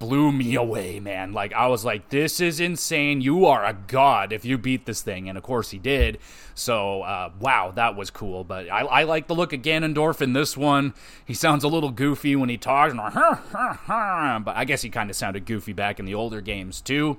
blew 0.00 0.32
me 0.32 0.56
away, 0.56 0.98
man. 0.98 1.32
Like 1.32 1.52
I 1.52 1.68
was 1.68 1.84
like, 1.84 2.08
this 2.08 2.40
is 2.40 2.58
insane. 2.58 3.20
You 3.20 3.46
are 3.46 3.64
a 3.64 3.74
god 3.74 4.32
if 4.32 4.44
you 4.44 4.58
beat 4.58 4.86
this 4.86 5.02
thing, 5.02 5.28
and 5.28 5.38
of 5.38 5.44
course 5.44 5.70
he 5.70 5.78
did. 5.78 6.18
So 6.54 7.02
uh, 7.02 7.30
wow, 7.38 7.70
that 7.76 7.94
was 7.94 8.10
cool. 8.10 8.42
But 8.42 8.68
I, 8.68 8.80
I 8.80 9.02
like 9.04 9.28
the 9.28 9.34
look 9.36 9.52
of 9.52 9.62
Ganondorf 9.62 10.20
in 10.20 10.32
this 10.32 10.56
one. 10.56 10.94
He 11.24 11.34
sounds 11.34 11.62
a 11.62 11.68
little 11.68 11.90
goofy 11.90 12.34
when 12.34 12.48
he 12.48 12.56
talks, 12.56 12.94
but 13.14 14.56
I 14.56 14.64
guess 14.66 14.82
he 14.82 14.90
kind 14.90 15.10
of 15.10 15.14
sounded 15.14 15.44
goofy 15.44 15.74
back 15.74 16.00
in 16.00 16.06
the 16.06 16.14
older 16.14 16.40
games 16.40 16.80
too. 16.80 17.18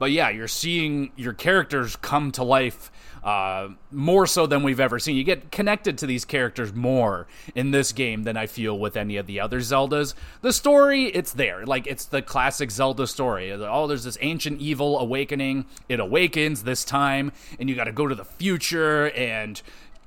But 0.00 0.12
yeah, 0.12 0.30
you're 0.30 0.48
seeing 0.48 1.12
your 1.14 1.34
characters 1.34 1.94
come 1.94 2.32
to 2.32 2.42
life 2.42 2.90
uh, 3.22 3.68
more 3.90 4.26
so 4.26 4.46
than 4.46 4.62
we've 4.62 4.80
ever 4.80 4.98
seen. 4.98 5.14
You 5.14 5.24
get 5.24 5.52
connected 5.52 5.98
to 5.98 6.06
these 6.06 6.24
characters 6.24 6.72
more 6.72 7.26
in 7.54 7.70
this 7.70 7.92
game 7.92 8.22
than 8.22 8.34
I 8.34 8.46
feel 8.46 8.78
with 8.78 8.96
any 8.96 9.18
of 9.18 9.26
the 9.26 9.40
other 9.40 9.58
Zeldas. 9.60 10.14
The 10.40 10.54
story, 10.54 11.08
it's 11.08 11.34
there. 11.34 11.66
Like, 11.66 11.86
it's 11.86 12.06
the 12.06 12.22
classic 12.22 12.70
Zelda 12.70 13.06
story. 13.06 13.52
Oh, 13.52 13.86
there's 13.86 14.04
this 14.04 14.16
ancient 14.22 14.62
evil 14.62 14.98
awakening. 14.98 15.66
It 15.90 16.00
awakens 16.00 16.62
this 16.62 16.82
time, 16.82 17.30
and 17.58 17.68
you 17.68 17.76
got 17.76 17.84
to 17.84 17.92
go 17.92 18.08
to 18.08 18.14
the 18.14 18.24
future 18.24 19.10
and 19.10 19.60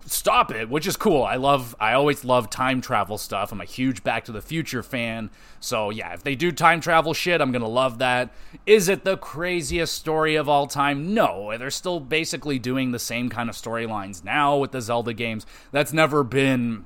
stop 0.05 0.51
it, 0.51 0.69
which 0.69 0.87
is 0.87 0.97
cool. 0.97 1.23
I 1.23 1.35
love 1.35 1.75
I 1.79 1.93
always 1.93 2.25
love 2.25 2.49
time 2.49 2.81
travel 2.81 3.17
stuff. 3.17 3.51
I'm 3.51 3.61
a 3.61 3.65
huge 3.65 4.03
Back 4.03 4.25
to 4.25 4.31
the 4.31 4.41
Future 4.41 4.83
fan. 4.83 5.29
So 5.59 5.89
yeah, 5.89 6.13
if 6.13 6.23
they 6.23 6.35
do 6.35 6.51
time 6.51 6.81
travel 6.81 7.13
shit, 7.13 7.41
I'm 7.41 7.51
to 7.61 7.67
love 7.67 7.99
that. 7.99 8.33
Is 8.65 8.89
it 8.89 9.03
the 9.03 9.17
craziest 9.17 9.93
story 9.93 10.35
of 10.35 10.49
all 10.49 10.67
time? 10.67 11.13
No, 11.13 11.57
they're 11.57 11.71
still 11.71 11.99
basically 11.99 12.59
doing 12.59 12.91
the 12.91 12.99
same 12.99 13.29
kind 13.29 13.49
of 13.49 13.55
storylines 13.55 14.23
now 14.23 14.57
with 14.57 14.71
the 14.71 14.81
Zelda 14.81 15.13
games. 15.13 15.45
That's 15.71 15.93
never 15.93 16.23
been 16.23 16.85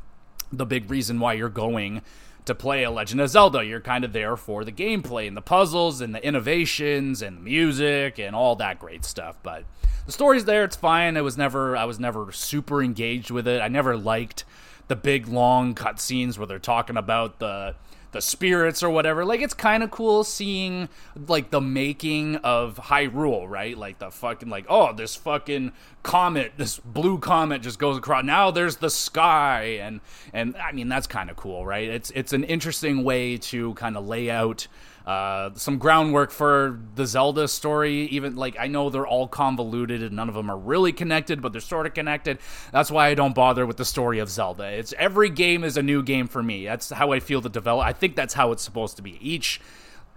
the 0.52 0.66
big 0.66 0.90
reason 0.90 1.20
why 1.20 1.34
you're 1.34 1.50
going 1.50 2.02
to 2.48 2.56
play 2.56 2.84
a 2.84 2.92
Legend 2.92 3.22
of 3.22 3.30
Zelda. 3.30 3.64
You're 3.64 3.80
kind 3.80 4.04
of 4.04 4.14
there 4.14 4.36
for 4.36 4.64
the 4.64 4.72
gameplay 4.72 5.28
and 5.28 5.38
the 5.38 5.42
puzzles 5.42 6.02
and 6.02 6.14
the 6.14 6.26
innovations 6.26 7.22
and 7.22 7.38
the 7.38 7.42
music 7.42 8.20
and 8.20 8.36
all 8.36 8.56
that 8.58 8.80
great 8.80 9.06
stuff. 9.06 9.38
But 9.44 9.64
the 10.06 10.12
story's 10.12 10.46
there. 10.46 10.64
It's 10.64 10.76
fine. 10.76 11.18
I 11.18 11.22
was 11.22 11.38
never 11.38 11.78
I 11.78 11.86
was 11.86 12.00
never 12.00 12.32
super 12.32 12.82
engaged 12.82 13.30
with 13.30 13.48
it. 13.48 13.62
I 13.62 13.68
never 13.68 13.96
liked 13.96 14.44
the 14.88 14.96
big 14.96 15.28
long 15.28 15.76
cutscenes 15.76 16.38
where 16.38 16.48
they're 16.48 16.60
talking 16.60 16.98
about 16.98 17.40
the 17.40 17.76
the 18.18 18.22
spirits 18.22 18.82
or 18.82 18.90
whatever. 18.90 19.24
Like 19.24 19.42
it's 19.42 19.54
kind 19.54 19.84
of 19.84 19.92
cool 19.92 20.24
seeing 20.24 20.90
like 21.28 21.52
the 21.52 21.62
making 21.62 22.38
of 22.38 22.78
Hyrule, 22.78 23.48
right? 23.48 23.78
Like 23.78 24.00
the 24.00 24.10
fucking 24.10 24.50
like 24.50 24.66
oh 24.70 24.92
this 24.92 25.16
fucking 25.16 25.72
comet, 26.02 26.54
this 26.58 26.80
blue 26.80 27.20
comet 27.20 27.62
just 27.62 27.78
goes 27.78 27.96
across. 27.96 28.24
Now 28.24 28.50
there's 28.50 28.78
the 28.78 28.90
sky 28.90 29.78
and 29.82 30.02
and 30.34 30.56
I 30.58 30.72
mean 30.72 30.90
that's 30.90 31.06
kind 31.06 31.30
of 31.30 31.36
cool, 31.36 31.64
right? 31.64 31.88
It's 31.88 32.10
it's 32.16 32.34
an 32.34 32.44
interesting 32.44 33.04
way 33.04 33.38
to 33.38 33.76
kind 33.76 33.96
of 33.96 34.08
lay 34.08 34.32
out 34.32 34.68
uh, 35.08 35.52
some 35.54 35.78
groundwork 35.78 36.32
for 36.32 36.82
the 36.96 37.06
Zelda 37.06 37.48
story. 37.48 38.08
Even 38.08 38.36
like 38.36 38.58
I 38.60 38.68
know 38.68 38.90
they're 38.90 39.08
all 39.08 39.30
convoluted 39.30 40.04
and 40.04 40.18
none 40.18 40.28
of 40.28 40.36
them 40.36 40.52
are 40.52 40.58
really 40.58 40.92
connected, 40.92 41.42
but 41.42 41.54
they're 41.54 41.62
sort 41.62 41.86
of 41.86 41.94
connected. 41.94 42.40
That's 42.74 42.92
why 42.92 43.08
I 43.08 43.14
don't 43.14 43.34
bother 43.34 43.66
with 43.66 43.78
the 43.78 43.86
story 43.86 44.20
of 44.20 44.30
Zelda. 44.30 44.66
It's 44.66 44.94
every 44.98 45.30
game 45.30 45.64
is 45.64 45.78
a 45.78 45.82
new 45.82 46.04
game 46.04 46.28
for 46.28 46.44
me. 46.44 46.66
That's 46.66 46.90
how 46.90 47.14
I 47.14 47.22
feel 47.22 47.40
the 47.40 47.48
develop. 47.48 47.88
I 47.88 47.94
think 47.94 48.18
that's 48.18 48.34
how 48.34 48.52
it's 48.52 48.62
supposed 48.62 48.98
to 48.98 49.02
be. 49.02 49.18
Each 49.22 49.62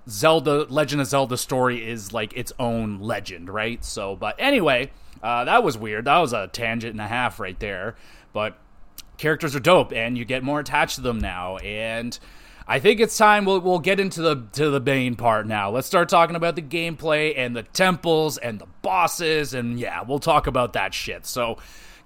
Zelda 0.09 0.65
Legend 0.65 1.01
of 1.01 1.07
Zelda 1.07 1.37
story 1.37 1.89
is 1.89 2.13
like 2.13 2.33
its 2.37 2.53
own 2.59 2.99
legend, 2.99 3.49
right? 3.49 3.85
So, 3.85 4.17
but 4.17 4.35
anyway, 4.41 4.91
uh, 5.23 5.45
that 5.45 5.63
was 5.63 5.79
weird. 5.79 6.07
That 6.07 6.19
was 6.19 6.33
a 6.33 6.49
tangent 6.49 6.91
and 6.91 7.01
a 7.01 7.07
half 7.07 7.39
right 7.39 7.59
there. 7.61 7.95
But 8.33 8.59
characters 9.19 9.55
are 9.55 9.61
dope, 9.61 9.93
and 9.93 10.19
you 10.19 10.25
get 10.25 10.43
more 10.43 10.59
attached 10.59 10.97
to 10.97 11.01
them 11.01 11.21
now, 11.21 11.59
and 11.59 12.19
I 12.71 12.79
think 12.79 13.01
it's 13.01 13.19
time 13.19 13.47
we'll 13.47 13.59
we'll 13.59 13.81
get 13.81 13.99
into 13.99 14.23
the 14.23 14.45
to 14.53 14.71
the 14.71 14.79
main 14.79 15.17
part 15.17 15.45
now. 15.45 15.71
Let's 15.71 15.89
start 15.89 16.09
talking 16.09 16.37
about 16.37 16.55
the 16.55 16.63
gameplay 16.63 17.35
and 17.37 17.57
the 17.57 17.65
temples 17.65 18.39
and 18.39 18.61
the 18.61 18.69
bosses 18.81 19.55
and 19.55 19.81
yeah, 19.81 20.03
we'll 20.03 20.21
talk 20.21 20.47
about 20.47 20.75
that 20.75 20.95
shit. 20.95 21.27
So 21.27 21.59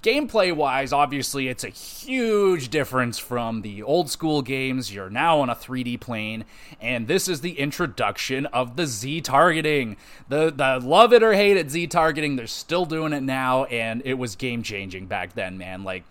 gameplay 0.02 0.56
wise, 0.56 0.90
obviously, 0.90 1.48
it's 1.48 1.64
a 1.64 1.68
huge 1.68 2.70
difference 2.70 3.18
from 3.18 3.60
the 3.60 3.82
old 3.82 4.08
school 4.08 4.40
games. 4.40 4.90
You're 4.90 5.10
now 5.10 5.40
on 5.40 5.50
a 5.50 5.54
3D 5.54 6.00
plane, 6.00 6.46
and 6.80 7.08
this 7.08 7.28
is 7.28 7.42
the 7.42 7.58
introduction 7.58 8.46
of 8.46 8.76
the 8.76 8.86
Z 8.86 9.20
targeting. 9.20 9.98
The, 10.30 10.50
the 10.50 10.80
love 10.82 11.12
it 11.12 11.22
or 11.22 11.34
hate 11.34 11.58
it 11.58 11.70
Z 11.70 11.88
targeting, 11.88 12.36
they're 12.36 12.46
still 12.46 12.86
doing 12.86 13.12
it 13.12 13.22
now, 13.22 13.64
and 13.64 14.00
it 14.06 14.14
was 14.14 14.34
game 14.34 14.62
changing 14.62 15.08
back 15.08 15.34
then, 15.34 15.58
man. 15.58 15.84
Like, 15.84 16.04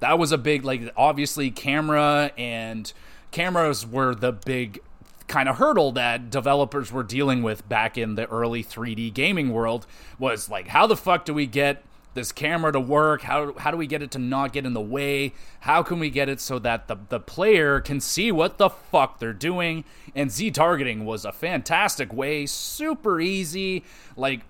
that 0.00 0.18
was 0.18 0.32
a 0.32 0.38
big, 0.38 0.64
like, 0.64 0.92
obviously, 0.96 1.52
camera 1.52 2.32
and 2.36 2.92
cameras 3.30 3.86
were 3.86 4.14
the 4.14 4.32
big 4.32 4.80
kind 5.26 5.48
of 5.48 5.58
hurdle 5.58 5.92
that 5.92 6.28
developers 6.30 6.90
were 6.90 7.04
dealing 7.04 7.42
with 7.42 7.68
back 7.68 7.96
in 7.96 8.16
the 8.16 8.26
early 8.26 8.64
3D 8.64 9.14
gaming 9.14 9.50
world 9.50 9.86
was 10.18 10.48
like 10.48 10.68
how 10.68 10.86
the 10.88 10.96
fuck 10.96 11.24
do 11.24 11.32
we 11.32 11.46
get 11.46 11.84
this 12.14 12.32
camera 12.32 12.72
to 12.72 12.80
work? 12.80 13.22
How 13.22 13.54
how 13.58 13.70
do 13.70 13.76
we 13.76 13.86
get 13.86 14.02
it 14.02 14.10
to 14.12 14.18
not 14.18 14.52
get 14.52 14.66
in 14.66 14.72
the 14.72 14.80
way? 14.80 15.32
How 15.60 15.82
can 15.82 15.98
we 15.98 16.10
get 16.10 16.28
it 16.28 16.40
so 16.40 16.58
that 16.58 16.88
the 16.88 16.96
the 17.08 17.20
player 17.20 17.80
can 17.80 18.00
see 18.00 18.32
what 18.32 18.58
the 18.58 18.68
fuck 18.68 19.18
they're 19.18 19.32
doing? 19.32 19.84
And 20.14 20.30
Z 20.30 20.50
targeting 20.52 21.04
was 21.04 21.24
a 21.24 21.32
fantastic 21.32 22.12
way, 22.12 22.46
super 22.46 23.20
easy. 23.20 23.84
Like 24.16 24.40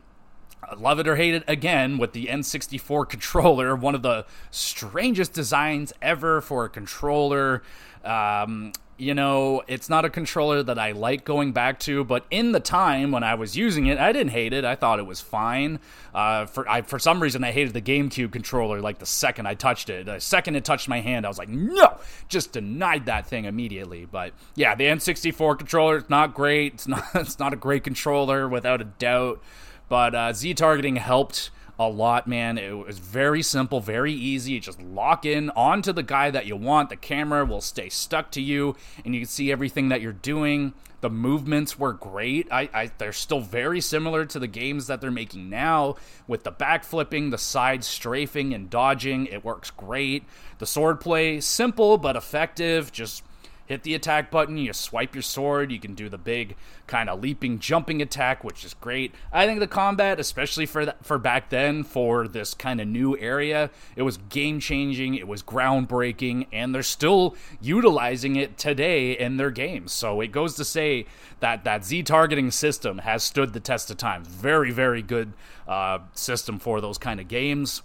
love 0.76 0.98
it 0.98 1.08
or 1.08 1.16
hate 1.16 1.34
it 1.34 1.44
again 1.46 1.98
with 1.98 2.12
the 2.12 2.26
N64 2.26 3.08
controller, 3.08 3.74
one 3.76 3.94
of 3.94 4.02
the 4.02 4.24
strangest 4.50 5.32
designs 5.32 5.92
ever 6.00 6.40
for 6.40 6.64
a 6.64 6.68
controller. 6.68 7.62
Um, 8.04 8.72
you 9.00 9.14
know, 9.14 9.62
it's 9.66 9.88
not 9.88 10.04
a 10.04 10.10
controller 10.10 10.62
that 10.62 10.78
I 10.78 10.92
like 10.92 11.24
going 11.24 11.52
back 11.52 11.80
to, 11.80 12.04
but 12.04 12.26
in 12.30 12.52
the 12.52 12.60
time 12.60 13.12
when 13.12 13.24
I 13.24 13.34
was 13.34 13.56
using 13.56 13.86
it, 13.86 13.98
I 13.98 14.12
didn't 14.12 14.32
hate 14.32 14.52
it. 14.52 14.62
I 14.62 14.74
thought 14.74 14.98
it 14.98 15.06
was 15.06 15.22
fine. 15.22 15.80
Uh, 16.14 16.44
for 16.44 16.68
I, 16.68 16.82
for 16.82 16.98
some 16.98 17.22
reason, 17.22 17.42
I 17.42 17.50
hated 17.50 17.72
the 17.72 17.80
GameCube 17.80 18.30
controller. 18.30 18.80
Like 18.80 18.98
the 18.98 19.06
second 19.06 19.46
I 19.46 19.54
touched 19.54 19.88
it, 19.88 20.04
the 20.04 20.20
second 20.20 20.56
it 20.56 20.66
touched 20.66 20.86
my 20.86 21.00
hand, 21.00 21.24
I 21.24 21.30
was 21.30 21.38
like, 21.38 21.48
no, 21.48 21.96
just 22.28 22.52
denied 22.52 23.06
that 23.06 23.26
thing 23.26 23.46
immediately. 23.46 24.04
But 24.04 24.34
yeah, 24.54 24.74
the 24.74 24.84
N64 24.84 25.56
controller 25.56 25.96
is 25.96 26.10
not 26.10 26.34
great. 26.34 26.74
It's 26.74 26.88
not 26.88 27.04
it's 27.14 27.38
not 27.38 27.54
a 27.54 27.56
great 27.56 27.84
controller 27.84 28.46
without 28.48 28.82
a 28.82 28.84
doubt. 28.84 29.42
But 29.88 30.14
uh, 30.14 30.32
Z 30.34 30.54
targeting 30.54 30.96
helped 30.96 31.50
a 31.80 31.88
lot, 31.88 32.26
man. 32.26 32.58
It 32.58 32.72
was 32.72 32.98
very 32.98 33.42
simple, 33.42 33.80
very 33.80 34.12
easy. 34.12 34.52
You 34.52 34.60
just 34.60 34.82
lock 34.82 35.24
in 35.24 35.48
onto 35.50 35.94
the 35.94 36.02
guy 36.02 36.30
that 36.30 36.44
you 36.44 36.54
want. 36.54 36.90
The 36.90 36.96
camera 36.96 37.46
will 37.46 37.62
stay 37.62 37.88
stuck 37.88 38.30
to 38.32 38.40
you, 38.42 38.76
and 39.02 39.14
you 39.14 39.22
can 39.22 39.28
see 39.28 39.50
everything 39.50 39.88
that 39.88 40.02
you're 40.02 40.12
doing. 40.12 40.74
The 41.00 41.08
movements 41.08 41.78
were 41.78 41.94
great. 41.94 42.46
I, 42.52 42.68
I, 42.74 42.90
they're 42.98 43.14
still 43.14 43.40
very 43.40 43.80
similar 43.80 44.26
to 44.26 44.38
the 44.38 44.46
games 44.46 44.88
that 44.88 45.00
they're 45.00 45.10
making 45.10 45.48
now, 45.48 45.96
with 46.28 46.44
the 46.44 46.52
backflipping, 46.52 47.30
the 47.30 47.38
side 47.38 47.82
strafing, 47.82 48.52
and 48.52 48.68
dodging. 48.68 49.24
It 49.24 49.42
works 49.42 49.70
great. 49.70 50.24
The 50.58 50.66
sword 50.66 51.00
play 51.00 51.40
simple 51.40 51.96
but 51.96 52.14
effective. 52.14 52.92
Just 52.92 53.22
hit 53.70 53.84
the 53.84 53.94
attack 53.94 54.32
button, 54.32 54.58
you 54.58 54.72
swipe 54.72 55.14
your 55.14 55.22
sword, 55.22 55.70
you 55.70 55.78
can 55.78 55.94
do 55.94 56.08
the 56.08 56.18
big 56.18 56.56
kind 56.88 57.08
of 57.08 57.22
leaping 57.22 57.60
jumping 57.60 58.02
attack, 58.02 58.42
which 58.42 58.64
is 58.64 58.74
great. 58.74 59.14
I 59.32 59.46
think 59.46 59.60
the 59.60 59.68
combat, 59.68 60.18
especially 60.18 60.66
for 60.66 60.86
that, 60.86 61.04
for 61.06 61.18
back 61.18 61.50
then 61.50 61.84
for 61.84 62.26
this 62.26 62.52
kind 62.52 62.80
of 62.80 62.88
new 62.88 63.16
area, 63.16 63.70
it 63.94 64.02
was 64.02 64.16
game 64.16 64.58
changing, 64.58 65.14
it 65.14 65.28
was 65.28 65.44
groundbreaking, 65.44 66.48
and 66.52 66.74
they're 66.74 66.82
still 66.82 67.36
utilizing 67.60 68.34
it 68.34 68.58
today 68.58 69.12
in 69.12 69.36
their 69.36 69.52
games. 69.52 69.92
So 69.92 70.20
it 70.20 70.32
goes 70.32 70.56
to 70.56 70.64
say 70.64 71.06
that 71.38 71.62
that 71.62 71.84
Z 71.84 72.02
targeting 72.02 72.50
system 72.50 72.98
has 72.98 73.22
stood 73.22 73.52
the 73.52 73.60
test 73.60 73.88
of 73.88 73.96
time. 73.98 74.24
Very 74.24 74.72
very 74.72 75.00
good 75.00 75.32
uh, 75.68 76.00
system 76.12 76.58
for 76.58 76.80
those 76.80 76.98
kind 76.98 77.20
of 77.20 77.28
games. 77.28 77.82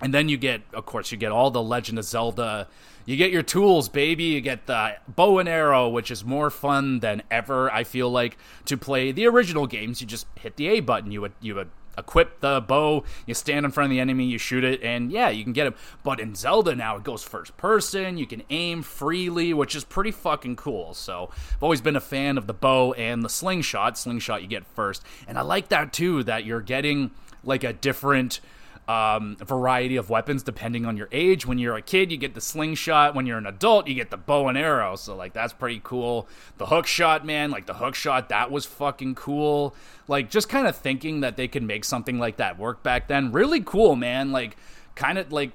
And 0.00 0.14
then 0.14 0.28
you 0.28 0.36
get, 0.36 0.62
of 0.72 0.86
course, 0.86 1.10
you 1.10 1.18
get 1.18 1.32
all 1.32 1.50
the 1.50 1.62
Legend 1.62 1.98
of 1.98 2.04
Zelda 2.04 2.68
you 3.08 3.16
get 3.16 3.30
your 3.30 3.42
tools, 3.42 3.88
baby. 3.88 4.24
You 4.24 4.42
get 4.42 4.66
the 4.66 4.96
bow 5.08 5.38
and 5.38 5.48
arrow, 5.48 5.88
which 5.88 6.10
is 6.10 6.26
more 6.26 6.50
fun 6.50 7.00
than 7.00 7.22
ever. 7.30 7.72
I 7.72 7.84
feel 7.84 8.10
like 8.10 8.36
to 8.66 8.76
play 8.76 9.12
the 9.12 9.24
original 9.24 9.66
games. 9.66 10.02
You 10.02 10.06
just 10.06 10.26
hit 10.38 10.56
the 10.56 10.68
A 10.68 10.80
button. 10.80 11.10
You 11.10 11.22
would 11.22 11.32
you 11.40 11.54
would 11.54 11.70
equip 11.96 12.40
the 12.40 12.60
bow, 12.60 13.04
you 13.26 13.32
stand 13.32 13.64
in 13.64 13.72
front 13.72 13.86
of 13.86 13.90
the 13.90 13.98
enemy, 13.98 14.26
you 14.26 14.36
shoot 14.36 14.62
it, 14.62 14.82
and 14.82 15.10
yeah, 15.10 15.30
you 15.30 15.42
can 15.42 15.54
get 15.54 15.66
him. 15.66 15.74
But 16.04 16.20
in 16.20 16.34
Zelda 16.34 16.76
now, 16.76 16.96
it 16.96 17.02
goes 17.02 17.22
first 17.22 17.56
person, 17.56 18.18
you 18.18 18.26
can 18.26 18.42
aim 18.50 18.82
freely, 18.82 19.54
which 19.54 19.74
is 19.74 19.84
pretty 19.84 20.10
fucking 20.10 20.56
cool. 20.56 20.92
So 20.92 21.30
I've 21.32 21.62
always 21.62 21.80
been 21.80 21.96
a 21.96 22.00
fan 22.00 22.36
of 22.36 22.46
the 22.46 22.54
bow 22.54 22.92
and 22.92 23.24
the 23.24 23.30
slingshot. 23.30 23.96
Slingshot 23.96 24.42
you 24.42 24.48
get 24.48 24.66
first. 24.66 25.02
And 25.26 25.38
I 25.38 25.40
like 25.40 25.70
that 25.70 25.94
too, 25.94 26.24
that 26.24 26.44
you're 26.44 26.60
getting 26.60 27.10
like 27.42 27.64
a 27.64 27.72
different 27.72 28.40
um, 28.88 29.36
variety 29.36 29.96
of 29.96 30.08
weapons 30.08 30.42
depending 30.42 30.86
on 30.86 30.96
your 30.96 31.08
age. 31.12 31.44
When 31.44 31.58
you're 31.58 31.76
a 31.76 31.82
kid, 31.82 32.10
you 32.10 32.16
get 32.16 32.34
the 32.34 32.40
slingshot. 32.40 33.14
When 33.14 33.26
you're 33.26 33.36
an 33.36 33.46
adult, 33.46 33.86
you 33.86 33.94
get 33.94 34.10
the 34.10 34.16
bow 34.16 34.48
and 34.48 34.56
arrow. 34.56 34.96
So 34.96 35.14
like 35.14 35.34
that's 35.34 35.52
pretty 35.52 35.80
cool. 35.84 36.26
The 36.56 36.66
hook 36.66 36.86
shot, 36.86 37.24
man, 37.24 37.50
like 37.50 37.66
the 37.66 37.74
hook 37.74 37.94
shot, 37.94 38.30
that 38.30 38.50
was 38.50 38.64
fucking 38.64 39.14
cool. 39.14 39.76
Like 40.08 40.30
just 40.30 40.48
kind 40.48 40.66
of 40.66 40.74
thinking 40.74 41.20
that 41.20 41.36
they 41.36 41.48
could 41.48 41.62
make 41.62 41.84
something 41.84 42.18
like 42.18 42.38
that 42.38 42.58
work 42.58 42.82
back 42.82 43.08
then, 43.08 43.30
really 43.30 43.60
cool, 43.60 43.94
man. 43.94 44.32
Like 44.32 44.56
kind 44.94 45.18
of 45.18 45.30
like 45.30 45.52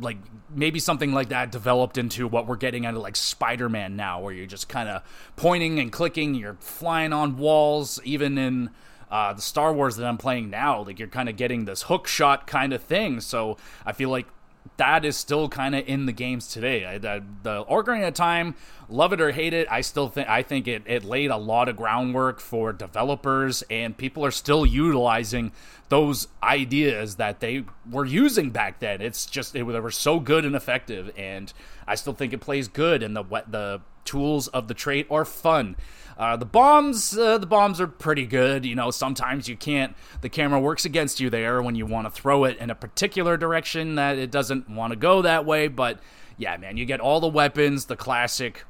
like 0.00 0.18
maybe 0.50 0.78
something 0.80 1.12
like 1.12 1.28
that 1.30 1.50
developed 1.50 1.96
into 1.98 2.26
what 2.26 2.46
we're 2.46 2.56
getting 2.56 2.84
out 2.84 2.94
of 2.94 3.00
like 3.00 3.16
Spider-Man 3.16 3.96
now, 3.96 4.20
where 4.20 4.34
you're 4.34 4.46
just 4.46 4.68
kind 4.68 4.88
of 4.88 5.02
pointing 5.36 5.78
and 5.78 5.90
clicking, 5.92 6.34
you're 6.34 6.56
flying 6.60 7.12
on 7.12 7.36
walls, 7.36 8.00
even 8.04 8.36
in 8.36 8.70
uh, 9.10 9.32
the 9.32 9.42
Star 9.42 9.72
Wars 9.72 9.96
that 9.96 10.06
I'm 10.06 10.18
playing 10.18 10.50
now, 10.50 10.82
like 10.82 10.98
you're 10.98 11.08
kind 11.08 11.28
of 11.28 11.36
getting 11.36 11.64
this 11.64 11.82
hook 11.82 12.06
shot 12.06 12.46
kind 12.46 12.72
of 12.72 12.82
thing. 12.82 13.20
So 13.20 13.56
I 13.84 13.92
feel 13.92 14.10
like 14.10 14.26
that 14.76 15.04
is 15.04 15.16
still 15.16 15.48
kind 15.48 15.74
of 15.74 15.86
in 15.86 16.06
the 16.06 16.12
games 16.12 16.48
today. 16.48 16.84
I, 16.84 16.98
the, 16.98 17.22
the 17.42 17.64
Ocarina 17.66 18.08
of 18.08 18.14
Time, 18.14 18.54
love 18.88 19.12
it 19.12 19.20
or 19.20 19.30
hate 19.30 19.52
it, 19.52 19.68
I 19.70 19.82
still 19.82 20.08
think 20.08 20.28
I 20.28 20.42
think 20.42 20.66
it, 20.66 20.82
it 20.86 21.04
laid 21.04 21.30
a 21.30 21.36
lot 21.36 21.68
of 21.68 21.76
groundwork 21.76 22.40
for 22.40 22.72
developers, 22.72 23.62
and 23.70 23.96
people 23.96 24.24
are 24.24 24.30
still 24.30 24.64
utilizing 24.64 25.52
those 25.90 26.28
ideas 26.42 27.16
that 27.16 27.40
they 27.40 27.64
were 27.88 28.06
using 28.06 28.50
back 28.50 28.80
then. 28.80 29.00
It's 29.00 29.26
just 29.26 29.54
it, 29.54 29.64
they 29.64 29.80
were 29.80 29.90
so 29.90 30.18
good 30.18 30.44
and 30.44 30.56
effective, 30.56 31.12
and 31.16 31.52
I 31.86 31.94
still 31.94 32.14
think 32.14 32.32
it 32.32 32.40
plays 32.40 32.68
good, 32.68 33.02
and 33.02 33.14
the 33.14 33.24
the 33.46 33.80
tools 34.04 34.48
of 34.48 34.68
the 34.68 34.74
trade 34.74 35.06
are 35.10 35.24
fun. 35.24 35.76
Uh, 36.16 36.36
the 36.36 36.46
bombs, 36.46 37.16
uh, 37.16 37.38
the 37.38 37.46
bombs 37.46 37.80
are 37.80 37.86
pretty 37.86 38.26
good. 38.26 38.64
You 38.64 38.74
know, 38.74 38.90
sometimes 38.90 39.48
you 39.48 39.56
can't. 39.56 39.96
The 40.20 40.28
camera 40.28 40.60
works 40.60 40.84
against 40.84 41.20
you 41.20 41.30
there 41.30 41.62
when 41.62 41.74
you 41.74 41.86
want 41.86 42.06
to 42.06 42.10
throw 42.10 42.44
it 42.44 42.56
in 42.58 42.70
a 42.70 42.74
particular 42.74 43.36
direction 43.36 43.96
that 43.96 44.18
it 44.18 44.30
doesn't 44.30 44.68
want 44.68 44.92
to 44.92 44.96
go 44.96 45.22
that 45.22 45.44
way. 45.44 45.68
But 45.68 46.00
yeah, 46.36 46.56
man, 46.56 46.76
you 46.76 46.84
get 46.84 47.00
all 47.00 47.20
the 47.20 47.28
weapons, 47.28 47.86
the 47.86 47.96
classic 47.96 48.64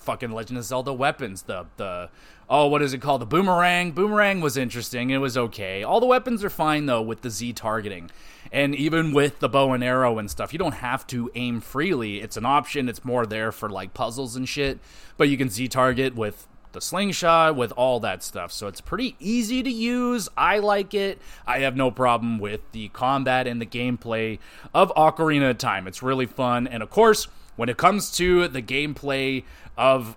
fucking 0.00 0.30
Legend 0.30 0.58
of 0.58 0.64
Zelda 0.64 0.92
weapons. 0.92 1.42
The 1.42 1.66
the 1.76 2.10
oh, 2.48 2.66
what 2.66 2.82
is 2.82 2.94
it 2.94 3.00
called? 3.00 3.22
The 3.22 3.26
boomerang. 3.26 3.92
Boomerang 3.92 4.40
was 4.40 4.56
interesting. 4.56 5.10
It 5.10 5.18
was 5.18 5.36
okay. 5.36 5.82
All 5.82 6.00
the 6.00 6.06
weapons 6.06 6.44
are 6.44 6.50
fine 6.50 6.86
though 6.86 7.02
with 7.02 7.22
the 7.22 7.30
Z 7.30 7.54
targeting. 7.54 8.10
And 8.52 8.74
even 8.76 9.12
with 9.12 9.40
the 9.40 9.48
bow 9.48 9.72
and 9.72 9.82
arrow 9.82 10.18
and 10.18 10.30
stuff, 10.30 10.52
you 10.52 10.58
don't 10.58 10.74
have 10.74 11.06
to 11.08 11.30
aim 11.34 11.60
freely. 11.60 12.20
It's 12.20 12.36
an 12.36 12.46
option. 12.46 12.88
It's 12.88 13.04
more 13.04 13.26
there 13.26 13.50
for 13.50 13.68
like 13.68 13.92
puzzles 13.92 14.36
and 14.36 14.48
shit. 14.48 14.78
But 15.16 15.28
you 15.28 15.36
can 15.36 15.48
Z 15.48 15.68
target 15.68 16.14
with 16.14 16.46
the 16.76 16.80
slingshot, 16.82 17.56
with 17.56 17.72
all 17.72 18.00
that 18.00 18.22
stuff. 18.22 18.52
So 18.52 18.68
it's 18.68 18.82
pretty 18.82 19.16
easy 19.18 19.62
to 19.62 19.70
use. 19.70 20.28
I 20.36 20.58
like 20.58 20.92
it. 20.92 21.18
I 21.46 21.60
have 21.60 21.74
no 21.74 21.90
problem 21.90 22.38
with 22.38 22.60
the 22.72 22.88
combat 22.88 23.46
and 23.46 23.60
the 23.60 23.66
gameplay 23.66 24.38
of 24.74 24.92
Ocarina 24.94 25.50
of 25.50 25.58
Time. 25.58 25.88
It's 25.88 26.02
really 26.02 26.26
fun. 26.26 26.66
And 26.66 26.82
of 26.82 26.90
course, 26.90 27.28
when 27.56 27.70
it 27.70 27.78
comes 27.78 28.10
to 28.18 28.46
the 28.46 28.60
gameplay 28.60 29.44
of 29.78 30.16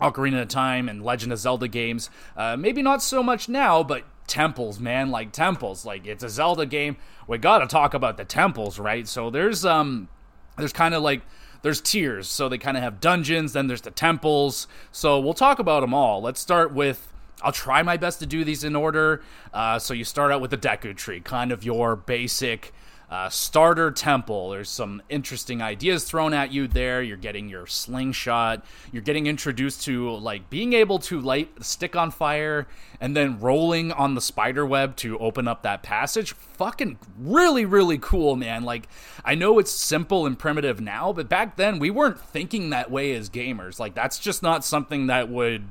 Ocarina 0.00 0.42
of 0.42 0.48
Time 0.48 0.88
and 0.88 1.02
Legend 1.02 1.32
of 1.32 1.40
Zelda 1.40 1.66
games, 1.66 2.10
uh, 2.36 2.56
maybe 2.56 2.80
not 2.80 3.02
so 3.02 3.20
much 3.20 3.48
now, 3.48 3.82
but 3.82 4.04
temples, 4.28 4.78
man, 4.78 5.10
like 5.10 5.32
temples. 5.32 5.84
Like 5.84 6.06
it's 6.06 6.22
a 6.22 6.28
Zelda 6.28 6.64
game. 6.64 6.96
We 7.26 7.38
got 7.38 7.58
to 7.58 7.66
talk 7.66 7.92
about 7.92 8.16
the 8.16 8.24
temples, 8.24 8.78
right? 8.78 9.08
So 9.08 9.30
there's 9.30 9.64
um 9.64 10.08
there's 10.56 10.72
kind 10.72 10.94
of 10.94 11.02
like 11.02 11.22
there's 11.62 11.80
tiers. 11.80 12.28
So 12.28 12.48
they 12.48 12.58
kind 12.58 12.76
of 12.76 12.82
have 12.82 13.00
dungeons, 13.00 13.52
then 13.52 13.66
there's 13.66 13.80
the 13.80 13.90
temples. 13.90 14.66
So 14.90 15.18
we'll 15.18 15.34
talk 15.34 15.58
about 15.58 15.80
them 15.80 15.94
all. 15.94 16.20
Let's 16.20 16.40
start 16.40 16.72
with. 16.72 17.08
I'll 17.44 17.50
try 17.50 17.82
my 17.82 17.96
best 17.96 18.20
to 18.20 18.26
do 18.26 18.44
these 18.44 18.62
in 18.62 18.76
order. 18.76 19.22
Uh, 19.52 19.78
so 19.78 19.94
you 19.94 20.04
start 20.04 20.30
out 20.30 20.40
with 20.40 20.52
the 20.52 20.58
Deku 20.58 20.96
Tree, 20.96 21.20
kind 21.20 21.50
of 21.50 21.64
your 21.64 21.96
basic 21.96 22.72
uh, 23.12 23.28
starter 23.28 23.90
temple. 23.90 24.48
There's 24.48 24.70
some 24.70 25.02
interesting 25.10 25.60
ideas 25.60 26.04
thrown 26.04 26.32
at 26.32 26.50
you 26.50 26.66
there. 26.66 27.02
You're 27.02 27.18
getting 27.18 27.46
your 27.46 27.66
slingshot. 27.66 28.64
You're 28.90 29.02
getting 29.02 29.26
introduced 29.26 29.84
to 29.84 30.12
like 30.12 30.48
being 30.48 30.72
able 30.72 30.98
to 31.00 31.20
light 31.20 31.54
the 31.56 31.62
stick 31.62 31.94
on 31.94 32.10
fire 32.10 32.66
and 33.02 33.14
then 33.14 33.38
rolling 33.38 33.92
on 33.92 34.14
the 34.14 34.22
spider 34.22 34.64
web 34.64 34.96
to 34.96 35.18
open 35.18 35.46
up 35.46 35.62
that 35.62 35.82
passage. 35.82 36.32
Fucking 36.32 36.98
really, 37.18 37.66
really 37.66 37.98
cool, 37.98 38.34
man. 38.34 38.64
Like, 38.64 38.88
I 39.26 39.34
know 39.34 39.58
it's 39.58 39.70
simple 39.70 40.24
and 40.24 40.38
primitive 40.38 40.80
now, 40.80 41.12
but 41.12 41.28
back 41.28 41.56
then 41.56 41.78
we 41.78 41.90
weren't 41.90 42.18
thinking 42.18 42.70
that 42.70 42.90
way 42.90 43.12
as 43.12 43.28
gamers. 43.28 43.78
Like, 43.78 43.92
that's 43.94 44.18
just 44.18 44.42
not 44.42 44.64
something 44.64 45.08
that 45.08 45.28
would 45.28 45.64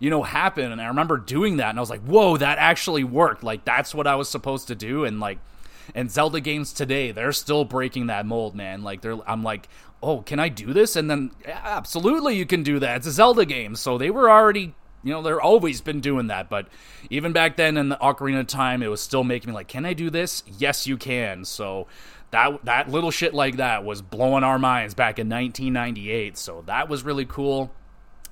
you 0.00 0.10
know, 0.10 0.24
happen. 0.24 0.72
And 0.72 0.80
I 0.80 0.86
remember 0.86 1.18
doing 1.18 1.58
that 1.58 1.68
and 1.68 1.78
I 1.78 1.82
was 1.82 1.90
like, 1.90 2.00
whoa, 2.00 2.36
that 2.38 2.58
actually 2.58 3.04
worked. 3.04 3.44
Like, 3.44 3.64
that's 3.64 3.94
what 3.94 4.08
I 4.08 4.16
was 4.16 4.28
supposed 4.28 4.66
to 4.68 4.74
do. 4.74 5.04
And 5.04 5.20
like, 5.20 5.38
and 5.94 6.10
Zelda 6.10 6.40
games 6.40 6.72
today, 6.72 7.12
they're 7.12 7.32
still 7.32 7.64
breaking 7.64 8.06
that 8.08 8.26
mold, 8.26 8.54
man. 8.54 8.82
Like 8.82 9.00
they're 9.00 9.18
I'm 9.28 9.42
like, 9.42 9.68
"Oh, 10.02 10.22
can 10.22 10.38
I 10.38 10.48
do 10.48 10.72
this?" 10.72 10.96
And 10.96 11.10
then 11.10 11.30
yeah, 11.46 11.60
absolutely 11.62 12.36
you 12.36 12.46
can 12.46 12.62
do 12.62 12.78
that. 12.78 12.98
It's 12.98 13.06
a 13.06 13.12
Zelda 13.12 13.44
game. 13.44 13.74
So 13.76 13.98
they 13.98 14.10
were 14.10 14.30
already 14.30 14.74
you 15.02 15.12
know, 15.12 15.22
they're 15.22 15.40
always 15.40 15.80
been 15.80 16.00
doing 16.00 16.26
that, 16.26 16.50
but 16.50 16.68
even 17.08 17.32
back 17.32 17.56
then 17.56 17.76
in 17.76 17.88
the 17.88 17.96
Ocarina 17.96 18.46
time, 18.46 18.82
it 18.82 18.88
was 18.88 19.00
still 19.00 19.24
making 19.24 19.48
me 19.48 19.54
like, 19.54 19.68
can 19.68 19.86
I 19.86 19.94
do 19.94 20.10
this? 20.10 20.42
Yes, 20.58 20.86
you 20.86 20.98
can. 20.98 21.44
So 21.44 21.86
that 22.30 22.64
that 22.64 22.90
little 22.90 23.10
shit 23.10 23.34
like 23.34 23.56
that 23.56 23.84
was 23.84 24.02
blowing 24.02 24.44
our 24.44 24.58
minds 24.58 24.94
back 24.94 25.18
in 25.18 25.28
1998. 25.28 26.36
So 26.36 26.62
that 26.66 26.88
was 26.88 27.02
really 27.02 27.24
cool. 27.24 27.72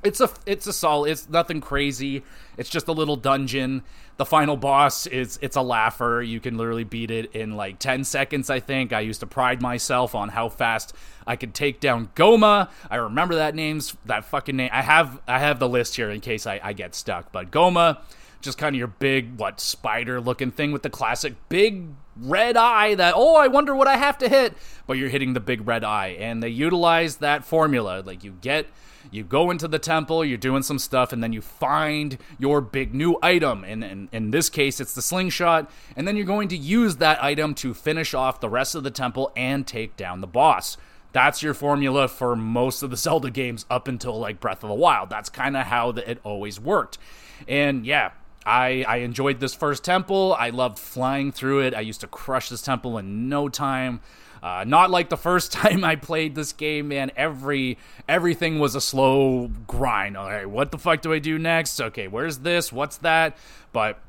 It's 0.03 0.21
a 0.21 0.31
it's 0.47 0.67
a 0.67 0.73
solid. 0.73 1.11
It's 1.11 1.29
nothing 1.29 1.61
crazy. 1.61 2.23
It's 2.57 2.71
just 2.71 2.89
a 2.89 2.93
little 2.93 3.17
dungeon. 3.17 3.83
The 4.17 4.25
final 4.25 4.57
boss 4.57 5.07
is 5.07 5.39
it's 5.43 5.57
a 5.57 5.63
laugher. 5.63 6.23
You 6.23 6.41
can 6.41 6.57
literally 6.57 6.85
beat 6.85 7.11
it 7.11 7.35
in 7.35 7.57
like 7.57 7.79
10 7.79 8.05
seconds, 8.05 8.51
I 8.51 8.61
think. 8.61 8.93
I 8.93 9.01
used 9.01 9.21
to 9.21 9.27
pride 9.27 9.63
myself 9.63 10.15
on 10.15 10.31
how 10.31 10.49
fast 10.49 10.95
I 11.27 11.37
could 11.37 11.55
take 11.55 11.79
down 11.81 12.09
Gohma 12.15 12.69
I 12.91 12.97
remember 12.97 13.37
that 13.37 13.55
name's 13.55 13.97
that 14.07 14.25
fucking 14.25 14.57
name. 14.57 14.71
I 14.73 14.83
have 14.83 15.21
I 15.27 15.39
have 15.39 15.59
the 15.59 15.69
list 15.69 15.97
here 15.97 16.11
in 16.11 16.21
case 16.21 16.47
I, 16.47 16.61
I 16.63 16.73
get 16.73 16.95
stuck. 16.95 17.33
But 17.33 17.51
Gohma 17.51 17.99
just 18.41 18.57
kind 18.59 18.75
of 18.75 18.79
your 18.79 18.89
big 18.89 19.37
what 19.39 19.61
spider 19.61 20.21
looking 20.21 20.51
thing 20.53 20.71
with 20.71 20.83
the 20.83 20.91
classic 20.91 21.35
big 21.49 21.89
red 22.17 22.57
eye 22.57 22.95
that 22.95 23.15
oh 23.17 23.37
I 23.37 23.49
wonder 23.49 23.75
what 23.75 23.89
I 23.89 23.97
have 23.97 24.19
to 24.19 24.29
hit, 24.29 24.55
but 24.87 24.95
you're 24.95 25.09
hitting 25.09 25.33
the 25.35 25.41
big 25.41 25.67
red 25.67 25.85
eye. 25.85 26.17
And 26.19 26.43
they 26.43 26.49
utilize 26.49 27.17
that 27.17 27.45
formula. 27.45 28.03
Like 28.05 28.23
you 28.25 28.37
get 28.41 28.67
you 29.11 29.25
go 29.25 29.51
into 29.51 29.69
the 29.69 29.79
temple, 29.79 30.25
you're 30.25 30.39
doing 30.39 30.63
some 30.63 30.79
stuff, 30.79 31.13
and 31.13 31.23
then 31.23 31.33
you 31.33 31.41
find 31.41 32.19
your 32.39 32.61
big 32.61 32.95
new 32.95 33.19
item. 33.23 33.65
And, 33.65 34.09
in 34.13 34.31
this 34.31 34.49
case, 34.51 34.81
it's 34.81 34.95
the 34.95 35.03
slingshot. 35.03 35.71
And 35.97 36.07
then 36.07 36.17
you're 36.17 36.27
going 36.27 36.49
to 36.49 36.57
use 36.57 36.97
that 36.97 37.23
item 37.23 37.55
to 37.57 37.75
finish 37.75 38.15
off 38.15 38.41
the 38.41 38.49
rest 38.49 38.75
of 38.75 38.85
the 38.85 38.91
temple 38.91 39.33
and 39.37 39.67
take 39.67 39.97
down 39.97 40.21
the 40.21 40.27
boss. 40.27 40.77
That's 41.13 41.43
your 41.43 41.55
formula 41.55 42.09
for 42.09 42.37
most 42.37 42.83
of 42.83 42.91
the 42.91 42.97
Zelda 43.09 43.31
games 43.31 43.67
up 43.71 43.89
until 43.89 44.19
like 44.19 44.41
Breath 44.41 44.63
of 44.63 44.69
the 44.69 44.75
Wild. 44.75 45.11
That's 45.11 45.29
kind 45.29 45.57
of 45.57 45.67
how 45.67 45.93
the, 45.93 46.09
it 46.11 46.21
always 46.23 46.61
worked. 46.61 46.99
And 47.47 47.87
yeah, 47.87 48.11
I, 48.45 48.85
I 48.89 48.97
enjoyed 48.99 49.41
this 49.41 49.55
first 49.55 49.85
temple. 49.85 50.35
I 50.39 50.51
loved 50.51 50.79
flying 50.79 51.33
through 51.33 51.61
it. 51.61 51.75
I 51.75 51.81
used 51.81 52.01
to 52.01 52.07
crush 52.07 52.49
this 52.49 52.63
temple 52.63 52.99
in 52.99 53.29
no 53.29 53.49
time. 53.49 54.01
Uh, 54.43 54.65
not 54.67 54.91
like 54.91 55.09
the 55.09 55.17
first 55.17 55.53
time 55.61 55.85
I 55.85 55.97
played 55.97 56.35
this 56.35 56.53
game, 56.53 56.89
man. 56.89 57.11
Every 57.17 57.79
everything 58.09 58.59
was 58.59 58.75
a 58.75 58.81
slow 58.81 59.49
grind. 59.67 60.17
All 60.17 60.29
right, 60.29 60.49
what 60.49 60.71
the 60.71 60.79
fuck 60.79 61.03
do 61.03 61.13
I 61.13 61.19
do 61.19 61.39
next? 61.39 61.81
Okay, 61.81 62.09
where's 62.09 62.39
this? 62.39 62.73
What's 62.73 62.99
that? 62.99 63.37
But 63.73 64.01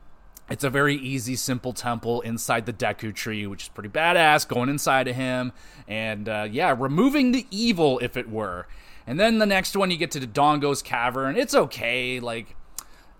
it's 0.49 0.63
a 0.63 0.69
very 0.69 0.95
easy, 0.95 1.35
simple 1.35 1.73
temple 1.73 2.21
inside 2.21 2.65
the 2.65 2.73
Deku 2.73 3.13
tree, 3.13 3.45
which 3.45 3.63
is 3.63 3.69
pretty 3.69 3.89
badass. 3.89 4.47
Going 4.47 4.69
inside 4.69 5.07
of 5.07 5.15
him, 5.15 5.51
and 5.87 6.27
uh, 6.27 6.47
yeah, 6.49 6.75
removing 6.77 7.31
the 7.31 7.45
evil, 7.51 7.99
if 7.99 8.17
it 8.17 8.29
were. 8.29 8.67
And 9.05 9.19
then 9.19 9.39
the 9.39 9.45
next 9.45 9.75
one, 9.75 9.89
you 9.91 9.97
get 9.97 10.11
to 10.11 10.19
Dodongo's 10.19 10.81
cavern. 10.81 11.35
It's 11.35 11.55
okay, 11.55 12.19
like 12.19 12.55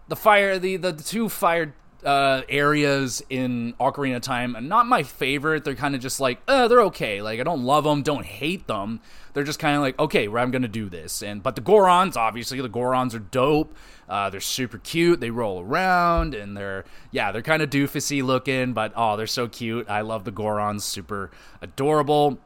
the 0.07 0.15
fire, 0.15 0.59
the 0.59 0.77
the, 0.77 0.91
the 0.91 1.03
two 1.03 1.29
fire 1.29 1.75
uh, 2.03 2.41
areas 2.47 3.23
in 3.29 3.73
Ocarina 3.79 4.21
Time, 4.21 4.55
and 4.55 4.69
not 4.69 4.85
my 4.85 5.03
favorite. 5.03 5.63
They're 5.63 5.75
kind 5.75 5.95
of 5.95 6.01
just 6.01 6.19
like, 6.19 6.39
uh, 6.47 6.67
they're 6.67 6.83
okay. 6.83 7.21
Like 7.21 7.39
I 7.39 7.43
don't 7.43 7.63
love 7.63 7.83
them, 7.83 8.01
don't 8.01 8.25
hate 8.25 8.67
them. 8.67 9.01
They're 9.33 9.43
just 9.43 9.59
kind 9.59 9.75
of 9.75 9.81
like, 9.81 9.99
okay, 9.99 10.27
well, 10.27 10.43
I'm 10.43 10.51
gonna 10.51 10.67
do 10.67 10.89
this. 10.89 11.21
And 11.21 11.43
but 11.43 11.55
the 11.55 11.61
Gorons, 11.61 12.15
obviously, 12.15 12.61
the 12.61 12.69
Gorons 12.69 13.13
are 13.13 13.19
dope. 13.19 13.75
Uh, 14.07 14.29
they're 14.29 14.41
super 14.41 14.79
cute. 14.79 15.19
They 15.19 15.29
roll 15.29 15.61
around, 15.61 16.33
and 16.33 16.57
they're 16.57 16.85
yeah, 17.11 17.31
they're 17.31 17.41
kind 17.41 17.61
of 17.61 17.69
doofusy 17.69 18.23
looking, 18.23 18.73
but 18.73 18.93
oh, 18.95 19.17
they're 19.17 19.27
so 19.27 19.47
cute. 19.47 19.89
I 19.89 20.01
love 20.01 20.23
the 20.23 20.31
Gorons, 20.31 20.81
super 20.81 21.31
adorable. 21.61 22.39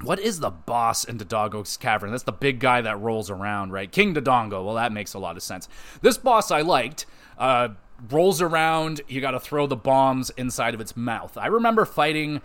What 0.00 0.18
is 0.18 0.40
the 0.40 0.50
boss 0.50 1.04
in 1.04 1.18
Dodongo's 1.18 1.76
Cavern? 1.76 2.10
That's 2.10 2.24
the 2.24 2.32
big 2.32 2.58
guy 2.58 2.80
that 2.80 3.00
rolls 3.00 3.30
around, 3.30 3.72
right? 3.72 3.90
King 3.90 4.14
Dodongo. 4.14 4.64
Well, 4.64 4.74
that 4.74 4.92
makes 4.92 5.14
a 5.14 5.18
lot 5.18 5.36
of 5.36 5.42
sense. 5.42 5.68
This 6.02 6.18
boss 6.18 6.50
I 6.50 6.62
liked. 6.62 7.06
Uh, 7.38 7.68
rolls 8.10 8.40
around. 8.42 9.00
You 9.08 9.20
got 9.20 9.32
to 9.32 9.40
throw 9.40 9.66
the 9.66 9.76
bombs 9.76 10.30
inside 10.30 10.74
of 10.74 10.80
its 10.80 10.96
mouth. 10.96 11.36
I 11.36 11.46
remember 11.46 11.84
fighting 11.84 12.40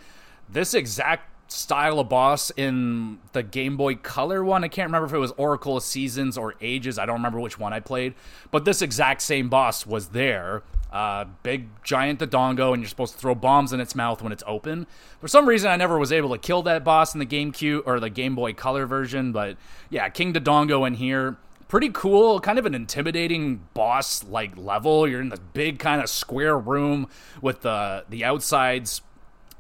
this 0.50 0.74
exact 0.74 1.30
style 1.52 2.00
of 2.00 2.10
boss 2.10 2.52
in 2.56 3.20
the 3.34 3.44
Game 3.44 3.76
Boy 3.76 3.96
Color 3.96 4.44
one. 4.44 4.64
I 4.64 4.68
can't 4.68 4.88
remember 4.88 5.08
if 5.08 5.14
it 5.14 5.18
was 5.18 5.32
Oracle 5.32 5.78
of 5.78 5.84
Seasons 5.84 6.38
or 6.38 6.56
Ages. 6.62 7.00
I 7.00 7.06
don't 7.06 7.16
remember 7.16 7.40
which 7.40 7.58
one 7.58 7.74
I 7.74 7.80
played. 7.80 8.14
But 8.52 8.66
this 8.66 8.82
exact 8.82 9.22
same 9.22 9.50
boss 9.50 9.86
was 9.86 10.10
there. 10.10 10.64
Uh, 10.92 11.26
big 11.44 11.68
giant 11.84 12.20
Dodongo, 12.20 12.74
and 12.74 12.82
you're 12.82 12.90
supposed 12.90 13.14
to 13.14 13.20
throw 13.20 13.36
bombs 13.36 13.74
in 13.74 13.80
its 13.80 13.94
mouth 13.94 14.24
when 14.24 14.32
it's 14.32 14.44
open. 14.48 14.88
For 15.22 15.28
some 15.28 15.48
reason, 15.48 15.70
I 15.70 15.76
never 15.76 16.00
was 16.00 16.12
able 16.12 16.32
to 16.32 16.38
kill 16.38 16.64
that 16.64 16.84
boss 16.84 17.14
in 17.14 17.20
the 17.20 17.28
GameCube 17.28 17.84
or 17.86 18.00
the 18.00 18.10
Game 18.10 18.34
Boy 18.34 18.54
Color 18.54 18.88
version. 18.88 19.32
But 19.32 19.58
yeah, 19.90 20.10
King 20.10 20.34
Dodongo 20.34 20.88
in 20.88 20.96
here 20.96 21.38
pretty 21.70 21.90
cool, 21.90 22.42
kind 22.42 22.60
of 22.60 22.66
an 22.66 22.76
intimidating 22.76 23.62
boss 23.74 24.26
like 24.26 24.58
level. 24.58 25.08
You're 25.08 25.22
in 25.22 25.30
this 25.30 25.40
big 25.54 25.80
kind 25.80 26.02
of 26.02 26.10
square 26.10 26.58
room 26.58 27.08
with 27.42 27.62
the 27.62 28.04
the 28.10 28.26
outsides 28.26 29.02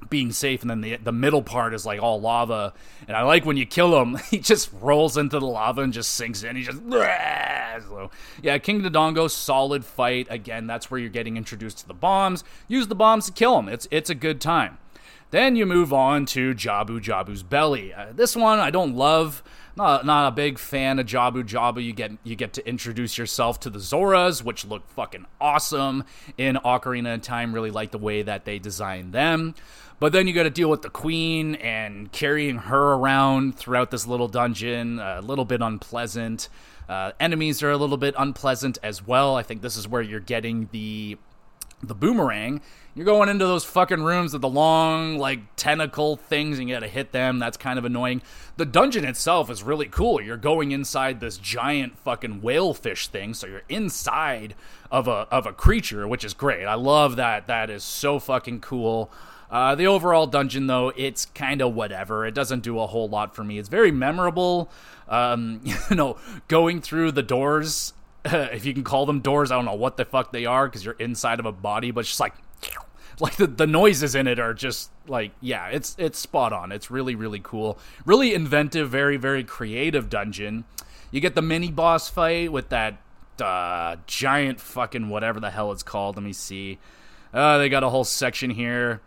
being 0.09 0.31
safe 0.31 0.61
and 0.61 0.69
then 0.69 0.81
the 0.81 0.97
the 0.97 1.11
middle 1.11 1.41
part 1.41 1.73
is 1.73 1.85
like 1.85 2.01
all 2.01 2.19
lava. 2.19 2.73
And 3.07 3.15
i 3.15 3.21
like 3.21 3.45
when 3.45 3.57
you 3.57 3.65
kill 3.65 4.01
him 4.01 4.15
he 4.29 4.39
just 4.39 4.69
rolls 4.73 5.15
into 5.17 5.39
the 5.39 5.45
lava 5.45 5.81
and 5.81 5.93
just 5.93 6.13
sinks 6.15 6.43
in. 6.43 6.57
He 6.57 6.63
just 6.63 6.81
so, 6.89 8.11
yeah 8.41 8.57
king 8.57 8.81
dodongo 8.81 9.29
solid 9.29 9.85
fight. 9.85 10.27
Again 10.29 10.67
that's 10.67 10.91
where 10.91 10.99
you're 10.99 11.09
getting 11.09 11.37
introduced 11.37 11.77
to 11.79 11.87
the 11.87 11.93
bombs. 11.93 12.43
Use 12.67 12.87
the 12.87 12.95
bombs 12.95 13.27
to 13.27 13.31
kill 13.31 13.57
him. 13.59 13.69
It's 13.69 13.87
it's 13.91 14.09
a 14.09 14.15
good 14.15 14.41
time. 14.41 14.79
Then 15.31 15.55
you 15.55 15.67
move 15.67 15.93
on 15.93 16.25
to 16.27 16.55
jabu 16.55 16.99
jabu's 16.99 17.43
belly. 17.43 17.93
Uh, 17.93 18.07
this 18.13 18.35
one 18.35 18.59
i 18.59 18.71
don't 18.71 18.95
love 18.95 19.43
not 19.75 20.05
not 20.05 20.27
a 20.27 20.31
big 20.31 20.59
fan 20.59 20.99
of 20.99 21.05
Jabu 21.05 21.43
Jabu. 21.43 21.83
You 21.83 21.93
get 21.93 22.11
you 22.23 22.35
get 22.35 22.53
to 22.53 22.67
introduce 22.67 23.17
yourself 23.17 23.59
to 23.61 23.69
the 23.69 23.79
Zoras, 23.79 24.43
which 24.43 24.65
look 24.65 24.87
fucking 24.89 25.25
awesome 25.39 26.03
in 26.37 26.55
Ocarina 26.57 27.15
of 27.15 27.21
Time. 27.21 27.53
Really 27.53 27.71
like 27.71 27.91
the 27.91 27.97
way 27.97 28.21
that 28.21 28.45
they 28.45 28.59
designed 28.59 29.13
them. 29.13 29.55
But 29.99 30.13
then 30.13 30.27
you 30.27 30.33
got 30.33 30.43
to 30.43 30.49
deal 30.49 30.69
with 30.69 30.81
the 30.81 30.89
queen 30.89 31.55
and 31.55 32.11
carrying 32.11 32.57
her 32.57 32.93
around 32.93 33.57
throughout 33.57 33.91
this 33.91 34.07
little 34.07 34.29
dungeon. 34.29 34.99
A 34.99 35.21
little 35.21 35.45
bit 35.45 35.61
unpleasant. 35.61 36.47
Uh, 36.87 37.11
enemies 37.19 37.61
are 37.61 37.69
a 37.69 37.77
little 37.77 37.97
bit 37.97 38.15
unpleasant 38.17 38.77
as 38.81 39.05
well. 39.05 39.35
I 39.35 39.43
think 39.43 39.61
this 39.61 39.77
is 39.77 39.87
where 39.87 40.01
you're 40.01 40.19
getting 40.19 40.69
the 40.71 41.17
the 41.81 41.95
boomerang 41.95 42.61
you're 42.95 43.05
going 43.05 43.29
into 43.29 43.45
those 43.45 43.63
fucking 43.63 44.03
rooms 44.03 44.33
with 44.33 44.41
the 44.41 44.49
long, 44.49 45.17
like, 45.17 45.39
tentacle 45.55 46.17
things, 46.17 46.59
and 46.59 46.67
you 46.67 46.75
gotta 46.75 46.87
hit 46.87 47.11
them. 47.11 47.39
That's 47.39 47.57
kind 47.57 47.79
of 47.79 47.85
annoying. 47.85 48.21
The 48.57 48.65
dungeon 48.65 49.05
itself 49.05 49.49
is 49.49 49.63
really 49.63 49.85
cool. 49.85 50.19
You're 50.21 50.37
going 50.37 50.71
inside 50.71 51.19
this 51.19 51.37
giant 51.37 51.97
fucking 51.99 52.41
whalefish 52.41 53.07
thing, 53.07 53.33
so 53.33 53.47
you're 53.47 53.63
inside 53.69 54.55
of 54.91 55.07
a 55.07 55.27
of 55.31 55.45
a 55.45 55.53
creature, 55.53 56.07
which 56.07 56.23
is 56.23 56.33
great. 56.33 56.65
I 56.65 56.73
love 56.73 57.15
that. 57.15 57.47
That 57.47 57.69
is 57.69 57.83
so 57.83 58.19
fucking 58.19 58.61
cool. 58.61 59.11
Uh, 59.51 59.75
the 59.75 59.87
overall 59.87 60.27
dungeon, 60.27 60.67
though, 60.67 60.93
it's 60.95 61.25
kind 61.25 61.61
of 61.61 61.73
whatever. 61.73 62.25
It 62.25 62.35
doesn't 62.35 62.61
do 62.61 62.79
a 62.79 62.87
whole 62.87 63.09
lot 63.09 63.35
for 63.35 63.43
me. 63.43 63.57
It's 63.57 63.69
very 63.69 63.91
memorable. 63.91 64.69
Um, 65.07 65.61
you 65.89 65.95
know, 65.95 66.17
going 66.47 66.81
through 66.81 67.13
the 67.13 67.23
doors, 67.23 67.93
if 68.25 68.65
you 68.65 68.73
can 68.73 68.83
call 68.83 69.05
them 69.05 69.21
doors, 69.21 69.51
I 69.51 69.55
don't 69.55 69.65
know 69.65 69.73
what 69.73 69.97
the 69.97 70.05
fuck 70.05 70.31
they 70.31 70.45
are 70.45 70.67
because 70.67 70.85
you're 70.85 70.95
inside 70.95 71.39
of 71.39 71.45
a 71.45 71.51
body, 71.51 71.91
but 71.91 72.01
it's 72.01 72.09
just 72.09 72.19
like 72.19 72.33
like 73.21 73.35
the, 73.35 73.47
the 73.47 73.67
noises 73.67 74.15
in 74.15 74.27
it 74.27 74.39
are 74.39 74.53
just 74.53 74.91
like 75.07 75.31
yeah 75.41 75.67
it's 75.67 75.95
it's 75.99 76.17
spot 76.19 76.53
on. 76.53 76.71
It's 76.71 76.89
really 76.89 77.15
really 77.15 77.39
cool. 77.41 77.77
Really 78.05 78.33
inventive 78.33 78.89
very 78.89 79.17
very 79.17 79.43
creative 79.43 80.09
dungeon. 80.09 80.65
You 81.11 81.19
get 81.21 81.35
the 81.35 81.41
mini 81.41 81.71
boss 81.71 82.09
fight 82.09 82.51
with 82.51 82.69
that 82.69 83.01
uh, 83.41 83.97
giant 84.05 84.59
fucking 84.59 85.09
whatever 85.09 85.39
the 85.39 85.49
hell 85.49 85.71
it's 85.71 85.83
called. 85.83 86.15
Let 86.15 86.23
me 86.23 86.33
see. 86.33 86.77
Uh, 87.33 87.57
they 87.57 87.69
got 87.69 87.83
a 87.83 87.89
whole 87.89 88.03
section 88.03 88.51
here. 88.51 89.01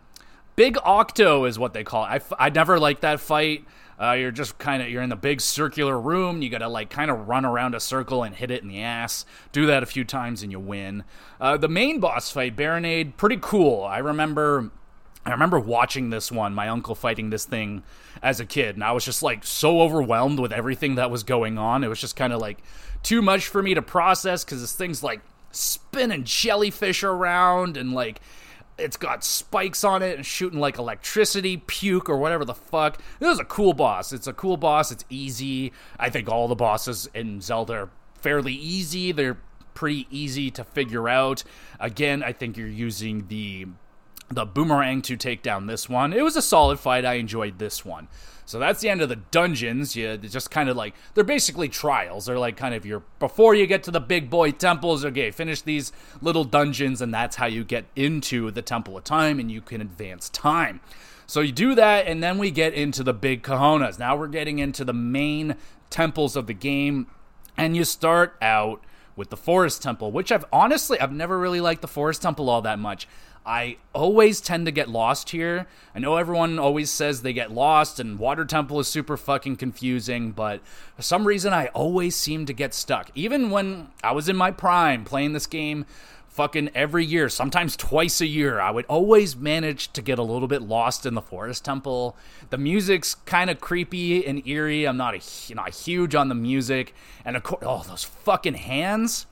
Big 0.55 0.77
octo 0.83 1.45
is 1.45 1.57
what 1.57 1.73
they 1.73 1.83
call 1.83 2.05
it. 2.05 2.23
I, 2.39 2.45
I 2.45 2.49
never 2.49 2.79
liked 2.79 3.01
that 3.01 3.19
fight 3.19 3.65
uh, 4.01 4.11
you're 4.11 4.31
just 4.31 4.57
kind 4.57 4.81
of 4.81 4.89
you're 4.89 5.01
in 5.01 5.09
the 5.09 5.15
big 5.15 5.41
circular 5.41 5.99
room. 5.99 6.41
You 6.41 6.49
got 6.49 6.59
to 6.59 6.67
like 6.67 6.89
kind 6.89 7.11
of 7.11 7.27
run 7.27 7.45
around 7.45 7.75
a 7.75 7.79
circle 7.79 8.23
and 8.23 8.35
hit 8.35 8.51
it 8.51 8.61
in 8.61 8.67
the 8.67 8.81
ass. 8.81 9.25
Do 9.51 9.65
that 9.67 9.83
a 9.83 9.85
few 9.85 10.03
times 10.03 10.43
and 10.43 10.51
you 10.51 10.59
win. 10.59 11.03
Uh, 11.39 11.57
the 11.57 11.69
main 11.69 11.99
boss 11.99 12.29
fight, 12.31 12.55
Barinade, 12.55 13.17
pretty 13.17 13.37
cool. 13.41 13.83
I 13.83 13.99
remember. 13.99 14.71
I 15.25 15.31
remember 15.31 15.57
watching 15.57 16.09
this 16.09 16.33
one, 16.33 16.53
my 16.53 16.67
uncle 16.67 16.95
fighting 16.95 17.29
this 17.29 17.45
thing 17.45 17.83
as 18.21 18.41
a 18.41 18.45
kid, 18.45 18.75
and 18.75 18.83
I 18.83 18.91
was 18.91 19.05
just 19.05 19.23
like 19.23 19.45
so 19.45 19.79
overwhelmed 19.79 20.37
with 20.37 20.51
everything 20.51 20.95
that 20.95 21.09
was 21.09 21.23
going 21.23 21.57
on. 21.57 21.81
It 21.85 21.87
was 21.87 22.01
just 22.01 22.17
kind 22.17 22.33
of 22.33 22.41
like 22.41 22.57
too 23.03 23.21
much 23.21 23.47
for 23.47 23.63
me 23.63 23.73
to 23.73 23.81
process 23.81 24.43
because 24.43 24.59
this 24.59 24.75
thing's 24.75 25.01
like 25.01 25.21
spinning 25.51 26.25
jellyfish 26.25 27.03
around 27.03 27.77
and 27.77 27.93
like 27.93 28.19
it's 28.77 28.97
got 28.97 29.23
spikes 29.23 29.83
on 29.83 30.01
it 30.01 30.15
and 30.15 30.25
shooting 30.25 30.59
like 30.59 30.77
electricity, 30.77 31.57
puke, 31.57 32.09
or 32.09 32.17
whatever 32.17 32.45
the 32.45 32.53
fuck. 32.53 32.99
This 33.19 33.33
is 33.33 33.39
a 33.39 33.45
cool 33.45 33.73
boss. 33.73 34.11
It's 34.11 34.27
a 34.27 34.33
cool 34.33 34.57
boss. 34.57 34.91
It's 34.91 35.05
easy. 35.09 35.71
I 35.99 36.09
think 36.09 36.29
all 36.29 36.47
the 36.47 36.55
bosses 36.55 37.09
in 37.13 37.41
Zelda 37.41 37.73
are 37.73 37.89
fairly 38.15 38.53
easy. 38.53 39.11
They're 39.11 39.37
pretty 39.73 40.07
easy 40.09 40.49
to 40.51 40.63
figure 40.63 41.07
out. 41.09 41.43
Again, 41.79 42.23
I 42.23 42.33
think 42.33 42.57
you're 42.57 42.67
using 42.67 43.27
the 43.27 43.67
the 44.29 44.45
boomerang 44.45 45.01
to 45.03 45.15
take 45.15 45.43
down 45.43 45.67
this 45.67 45.87
one. 45.87 46.13
It 46.13 46.23
was 46.23 46.35
a 46.35 46.41
solid 46.41 46.79
fight. 46.79 47.05
I 47.05 47.15
enjoyed 47.15 47.59
this 47.59 47.85
one. 47.85 48.07
So 48.45 48.59
that's 48.59 48.81
the 48.81 48.89
end 48.89 49.01
of 49.01 49.09
the 49.09 49.15
dungeons. 49.15 49.95
You 49.95 50.17
just 50.17 50.51
kind 50.51 50.69
of 50.69 50.75
like 50.75 50.95
they're 51.13 51.23
basically 51.23 51.69
trials. 51.69 52.25
They're 52.25 52.39
like 52.39 52.57
kind 52.57 52.75
of 52.75 52.85
your 52.85 53.03
before 53.19 53.55
you 53.55 53.67
get 53.67 53.83
to 53.83 53.91
the 53.91 53.99
big 54.01 54.29
boy 54.29 54.51
temples. 54.51 55.05
Okay, 55.05 55.31
finish 55.31 55.61
these 55.61 55.91
little 56.21 56.43
dungeons, 56.43 57.01
and 57.01 57.13
that's 57.13 57.37
how 57.37 57.45
you 57.45 57.63
get 57.63 57.85
into 57.95 58.51
the 58.51 58.61
Temple 58.61 58.97
of 58.97 59.03
Time, 59.03 59.39
and 59.39 59.51
you 59.51 59.61
can 59.61 59.81
advance 59.81 60.29
time. 60.29 60.81
So 61.25 61.39
you 61.39 61.51
do 61.51 61.73
that, 61.75 62.05
and 62.07 62.21
then 62.21 62.37
we 62.37 62.51
get 62.51 62.73
into 62.73 63.03
the 63.03 63.13
big 63.13 63.43
Kahonas. 63.43 63.97
Now 63.97 64.15
we're 64.15 64.27
getting 64.27 64.59
into 64.59 64.83
the 64.83 64.93
main 64.93 65.55
temples 65.89 66.35
of 66.35 66.47
the 66.47 66.53
game, 66.53 67.07
and 67.55 67.75
you 67.75 67.85
start 67.85 68.35
out 68.41 68.83
with 69.15 69.29
the 69.29 69.37
Forest 69.37 69.81
Temple, 69.81 70.11
which 70.11 70.31
I've 70.31 70.45
honestly 70.51 70.99
I've 70.99 71.11
never 71.11 71.37
really 71.39 71.61
liked 71.61 71.81
the 71.81 71.87
Forest 71.87 72.21
Temple 72.21 72.49
all 72.49 72.61
that 72.63 72.79
much. 72.79 73.07
I 73.45 73.77
always 73.93 74.39
tend 74.39 74.65
to 74.67 74.71
get 74.71 74.89
lost 74.89 75.31
here. 75.31 75.67
I 75.93 75.99
know 75.99 76.15
everyone 76.15 76.59
always 76.59 76.89
says 76.89 77.21
they 77.21 77.33
get 77.33 77.51
lost 77.51 77.99
and 77.99 78.17
Water 78.17 78.45
Temple 78.45 78.79
is 78.79 78.87
super 78.87 79.17
fucking 79.17 79.57
confusing, 79.57 80.31
but 80.31 80.61
for 80.95 81.01
some 81.01 81.25
reason 81.25 81.51
I 81.51 81.67
always 81.67 82.15
seem 82.15 82.45
to 82.45 82.53
get 82.53 82.73
stuck. 82.73 83.09
Even 83.15 83.49
when 83.49 83.89
I 84.03 84.13
was 84.13 84.29
in 84.29 84.37
my 84.37 84.51
prime 84.51 85.03
playing 85.03 85.33
this 85.33 85.45
game 85.45 85.85
fucking 86.29 86.69
every 86.73 87.05
year, 87.05 87.27
sometimes 87.27 87.75
twice 87.75 88.21
a 88.21 88.25
year, 88.25 88.61
I 88.61 88.71
would 88.71 88.85
always 88.85 89.35
manage 89.35 89.91
to 89.93 90.01
get 90.01 90.17
a 90.17 90.23
little 90.23 90.47
bit 90.47 90.61
lost 90.61 91.05
in 91.05 91.13
the 91.13 91.21
Forest 91.21 91.65
Temple. 91.65 92.15
The 92.49 92.57
music's 92.57 93.13
kind 93.13 93.49
of 93.49 93.59
creepy 93.59 94.25
and 94.25 94.45
eerie. 94.47 94.87
I'm 94.87 94.97
not 94.97 95.15
a 95.15 95.53
not 95.53 95.75
huge 95.75 96.15
on 96.15 96.29
the 96.29 96.35
music, 96.35 96.95
and 97.25 97.35
of 97.35 97.43
course, 97.43 97.63
oh, 97.65 97.83
those 97.87 98.03
fucking 98.03 98.55
hands 98.55 99.27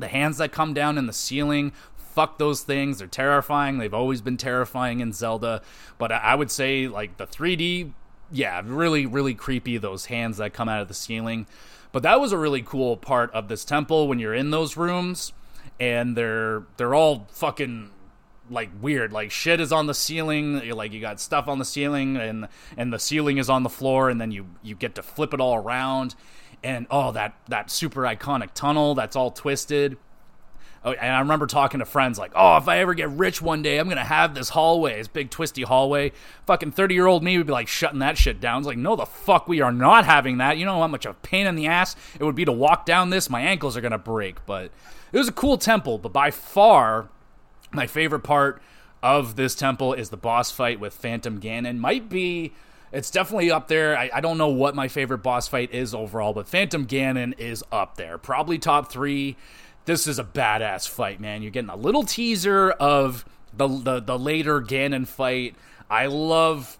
the 0.00 0.08
hands 0.08 0.38
that 0.38 0.52
come 0.52 0.74
down 0.74 0.98
in 0.98 1.06
the 1.06 1.12
ceiling 1.12 1.72
fuck 2.18 2.36
those 2.36 2.62
things. 2.62 2.98
They're 2.98 3.06
terrifying. 3.06 3.78
They've 3.78 3.94
always 3.94 4.20
been 4.20 4.36
terrifying 4.36 4.98
in 4.98 5.12
Zelda. 5.12 5.62
But 5.98 6.10
I 6.10 6.34
would 6.34 6.50
say, 6.50 6.88
like, 6.88 7.16
the 7.16 7.28
3D, 7.28 7.92
yeah, 8.32 8.60
really, 8.64 9.06
really 9.06 9.34
creepy, 9.34 9.78
those 9.78 10.06
hands 10.06 10.38
that 10.38 10.52
come 10.52 10.68
out 10.68 10.82
of 10.82 10.88
the 10.88 10.94
ceiling. 10.94 11.46
But 11.92 12.02
that 12.02 12.20
was 12.20 12.32
a 12.32 12.36
really 12.36 12.60
cool 12.60 12.96
part 12.96 13.32
of 13.32 13.46
this 13.46 13.64
temple 13.64 14.08
when 14.08 14.18
you're 14.18 14.34
in 14.34 14.50
those 14.50 14.76
rooms 14.76 15.32
and 15.78 16.16
they're 16.16 16.64
they're 16.76 16.94
all 16.94 17.28
fucking 17.30 17.90
like 18.50 18.70
weird 18.80 19.12
like 19.12 19.30
shit 19.30 19.60
is 19.60 19.70
on 19.70 19.86
the 19.86 19.94
ceiling 19.94 20.60
you're 20.64 20.74
like 20.74 20.92
you 20.92 21.00
got 21.00 21.20
stuff 21.20 21.46
on 21.46 21.58
the 21.58 21.64
ceiling 21.64 22.16
and 22.16 22.48
and 22.76 22.92
the 22.92 22.98
ceiling 22.98 23.38
is 23.38 23.48
on 23.48 23.62
the 23.62 23.68
floor 23.68 24.08
and 24.08 24.20
then 24.20 24.32
you 24.32 24.46
you 24.62 24.74
get 24.74 24.94
to 24.94 25.02
flip 25.02 25.32
it 25.32 25.40
all 25.40 25.54
around 25.54 26.14
and 26.64 26.86
oh 26.90 27.12
that 27.12 27.36
that 27.46 27.70
super 27.70 28.02
iconic 28.02 28.48
tunnel 28.54 28.94
that's 28.94 29.14
all 29.14 29.30
twisted 29.30 29.96
Oh, 30.84 30.92
and 30.92 31.14
I 31.14 31.18
remember 31.18 31.46
talking 31.46 31.80
to 31.80 31.86
friends 31.86 32.18
like, 32.18 32.32
"Oh, 32.34 32.56
if 32.56 32.68
I 32.68 32.78
ever 32.78 32.94
get 32.94 33.10
rich 33.10 33.42
one 33.42 33.62
day, 33.62 33.78
I'm 33.78 33.88
gonna 33.88 34.04
have 34.04 34.34
this 34.34 34.50
hallway, 34.50 34.96
this 34.98 35.08
big 35.08 35.30
twisty 35.30 35.62
hallway." 35.62 36.12
Fucking 36.46 36.72
thirty 36.72 36.94
year 36.94 37.06
old 37.06 37.22
me 37.22 37.36
would 37.36 37.46
be 37.46 37.52
like 37.52 37.68
shutting 37.68 37.98
that 37.98 38.16
shit 38.16 38.40
down. 38.40 38.58
It's 38.58 38.66
like, 38.66 38.78
no, 38.78 38.94
the 38.94 39.06
fuck, 39.06 39.48
we 39.48 39.60
are 39.60 39.72
not 39.72 40.04
having 40.04 40.38
that. 40.38 40.56
You 40.56 40.64
know 40.64 40.80
how 40.80 40.86
much 40.86 41.04
of 41.04 41.16
a 41.16 41.26
pain 41.26 41.46
in 41.46 41.56
the 41.56 41.66
ass 41.66 41.96
it 42.18 42.24
would 42.24 42.36
be 42.36 42.44
to 42.44 42.52
walk 42.52 42.86
down 42.86 43.10
this? 43.10 43.28
My 43.28 43.40
ankles 43.40 43.76
are 43.76 43.80
gonna 43.80 43.98
break. 43.98 44.44
But 44.46 44.70
it 45.12 45.18
was 45.18 45.28
a 45.28 45.32
cool 45.32 45.58
temple. 45.58 45.98
But 45.98 46.12
by 46.12 46.30
far, 46.30 47.08
my 47.72 47.86
favorite 47.86 48.20
part 48.20 48.62
of 49.02 49.36
this 49.36 49.54
temple 49.54 49.94
is 49.94 50.10
the 50.10 50.16
boss 50.16 50.50
fight 50.50 50.80
with 50.80 50.94
Phantom 50.94 51.40
Ganon. 51.40 51.78
Might 51.78 52.08
be 52.08 52.52
it's 52.92 53.10
definitely 53.10 53.50
up 53.50 53.68
there. 53.68 53.96
I, 53.96 54.10
I, 54.14 54.20
don't 54.20 54.38
know 54.38 54.48
what 54.48 54.74
my 54.74 54.88
favorite 54.88 55.18
boss 55.18 55.46
fight 55.46 55.72
is 55.74 55.94
overall, 55.94 56.32
but 56.32 56.48
Phantom 56.48 56.86
Ganon 56.86 57.38
is 57.38 57.62
up 57.70 57.96
there. 57.96 58.16
Probably 58.16 58.58
top 58.58 58.90
three 58.90 59.36
this 59.88 60.06
is 60.06 60.18
a 60.18 60.24
badass 60.24 60.86
fight, 60.86 61.18
man. 61.18 61.40
You're 61.40 61.50
getting 61.50 61.70
a 61.70 61.76
little 61.76 62.04
teaser 62.04 62.70
of 62.72 63.24
the 63.56 63.66
the, 63.66 64.00
the 64.00 64.18
later 64.18 64.60
Ganon 64.60 65.06
fight. 65.06 65.56
I 65.88 66.06
love 66.06 66.78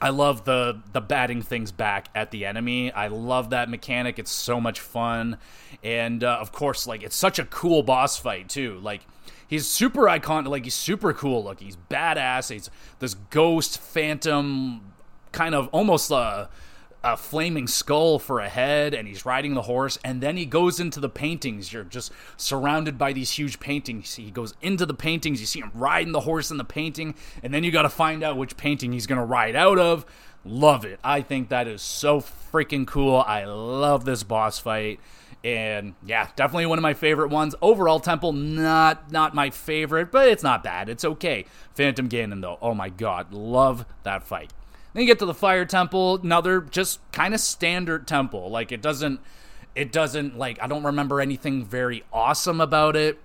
I 0.00 0.10
love 0.10 0.44
the 0.44 0.80
the 0.92 1.00
batting 1.00 1.42
things 1.42 1.72
back 1.72 2.08
at 2.14 2.30
the 2.30 2.46
enemy. 2.46 2.92
I 2.92 3.08
love 3.08 3.50
that 3.50 3.68
mechanic. 3.68 4.20
It's 4.20 4.30
so 4.30 4.60
much 4.60 4.78
fun, 4.78 5.38
and 5.82 6.22
uh, 6.22 6.38
of 6.40 6.52
course, 6.52 6.86
like 6.86 7.02
it's 7.02 7.16
such 7.16 7.40
a 7.40 7.44
cool 7.44 7.82
boss 7.82 8.16
fight 8.16 8.48
too. 8.48 8.78
Like 8.78 9.00
he's 9.48 9.66
super 9.66 10.02
iconic. 10.02 10.46
Like 10.46 10.62
he's 10.62 10.76
super 10.76 11.12
cool. 11.12 11.42
Look, 11.42 11.58
he's 11.58 11.76
badass. 11.90 12.52
He's 12.52 12.70
this 13.00 13.14
ghost 13.14 13.80
phantom, 13.80 14.92
kind 15.32 15.56
of 15.56 15.66
almost 15.68 16.12
uh 16.12 16.46
a 17.04 17.16
flaming 17.16 17.66
skull 17.66 18.18
for 18.18 18.40
a 18.40 18.48
head 18.48 18.92
and 18.92 19.06
he's 19.06 19.24
riding 19.24 19.54
the 19.54 19.62
horse 19.62 19.98
and 20.04 20.20
then 20.20 20.36
he 20.36 20.44
goes 20.44 20.80
into 20.80 20.98
the 20.98 21.08
paintings. 21.08 21.72
You're 21.72 21.84
just 21.84 22.10
surrounded 22.36 22.98
by 22.98 23.12
these 23.12 23.30
huge 23.30 23.60
paintings. 23.60 24.16
He 24.16 24.30
goes 24.30 24.54
into 24.60 24.84
the 24.84 24.94
paintings. 24.94 25.40
You 25.40 25.46
see 25.46 25.60
him 25.60 25.70
riding 25.74 26.12
the 26.12 26.20
horse 26.20 26.50
in 26.50 26.56
the 26.56 26.64
painting 26.64 27.14
and 27.42 27.54
then 27.54 27.62
you 27.62 27.70
got 27.70 27.82
to 27.82 27.88
find 27.88 28.22
out 28.22 28.36
which 28.36 28.56
painting 28.56 28.92
he's 28.92 29.06
going 29.06 29.20
to 29.20 29.24
ride 29.24 29.54
out 29.54 29.78
of. 29.78 30.04
Love 30.44 30.84
it. 30.84 30.98
I 31.04 31.20
think 31.20 31.50
that 31.50 31.68
is 31.68 31.82
so 31.82 32.20
freaking 32.20 32.86
cool. 32.86 33.16
I 33.16 33.44
love 33.44 34.04
this 34.04 34.22
boss 34.24 34.58
fight. 34.58 34.98
And 35.44 35.94
yeah 36.04 36.28
definitely 36.34 36.66
one 36.66 36.78
of 36.78 36.82
my 36.82 36.94
favorite 36.94 37.30
ones. 37.30 37.54
Overall 37.62 38.00
temple 38.00 38.32
not 38.32 39.12
not 39.12 39.36
my 39.36 39.50
favorite 39.50 40.10
but 40.10 40.28
it's 40.28 40.42
not 40.42 40.64
bad. 40.64 40.88
It's 40.88 41.04
okay. 41.04 41.44
Phantom 41.76 42.08
ganon 42.08 42.40
though. 42.40 42.58
Oh 42.60 42.74
my 42.74 42.88
god. 42.88 43.32
Love 43.32 43.86
that 44.02 44.24
fight 44.24 44.52
then 44.92 45.02
you 45.02 45.06
get 45.06 45.18
to 45.20 45.26
the 45.26 45.34
fire 45.34 45.64
temple, 45.64 46.20
another 46.22 46.60
just 46.60 47.00
kind 47.12 47.34
of 47.34 47.40
standard 47.40 48.06
temple. 48.06 48.50
Like 48.50 48.72
it 48.72 48.82
doesn't 48.82 49.20
it 49.74 49.92
doesn't 49.92 50.36
like 50.36 50.60
I 50.60 50.66
don't 50.66 50.84
remember 50.84 51.20
anything 51.20 51.64
very 51.64 52.04
awesome 52.12 52.60
about 52.60 52.96
it. 52.96 53.18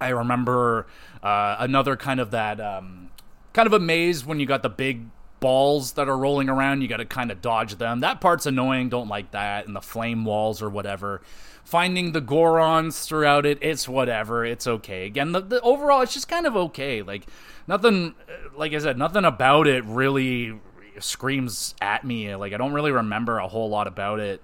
I 0.00 0.08
remember 0.08 0.86
uh, 1.22 1.56
another 1.58 1.96
kind 1.96 2.20
of 2.20 2.30
that 2.30 2.60
um, 2.60 3.10
kind 3.52 3.66
of 3.66 3.72
a 3.72 3.80
maze 3.80 4.24
when 4.24 4.40
you 4.40 4.46
got 4.46 4.62
the 4.62 4.70
big 4.70 5.02
balls 5.40 5.92
that 5.92 6.08
are 6.08 6.16
rolling 6.16 6.48
around. 6.48 6.82
You 6.82 6.88
got 6.88 6.98
to 6.98 7.04
kind 7.04 7.30
of 7.30 7.42
dodge 7.42 7.76
them. 7.76 8.00
That 8.00 8.20
part's 8.20 8.46
annoying. 8.46 8.88
Don't 8.88 9.08
like 9.08 9.32
that. 9.32 9.66
And 9.66 9.74
the 9.74 9.80
flame 9.80 10.24
walls 10.24 10.62
or 10.62 10.70
whatever. 10.70 11.20
Finding 11.64 12.12
the 12.12 12.22
Gorons 12.22 13.06
throughout 13.06 13.46
it, 13.46 13.58
it's 13.60 13.88
whatever. 13.88 14.44
It's 14.44 14.66
okay. 14.66 15.06
Again, 15.06 15.32
the, 15.32 15.40
the 15.40 15.60
overall, 15.60 16.00
it's 16.02 16.14
just 16.14 16.28
kind 16.28 16.46
of 16.46 16.56
okay. 16.56 17.02
Like 17.02 17.26
nothing. 17.66 18.14
Like 18.56 18.72
I 18.72 18.78
said, 18.78 18.98
nothing 18.98 19.24
about 19.24 19.66
it 19.66 19.84
really 19.84 20.58
screams 20.98 21.74
at 21.80 22.04
me. 22.04 22.34
Like 22.34 22.52
I 22.52 22.56
don't 22.56 22.72
really 22.72 22.92
remember 22.92 23.38
a 23.38 23.48
whole 23.48 23.68
lot 23.68 23.86
about 23.86 24.20
it. 24.20 24.42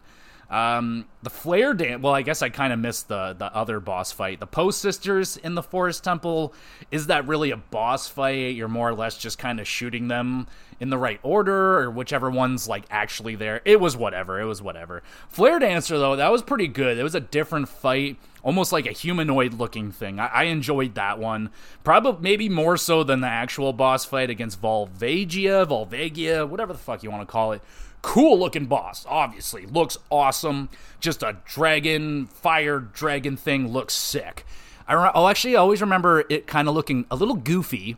Um, 0.49 1.07
the 1.23 1.31
flare 1.31 1.75
dance. 1.75 2.03
Well, 2.03 2.15
I 2.15 2.23
guess 2.23 2.41
I 2.41 2.51
kind 2.51 2.73
of 2.73 2.79
missed 2.79 3.09
the 3.09 3.35
the 3.37 3.47
other 3.47 3.81
boss 3.81 4.13
fight. 4.13 4.39
The 4.39 4.47
Poe 4.47 4.71
sisters 4.71 5.37
in 5.37 5.55
the 5.57 5.63
Forest 5.63 6.05
Temple. 6.05 6.55
Is 6.91 7.09
that 7.09 7.27
really 7.27 7.51
a 7.51 7.57
boss 7.57 8.09
fight? 8.09 8.55
You're 8.55 8.69
more 8.69 8.89
or 8.89 8.95
less 8.95 9.19
just 9.19 9.39
kind 9.39 9.59
of 9.59 9.67
shooting 9.67 10.07
them 10.09 10.47
in 10.79 10.91
the 10.91 10.99
right 10.99 11.19
order, 11.23 11.79
or 11.81 11.91
whichever 11.91 12.31
one's 12.31 12.69
like 12.69 12.85
actually 12.91 13.35
there. 13.35 13.61
It 13.65 13.81
was 13.81 13.97
whatever. 13.97 14.41
It 14.41 14.45
was 14.45 14.63
whatever. 14.63 15.03
Flare 15.29 15.59
dancer 15.59 15.99
though, 15.99 16.17
that 16.17 16.31
was 16.31 16.43
pretty 16.43 16.69
good. 16.69 16.99
It 16.99 17.03
was 17.03 17.15
a 17.15 17.21
different 17.21 17.69
fight, 17.69 18.19
almost 18.43 18.73
like 18.73 18.87
a 18.87 18.93
humanoid 18.93 19.55
looking 19.55 19.91
thing. 19.91 20.21
I, 20.21 20.27
I 20.27 20.43
enjoyed 20.45 20.95
that 20.95 21.19
one. 21.19 21.51
Probably 21.83 22.23
maybe 22.23 22.49
more 22.49 22.77
so 22.77 23.03
than 23.03 23.21
the 23.21 23.27
actual 23.27 23.73
boss 23.73 24.05
fight 24.05 24.31
against 24.31 24.61
Volvagia, 24.61 25.67
Volvagia, 25.67 26.49
whatever 26.49 26.73
the 26.73 26.79
fuck 26.79 27.03
you 27.03 27.11
want 27.11 27.23
to 27.23 27.33
call 27.33 27.53
it 27.53 27.63
cool 28.07 28.39
looking 28.39 28.67
boss, 28.67 29.05
obviously. 29.09 29.67
Looks 29.67 29.99
awesome. 30.13 30.71
Just 31.01 31.25
a 31.25 31.39
dragon, 31.45 32.27
fire 32.27 32.79
dragon 32.79 33.37
thing 33.37 33.73
looks 33.73 33.95
sick. 33.95 34.47
I 34.87 34.95
re- 34.95 35.11
oh, 35.13 35.27
actually, 35.27 35.57
always 35.57 35.81
remember 35.81 36.25
it 36.31 36.47
kind 36.47 36.69
of 36.69 36.75
looking 36.75 37.05
a 37.11 37.17
little 37.17 37.35
goofy. 37.35 37.97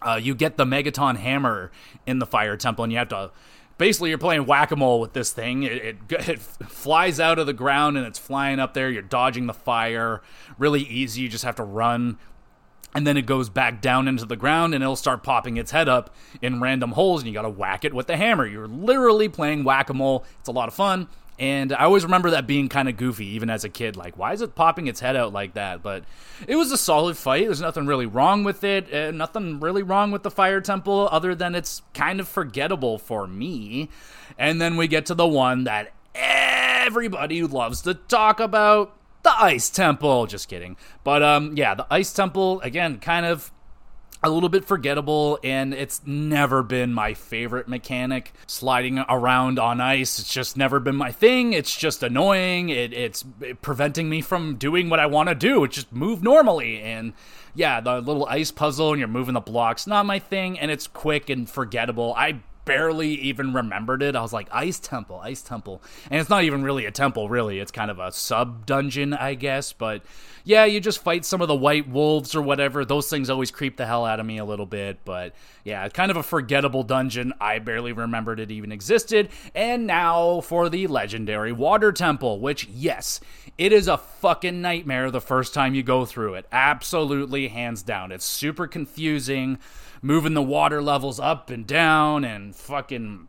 Uh, 0.00 0.14
you 0.14 0.36
get 0.36 0.56
the 0.58 0.64
Megaton 0.64 1.16
hammer 1.16 1.72
in 2.06 2.20
the 2.20 2.26
fire 2.26 2.56
temple, 2.56 2.84
and 2.84 2.92
you 2.92 2.98
have 3.00 3.08
to. 3.08 3.32
Basically, 3.78 4.10
you're 4.10 4.18
playing 4.18 4.46
whack 4.46 4.70
a 4.70 4.76
mole 4.76 5.00
with 5.00 5.12
this 5.12 5.32
thing. 5.32 5.64
It, 5.64 5.96
it, 6.08 6.28
it 6.28 6.40
flies 6.40 7.18
out 7.18 7.40
of 7.40 7.46
the 7.46 7.52
ground 7.52 7.98
and 7.98 8.06
it's 8.06 8.20
flying 8.20 8.60
up 8.60 8.74
there. 8.74 8.90
You're 8.90 9.02
dodging 9.02 9.46
the 9.46 9.54
fire. 9.54 10.22
Really 10.56 10.82
easy. 10.82 11.22
You 11.22 11.28
just 11.28 11.44
have 11.44 11.56
to 11.56 11.64
run 11.64 12.18
and 12.94 13.06
then 13.06 13.16
it 13.16 13.26
goes 13.26 13.48
back 13.48 13.80
down 13.80 14.08
into 14.08 14.24
the 14.24 14.36
ground 14.36 14.74
and 14.74 14.82
it'll 14.82 14.96
start 14.96 15.22
popping 15.22 15.56
its 15.56 15.70
head 15.70 15.88
up 15.88 16.14
in 16.40 16.60
random 16.60 16.92
holes 16.92 17.22
and 17.22 17.28
you 17.28 17.34
got 17.34 17.42
to 17.42 17.50
whack 17.50 17.84
it 17.84 17.94
with 17.94 18.06
the 18.06 18.16
hammer. 18.16 18.46
You're 18.46 18.68
literally 18.68 19.28
playing 19.28 19.64
whack-a-mole. 19.64 20.24
It's 20.40 20.48
a 20.48 20.52
lot 20.52 20.68
of 20.68 20.74
fun. 20.74 21.08
And 21.38 21.72
i 21.72 21.84
always 21.84 22.04
remember 22.04 22.30
that 22.30 22.46
being 22.46 22.68
kind 22.68 22.88
of 22.88 22.96
goofy 22.96 23.26
even 23.26 23.48
as 23.48 23.64
a 23.64 23.68
kid. 23.68 23.96
Like 23.96 24.18
why 24.18 24.32
is 24.32 24.42
it 24.42 24.54
popping 24.54 24.86
its 24.86 25.00
head 25.00 25.16
out 25.16 25.32
like 25.32 25.54
that? 25.54 25.82
But 25.82 26.04
it 26.46 26.56
was 26.56 26.70
a 26.70 26.76
solid 26.76 27.16
fight. 27.16 27.46
There's 27.46 27.60
nothing 27.60 27.86
really 27.86 28.06
wrong 28.06 28.44
with 28.44 28.62
it 28.62 28.92
uh, 28.92 29.10
nothing 29.10 29.58
really 29.58 29.82
wrong 29.82 30.10
with 30.10 30.22
the 30.22 30.30
fire 30.30 30.60
temple 30.60 31.08
other 31.10 31.34
than 31.34 31.54
it's 31.54 31.82
kind 31.94 32.20
of 32.20 32.28
forgettable 32.28 32.98
for 32.98 33.26
me. 33.26 33.88
And 34.38 34.60
then 34.60 34.76
we 34.76 34.86
get 34.86 35.06
to 35.06 35.14
the 35.14 35.26
one 35.26 35.64
that 35.64 35.92
everybody 36.14 37.42
loves 37.42 37.80
to 37.82 37.94
talk 37.94 38.38
about 38.38 38.94
the 39.22 39.42
Ice 39.42 39.70
Temple. 39.70 40.26
Just 40.26 40.48
kidding. 40.48 40.76
But 41.04 41.22
um, 41.22 41.56
yeah, 41.56 41.74
the 41.74 41.86
Ice 41.90 42.12
Temple 42.12 42.60
again, 42.60 42.98
kind 42.98 43.26
of 43.26 43.52
a 44.22 44.30
little 44.30 44.48
bit 44.48 44.64
forgettable 44.64 45.38
and 45.42 45.74
it's 45.74 46.00
never 46.06 46.62
been 46.62 46.94
my 46.94 47.12
favorite 47.14 47.66
mechanic. 47.66 48.32
Sliding 48.46 48.98
around 49.08 49.58
on 49.58 49.80
ice 49.80 50.18
it's 50.18 50.32
just 50.32 50.56
never 50.56 50.78
been 50.78 50.94
my 50.94 51.10
thing. 51.10 51.52
It's 51.52 51.76
just 51.76 52.02
annoying. 52.02 52.68
It, 52.68 52.92
it's 52.92 53.24
preventing 53.62 54.08
me 54.08 54.20
from 54.20 54.56
doing 54.56 54.88
what 54.88 55.00
i 55.00 55.06
want 55.06 55.28
to 55.28 55.34
do. 55.34 55.64
It's 55.64 55.74
just 55.74 55.92
move 55.92 56.22
normally. 56.22 56.80
And 56.80 57.14
yeah 57.54 57.80
the 57.80 58.00
little 58.00 58.26
ice 58.26 58.52
puzzle 58.52 58.92
and 58.92 58.98
you're 58.98 59.08
moving 59.08 59.34
the 59.34 59.40
blocks 59.40 59.86
not 59.86 60.06
my 60.06 60.18
thing 60.18 60.58
and 60.58 60.70
it's 60.70 60.86
quick 60.86 61.28
and 61.28 61.50
forgettable. 61.50 62.14
I 62.16 62.42
barely 62.64 63.08
even 63.14 63.52
remembered 63.52 64.02
it. 64.02 64.16
I 64.16 64.22
was 64.22 64.32
like, 64.32 64.48
Ice 64.52 64.78
Temple, 64.78 65.20
Ice 65.22 65.42
Temple. 65.42 65.82
And 66.10 66.20
it's 66.20 66.30
not 66.30 66.44
even 66.44 66.62
really 66.62 66.86
a 66.86 66.90
temple, 66.90 67.28
really. 67.28 67.58
It's 67.58 67.72
kind 67.72 67.90
of 67.90 67.98
a 67.98 68.12
sub 68.12 68.66
dungeon, 68.66 69.14
I 69.14 69.34
guess. 69.34 69.72
But 69.72 70.02
yeah, 70.44 70.64
you 70.64 70.80
just 70.80 71.02
fight 71.02 71.24
some 71.24 71.40
of 71.40 71.48
the 71.48 71.54
white 71.54 71.88
wolves 71.88 72.34
or 72.34 72.42
whatever. 72.42 72.84
Those 72.84 73.08
things 73.08 73.30
always 73.30 73.50
creep 73.50 73.76
the 73.76 73.86
hell 73.86 74.04
out 74.04 74.20
of 74.20 74.26
me 74.26 74.38
a 74.38 74.44
little 74.44 74.66
bit. 74.66 74.98
But 75.04 75.34
yeah, 75.64 75.88
kind 75.88 76.10
of 76.10 76.16
a 76.16 76.22
forgettable 76.22 76.82
dungeon. 76.82 77.32
I 77.40 77.58
barely 77.58 77.92
remembered 77.92 78.40
it 78.40 78.50
even 78.50 78.72
existed. 78.72 79.28
And 79.54 79.86
now 79.86 80.40
for 80.40 80.68
the 80.68 80.86
legendary 80.86 81.52
Water 81.52 81.92
Temple, 81.92 82.40
which, 82.40 82.66
yes, 82.66 83.20
it 83.58 83.72
is 83.72 83.88
a 83.88 83.98
fucking 83.98 84.60
nightmare 84.62 85.10
the 85.10 85.20
first 85.20 85.54
time 85.54 85.74
you 85.74 85.82
go 85.82 86.04
through 86.04 86.34
it. 86.34 86.46
Absolutely, 86.52 87.48
hands 87.48 87.82
down. 87.82 88.12
It's 88.12 88.24
super 88.24 88.66
confusing 88.66 89.58
moving 90.02 90.34
the 90.34 90.42
water 90.42 90.82
levels 90.82 91.18
up 91.20 91.48
and 91.48 91.66
down 91.66 92.24
and 92.24 92.54
fucking 92.54 93.28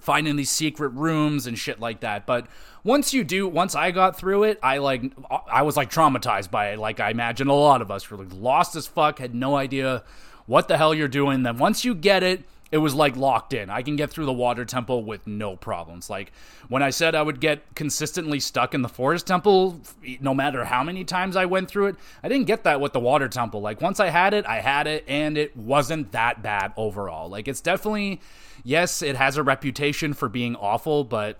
finding 0.00 0.36
these 0.36 0.50
secret 0.50 0.90
rooms 0.90 1.46
and 1.46 1.58
shit 1.58 1.80
like 1.80 2.00
that. 2.00 2.26
But 2.26 2.46
once 2.84 3.12
you 3.12 3.24
do, 3.24 3.48
once 3.48 3.74
I 3.74 3.90
got 3.90 4.16
through 4.16 4.44
it, 4.44 4.58
I 4.62 4.78
like, 4.78 5.02
I 5.50 5.62
was 5.62 5.76
like 5.76 5.90
traumatized 5.90 6.50
by 6.50 6.70
it. 6.70 6.78
Like 6.78 7.00
I 7.00 7.10
imagine 7.10 7.48
a 7.48 7.54
lot 7.54 7.82
of 7.82 7.90
us 7.90 8.10
were 8.10 8.18
like 8.18 8.32
lost 8.32 8.76
as 8.76 8.86
fuck, 8.86 9.18
had 9.18 9.34
no 9.34 9.56
idea 9.56 10.02
what 10.46 10.68
the 10.68 10.76
hell 10.76 10.94
you're 10.94 11.08
doing. 11.08 11.42
Then 11.42 11.58
once 11.58 11.84
you 11.84 11.94
get 11.94 12.22
it, 12.22 12.44
it 12.72 12.78
was 12.78 12.94
like 12.94 13.16
locked 13.16 13.52
in. 13.52 13.68
I 13.68 13.82
can 13.82 13.96
get 13.96 14.10
through 14.10 14.26
the 14.26 14.32
water 14.32 14.64
temple 14.64 15.02
with 15.02 15.26
no 15.26 15.56
problems. 15.56 16.08
Like 16.08 16.32
when 16.68 16.82
I 16.82 16.90
said 16.90 17.14
I 17.14 17.22
would 17.22 17.40
get 17.40 17.74
consistently 17.74 18.38
stuck 18.38 18.74
in 18.74 18.82
the 18.82 18.88
forest 18.88 19.26
temple, 19.26 19.80
no 20.20 20.32
matter 20.34 20.64
how 20.64 20.84
many 20.84 21.04
times 21.04 21.34
I 21.34 21.46
went 21.46 21.68
through 21.68 21.86
it, 21.88 21.96
I 22.22 22.28
didn't 22.28 22.46
get 22.46 22.64
that 22.64 22.80
with 22.80 22.92
the 22.92 23.00
water 23.00 23.28
temple. 23.28 23.60
Like 23.60 23.80
once 23.80 23.98
I 23.98 24.08
had 24.08 24.34
it, 24.34 24.46
I 24.46 24.60
had 24.60 24.86
it, 24.86 25.04
and 25.08 25.36
it 25.36 25.56
wasn't 25.56 26.12
that 26.12 26.42
bad 26.42 26.72
overall. 26.76 27.28
Like 27.28 27.48
it's 27.48 27.60
definitely, 27.60 28.20
yes, 28.62 29.02
it 29.02 29.16
has 29.16 29.36
a 29.36 29.42
reputation 29.42 30.14
for 30.14 30.28
being 30.28 30.54
awful, 30.54 31.02
but 31.02 31.38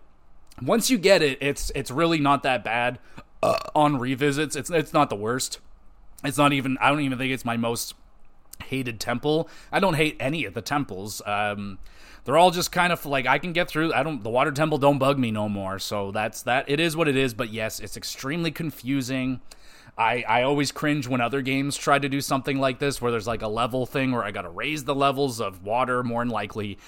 once 0.60 0.90
you 0.90 0.98
get 0.98 1.22
it, 1.22 1.38
it's 1.40 1.70
it's 1.74 1.90
really 1.90 2.18
not 2.18 2.42
that 2.42 2.64
bad. 2.64 2.98
Uh, 3.42 3.58
on 3.74 3.98
revisits, 3.98 4.54
it's 4.56 4.68
it's 4.68 4.92
not 4.92 5.08
the 5.08 5.16
worst. 5.16 5.60
It's 6.24 6.36
not 6.36 6.52
even. 6.52 6.76
I 6.78 6.90
don't 6.90 7.00
even 7.00 7.16
think 7.16 7.32
it's 7.32 7.44
my 7.44 7.56
most 7.56 7.94
hated 8.64 9.00
temple. 9.00 9.48
I 9.72 9.80
don't 9.80 9.94
hate 9.94 10.16
any 10.20 10.44
of 10.44 10.54
the 10.54 10.62
temples. 10.62 11.22
Um, 11.26 11.78
they're 12.24 12.36
all 12.36 12.50
just 12.50 12.70
kind 12.72 12.92
of 12.92 13.04
like 13.06 13.26
I 13.26 13.38
can 13.38 13.52
get 13.52 13.68
through. 13.68 13.92
I 13.92 14.02
don't. 14.02 14.22
The 14.22 14.30
water 14.30 14.52
temple 14.52 14.78
don't 14.78 14.98
bug 14.98 15.18
me 15.18 15.30
no 15.30 15.48
more. 15.48 15.78
So 15.78 16.10
that's 16.10 16.42
that. 16.42 16.68
It 16.68 16.80
is 16.80 16.96
what 16.96 17.08
it 17.08 17.16
is. 17.16 17.34
But 17.34 17.50
yes, 17.50 17.80
it's 17.80 17.96
extremely 17.96 18.50
confusing. 18.50 19.40
I, 20.00 20.24
I 20.26 20.42
always 20.42 20.72
cringe 20.72 21.08
when 21.08 21.20
other 21.20 21.42
games 21.42 21.76
try 21.76 21.98
to 21.98 22.08
do 22.08 22.20
something 22.20 22.58
like 22.58 22.78
this 22.78 23.02
where 23.02 23.10
there's 23.10 23.26
like 23.26 23.42
a 23.42 23.48
level 23.48 23.84
thing 23.84 24.12
where 24.12 24.24
I 24.24 24.30
got 24.30 24.42
to 24.42 24.48
raise 24.48 24.84
the 24.84 24.94
levels 24.94 25.40
of 25.40 25.62
water 25.62 26.02
more 26.02 26.22
than 26.22 26.30
likely. 26.30 26.78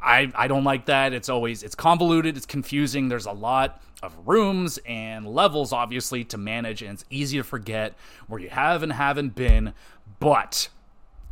I, 0.00 0.32
I 0.34 0.48
don't 0.48 0.64
like 0.64 0.86
that. 0.86 1.12
It's 1.12 1.28
always 1.28 1.62
it's 1.62 1.74
convoluted, 1.74 2.36
it's 2.36 2.46
confusing. 2.46 3.08
There's 3.08 3.26
a 3.26 3.32
lot 3.32 3.82
of 4.02 4.16
rooms 4.26 4.78
and 4.86 5.26
levels 5.26 5.72
obviously 5.72 6.24
to 6.24 6.38
manage 6.38 6.82
and 6.82 6.94
it's 6.94 7.04
easy 7.10 7.36
to 7.36 7.44
forget 7.44 7.94
where 8.26 8.40
you 8.40 8.48
have 8.48 8.82
and 8.82 8.92
haven't 8.92 9.34
been. 9.34 9.74
But 10.18 10.68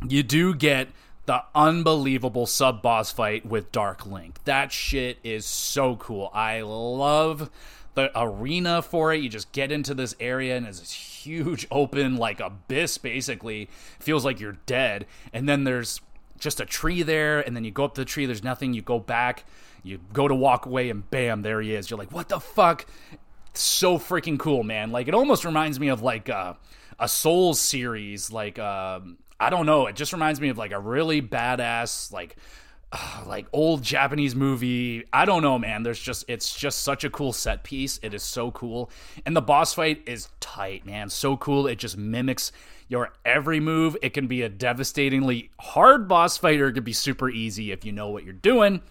you 0.07 0.23
do 0.23 0.53
get 0.53 0.89
the 1.25 1.43
unbelievable 1.53 2.45
sub 2.45 2.81
boss 2.81 3.11
fight 3.11 3.45
with 3.45 3.71
Dark 3.71 4.05
Link. 4.05 4.43
That 4.45 4.71
shit 4.71 5.17
is 5.23 5.45
so 5.45 5.95
cool. 5.95 6.31
I 6.33 6.61
love 6.61 7.49
the 7.93 8.11
arena 8.19 8.81
for 8.81 9.13
it. 9.13 9.21
You 9.21 9.29
just 9.29 9.51
get 9.51 9.71
into 9.71 9.93
this 9.93 10.15
area 10.19 10.57
and 10.57 10.65
it's 10.65 10.79
this 10.79 10.91
huge 10.91 11.67
open 11.71 12.17
like 12.17 12.39
abyss 12.39 12.97
basically. 12.97 13.69
Feels 13.99 14.25
like 14.25 14.39
you're 14.39 14.57
dead. 14.65 15.05
And 15.31 15.47
then 15.47 15.63
there's 15.63 16.01
just 16.39 16.59
a 16.59 16.65
tree 16.65 17.03
there 17.03 17.39
and 17.39 17.55
then 17.55 17.63
you 17.63 17.71
go 17.71 17.85
up 17.85 17.95
the 17.95 18.05
tree 18.05 18.25
there's 18.25 18.43
nothing. 18.43 18.73
You 18.73 18.81
go 18.81 18.99
back, 18.99 19.45
you 19.83 19.99
go 20.13 20.27
to 20.27 20.35
walk 20.35 20.65
away 20.65 20.89
and 20.89 21.09
bam, 21.11 21.43
there 21.43 21.61
he 21.61 21.75
is. 21.75 21.89
You're 21.89 21.99
like, 21.99 22.11
"What 22.11 22.29
the 22.29 22.39
fuck?" 22.39 22.85
So 23.53 23.97
freaking 23.97 24.39
cool, 24.39 24.63
man. 24.63 24.91
Like 24.91 25.07
it 25.07 25.13
almost 25.13 25.45
reminds 25.45 25.79
me 25.79 25.89
of 25.89 26.01
like 26.01 26.29
uh, 26.29 26.53
a 26.99 27.07
Souls 27.07 27.59
series 27.59 28.31
like 28.31 28.57
um 28.57 29.17
I 29.41 29.49
don't 29.49 29.65
know. 29.65 29.87
It 29.87 29.95
just 29.95 30.13
reminds 30.13 30.39
me 30.39 30.49
of 30.49 30.59
like 30.59 30.71
a 30.71 30.79
really 30.79 31.19
badass 31.19 32.13
like 32.13 32.35
uh, 32.91 33.23
like 33.25 33.47
old 33.51 33.81
Japanese 33.81 34.35
movie. 34.35 35.03
I 35.11 35.25
don't 35.25 35.41
know, 35.41 35.57
man. 35.57 35.81
There's 35.81 35.99
just 35.99 36.25
it's 36.27 36.55
just 36.55 36.83
such 36.83 37.03
a 37.03 37.09
cool 37.09 37.33
set 37.33 37.63
piece. 37.63 37.99
It 38.03 38.13
is 38.13 38.21
so 38.21 38.51
cool. 38.51 38.91
And 39.25 39.35
the 39.35 39.41
boss 39.41 39.73
fight 39.73 40.03
is 40.05 40.29
tight, 40.39 40.85
man. 40.85 41.09
So 41.09 41.37
cool. 41.37 41.65
It 41.65 41.79
just 41.79 41.97
mimics 41.97 42.51
your 42.87 43.13
every 43.25 43.59
move. 43.59 43.97
It 44.03 44.13
can 44.13 44.27
be 44.27 44.43
a 44.43 44.49
devastatingly 44.49 45.49
hard 45.59 46.07
boss 46.07 46.37
fight 46.37 46.61
or 46.61 46.67
it 46.67 46.73
could 46.73 46.83
be 46.83 46.93
super 46.93 47.27
easy 47.27 47.71
if 47.71 47.83
you 47.83 47.91
know 47.91 48.09
what 48.09 48.23
you're 48.23 48.33
doing. 48.33 48.81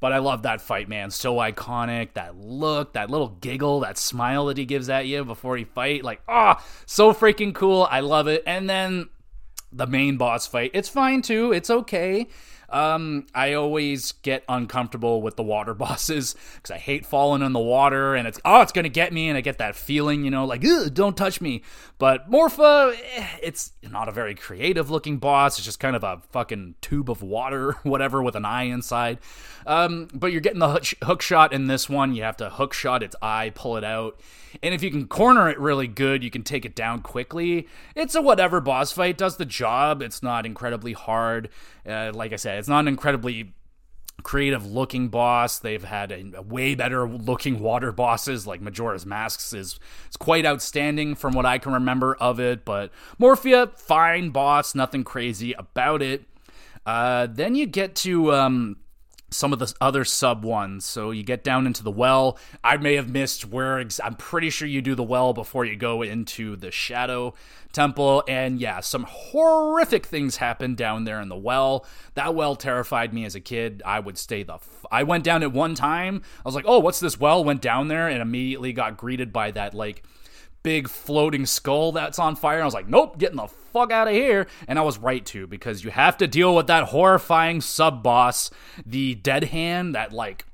But 0.00 0.12
I 0.12 0.18
love 0.18 0.44
that 0.44 0.62
fight, 0.62 0.88
man. 0.88 1.10
So 1.10 1.34
iconic. 1.36 2.14
That 2.14 2.34
look, 2.34 2.94
that 2.94 3.10
little 3.10 3.36
giggle, 3.42 3.80
that 3.80 3.98
smile 3.98 4.46
that 4.46 4.56
he 4.56 4.64
gives 4.64 4.88
at 4.88 5.06
you 5.06 5.22
before 5.24 5.58
he 5.58 5.64
fight. 5.64 6.02
Like, 6.02 6.22
ah, 6.26 6.56
oh, 6.58 6.64
so 6.86 7.12
freaking 7.12 7.54
cool. 7.54 7.86
I 7.90 8.00
love 8.00 8.26
it. 8.26 8.42
And 8.46 8.70
then 8.70 9.08
the 9.72 9.86
main 9.86 10.16
boss 10.16 10.46
fight. 10.46 10.70
It's 10.74 10.88
fine 10.88 11.22
too. 11.22 11.52
It's 11.52 11.70
okay. 11.70 12.26
Um, 12.70 13.26
I 13.34 13.54
always 13.54 14.12
get 14.12 14.44
uncomfortable 14.48 15.22
with 15.22 15.36
the 15.36 15.42
water 15.42 15.74
bosses 15.74 16.34
because 16.56 16.70
I 16.70 16.78
hate 16.78 17.06
falling 17.06 17.42
in 17.42 17.52
the 17.52 17.58
water 17.58 18.14
and 18.14 18.28
it's 18.28 18.38
oh 18.44 18.60
it's 18.60 18.72
gonna 18.72 18.88
get 18.88 19.12
me 19.12 19.28
and 19.28 19.38
I 19.38 19.40
get 19.40 19.58
that 19.58 19.74
feeling 19.74 20.24
you 20.24 20.30
know 20.30 20.44
like 20.44 20.64
don't 20.92 21.16
touch 21.16 21.40
me. 21.40 21.62
But 21.98 22.30
Morpha, 22.30 22.94
eh, 23.16 23.26
it's 23.42 23.72
not 23.82 24.08
a 24.08 24.12
very 24.12 24.34
creative 24.34 24.88
looking 24.88 25.18
boss. 25.18 25.58
It's 25.58 25.64
just 25.64 25.80
kind 25.80 25.96
of 25.96 26.04
a 26.04 26.22
fucking 26.30 26.76
tube 26.80 27.10
of 27.10 27.22
water, 27.22 27.72
whatever, 27.82 28.22
with 28.22 28.36
an 28.36 28.44
eye 28.44 28.64
inside. 28.64 29.18
Um, 29.66 30.08
but 30.14 30.30
you're 30.30 30.40
getting 30.40 30.60
the 30.60 30.94
hook 31.02 31.20
shot 31.20 31.52
in 31.52 31.66
this 31.66 31.88
one. 31.88 32.14
You 32.14 32.22
have 32.22 32.36
to 32.38 32.50
hook 32.50 32.72
shot 32.72 33.02
its 33.02 33.16
eye, 33.20 33.50
pull 33.54 33.76
it 33.76 33.84
out. 33.84 34.20
And 34.62 34.74
if 34.74 34.82
you 34.82 34.90
can 34.90 35.08
corner 35.08 35.48
it 35.50 35.58
really 35.58 35.86
good, 35.86 36.24
you 36.24 36.30
can 36.30 36.42
take 36.42 36.64
it 36.64 36.74
down 36.74 37.02
quickly. 37.02 37.68
It's 37.94 38.14
a 38.14 38.22
whatever 38.22 38.60
boss 38.60 38.92
fight, 38.92 39.18
does 39.18 39.36
the 39.36 39.44
job. 39.44 40.00
It's 40.00 40.22
not 40.22 40.46
incredibly 40.46 40.94
hard. 40.94 41.50
Uh, 41.86 42.12
like 42.14 42.32
I 42.32 42.36
said, 42.36 42.57
it's 42.58 42.68
not 42.68 42.80
an 42.80 42.88
incredibly 42.88 43.54
creative 44.22 44.66
looking 44.66 45.08
boss. 45.08 45.58
They've 45.58 45.82
had 45.82 46.12
a, 46.12 46.24
a, 46.36 46.42
way 46.42 46.74
better 46.74 47.08
looking 47.08 47.60
water 47.60 47.92
bosses, 47.92 48.46
like 48.46 48.60
Majora's 48.60 49.06
Masks 49.06 49.52
is, 49.52 49.78
is 50.08 50.16
quite 50.16 50.44
outstanding 50.44 51.14
from 51.14 51.34
what 51.34 51.46
I 51.46 51.58
can 51.58 51.72
remember 51.72 52.14
of 52.16 52.40
it. 52.40 52.64
But 52.64 52.90
Morpha, 53.20 53.76
fine 53.78 54.30
boss, 54.30 54.74
nothing 54.74 55.04
crazy 55.04 55.52
about 55.52 56.02
it. 56.02 56.24
Uh, 56.84 57.26
then 57.30 57.54
you 57.54 57.66
get 57.66 57.94
to 57.94 58.32
um, 58.32 58.76
some 59.30 59.52
of 59.52 59.58
the 59.58 59.72
other 59.80 60.04
sub 60.04 60.44
ones. 60.44 60.84
So 60.84 61.10
you 61.10 61.22
get 61.22 61.44
down 61.44 61.66
into 61.66 61.82
the 61.82 61.90
well. 61.90 62.38
I 62.64 62.76
may 62.76 62.94
have 62.94 63.08
missed 63.08 63.46
where 63.46 63.78
ex- 63.78 64.00
I'm 64.02 64.14
pretty 64.14 64.50
sure 64.50 64.66
you 64.66 64.80
do 64.80 64.94
the 64.94 65.02
well 65.02 65.32
before 65.32 65.64
you 65.64 65.76
go 65.76 66.02
into 66.02 66.56
the 66.56 66.70
shadow 66.70 67.34
temple. 67.72 68.24
And 68.26 68.60
yeah, 68.60 68.80
some 68.80 69.04
horrific 69.08 70.06
things 70.06 70.36
happen 70.36 70.74
down 70.74 71.04
there 71.04 71.20
in 71.20 71.28
the 71.28 71.36
well. 71.36 71.84
That 72.14 72.34
well 72.34 72.56
terrified 72.56 73.12
me 73.12 73.24
as 73.24 73.34
a 73.34 73.40
kid. 73.40 73.82
I 73.84 74.00
would 74.00 74.18
stay 74.18 74.42
the. 74.42 74.54
F- 74.54 74.86
I 74.90 75.02
went 75.02 75.24
down 75.24 75.42
at 75.42 75.52
one 75.52 75.74
time. 75.74 76.22
I 76.38 76.48
was 76.48 76.54
like, 76.54 76.64
oh, 76.66 76.78
what's 76.78 77.00
this 77.00 77.20
well? 77.20 77.44
Went 77.44 77.60
down 77.60 77.88
there 77.88 78.08
and 78.08 78.22
immediately 78.22 78.72
got 78.72 78.96
greeted 78.96 79.32
by 79.32 79.50
that 79.50 79.74
like 79.74 80.02
big 80.62 80.88
floating 80.88 81.46
skull 81.46 81.92
that's 81.92 82.18
on 82.18 82.36
fire. 82.36 82.60
I 82.60 82.64
was 82.64 82.74
like, 82.74 82.88
nope, 82.88 83.18
getting 83.18 83.36
the 83.36 83.46
fuck 83.46 83.90
out 83.90 84.08
of 84.08 84.14
here. 84.14 84.46
And 84.66 84.78
I 84.78 84.82
was 84.82 84.98
right 84.98 85.24
to 85.26 85.46
because 85.46 85.84
you 85.84 85.90
have 85.90 86.16
to 86.18 86.26
deal 86.26 86.54
with 86.54 86.66
that 86.66 86.84
horrifying 86.84 87.60
sub 87.60 88.02
boss, 88.02 88.50
the 88.84 89.14
dead 89.14 89.44
hand, 89.44 89.94
that 89.94 90.12
like 90.12 90.46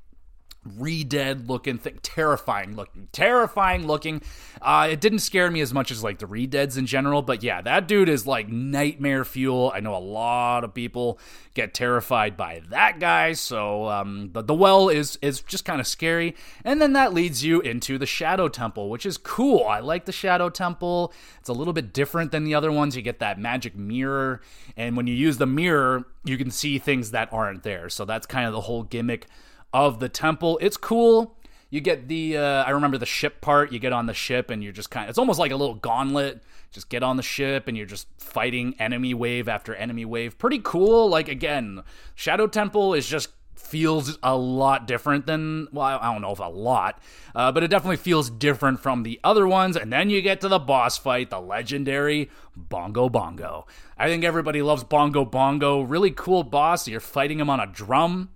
re-dead 0.77 1.49
looking 1.49 1.79
thing 1.79 1.99
terrifying 2.03 2.75
looking 2.75 3.09
terrifying 3.13 3.87
looking. 3.87 4.23
Uh 4.63 4.89
it 4.91 5.01
didn't 5.01 5.19
scare 5.19 5.51
me 5.51 5.61
as 5.61 5.75
much 5.75 5.91
as 5.91 6.03
like 6.03 6.19
the 6.19 6.27
re-deads 6.27 6.77
in 6.77 6.87
general 6.87 7.23
but 7.23 7.43
yeah 7.43 7.61
that 7.61 7.87
dude 7.87 8.09
is 8.09 8.27
like 8.27 8.49
nightmare 8.49 9.25
fuel. 9.25 9.71
I 9.75 9.81
know 9.81 9.95
a 9.95 9.99
lot 9.99 10.65
of 10.65 10.73
people 10.75 11.19
get 11.55 11.75
terrified 11.75 12.37
by 12.37 12.63
that 12.71 12.99
guy 12.99 13.33
so 13.35 13.89
um 13.89 14.31
but 14.33 14.47
the 14.47 14.55
well 14.55 14.89
is 14.89 15.19
is 15.21 15.41
just 15.41 15.65
kind 15.65 15.81
of 15.81 15.87
scary. 15.87 16.35
And 16.65 16.81
then 16.81 16.95
that 16.95 17.13
leads 17.13 17.45
you 17.45 17.61
into 17.61 17.99
the 17.99 18.07
shadow 18.07 18.49
temple 18.49 18.89
which 18.89 19.05
is 19.05 19.19
cool. 19.19 19.65
I 19.65 19.81
like 19.81 20.07
the 20.07 20.13
shadow 20.13 20.49
temple. 20.49 21.13
It's 21.41 21.49
a 21.49 21.53
little 21.53 21.75
bit 21.75 21.93
different 21.93 22.33
than 22.33 22.45
the 22.45 22.55
other 22.55 22.73
ones. 22.73 22.97
You 22.97 23.03
get 23.03 23.19
that 23.19 23.39
magic 23.39 23.77
mirror 23.77 24.41
and 24.77 24.97
when 24.97 25.07
you 25.07 25.15
use 25.15 25.37
the 25.37 25.47
mirror 25.47 26.07
you 26.25 26.39
can 26.39 26.51
see 26.51 26.79
things 26.79 27.11
that 27.11 27.31
aren't 27.33 27.65
there. 27.65 27.91
So 27.91 28.07
that's 28.07 28.27
kind 28.27 28.47
of 28.47 28.53
the 28.53 28.63
whole 28.63 28.83
gimmick 28.83 29.27
of 29.75 29.99
the 29.99 30.09
temple. 30.09 30.59
It's 30.63 30.79
cool. 30.79 31.37
You 31.69 31.81
get 31.81 32.07
the 32.07 32.39
uh, 32.39 32.63
I 32.63 32.71
remember 32.71 32.97
the 32.97 33.05
ship 33.05 33.41
part. 33.41 33.73
You 33.73 33.81
get 33.81 33.93
on 33.93 34.07
the 34.07 34.15
ship 34.15 34.49
and 34.49 34.63
you're 34.63 34.73
just 34.73 34.91
kind 34.91 35.05
of 35.05 35.11
it's 35.11 35.19
almost 35.19 35.41
like 35.41 35.51
a 35.51 35.57
little 35.57 35.75
gauntlet. 35.75 36.43
Just 36.71 36.89
get 36.89 37.03
on 37.03 37.17
the 37.17 37.23
ship 37.23 37.67
and 37.67 37.77
you're 37.77 37.85
just 37.85 38.07
fighting 38.17 38.77
enemy 38.79 39.13
wave 39.13 39.49
after 39.49 39.75
enemy 39.75 40.05
wave. 40.05 40.39
Pretty 40.39 40.61
cool. 40.63 41.09
Like 41.09 41.29
again, 41.29 41.83
Shadow 42.15 42.47
Temple 42.47 42.95
is 42.95 43.07
just 43.07 43.31
feels 43.57 44.19
a 44.23 44.37
lot 44.37 44.87
different 44.87 45.27
than 45.27 45.67
well 45.73 45.99
i 46.01 46.13
don't 46.13 46.21
know 46.21 46.33
if 46.33 46.39
a 46.39 46.43
lot 46.43 47.01
uh, 47.35 47.51
but 47.51 47.63
it 47.63 47.69
definitely 47.69 47.97
feels 47.97 48.29
different 48.29 48.79
from 48.79 49.05
the 49.05 49.19
other 49.25 49.47
ones 49.47 49.77
and 49.77 49.93
then 49.93 50.11
you 50.11 50.21
get 50.21 50.41
to 50.41 50.49
the 50.49 50.59
boss 50.59 50.99
fight 50.99 51.31
the 51.31 51.41
legendary 51.41 52.29
bongo 52.55 53.09
bongo 53.09 53.65
i 53.97 54.07
think 54.07 54.23
everybody 54.23 54.61
loves 54.61 54.85
bongo 54.85 55.25
bongo 55.25 55.81
really 55.81 56.11
cool 56.11 56.43
boss 56.43 56.87
you're 56.87 57.01
fighting 57.01 57.41
him 57.41 57.49
on 57.49 57.59
a 57.59 57.67
drum 57.67 58.29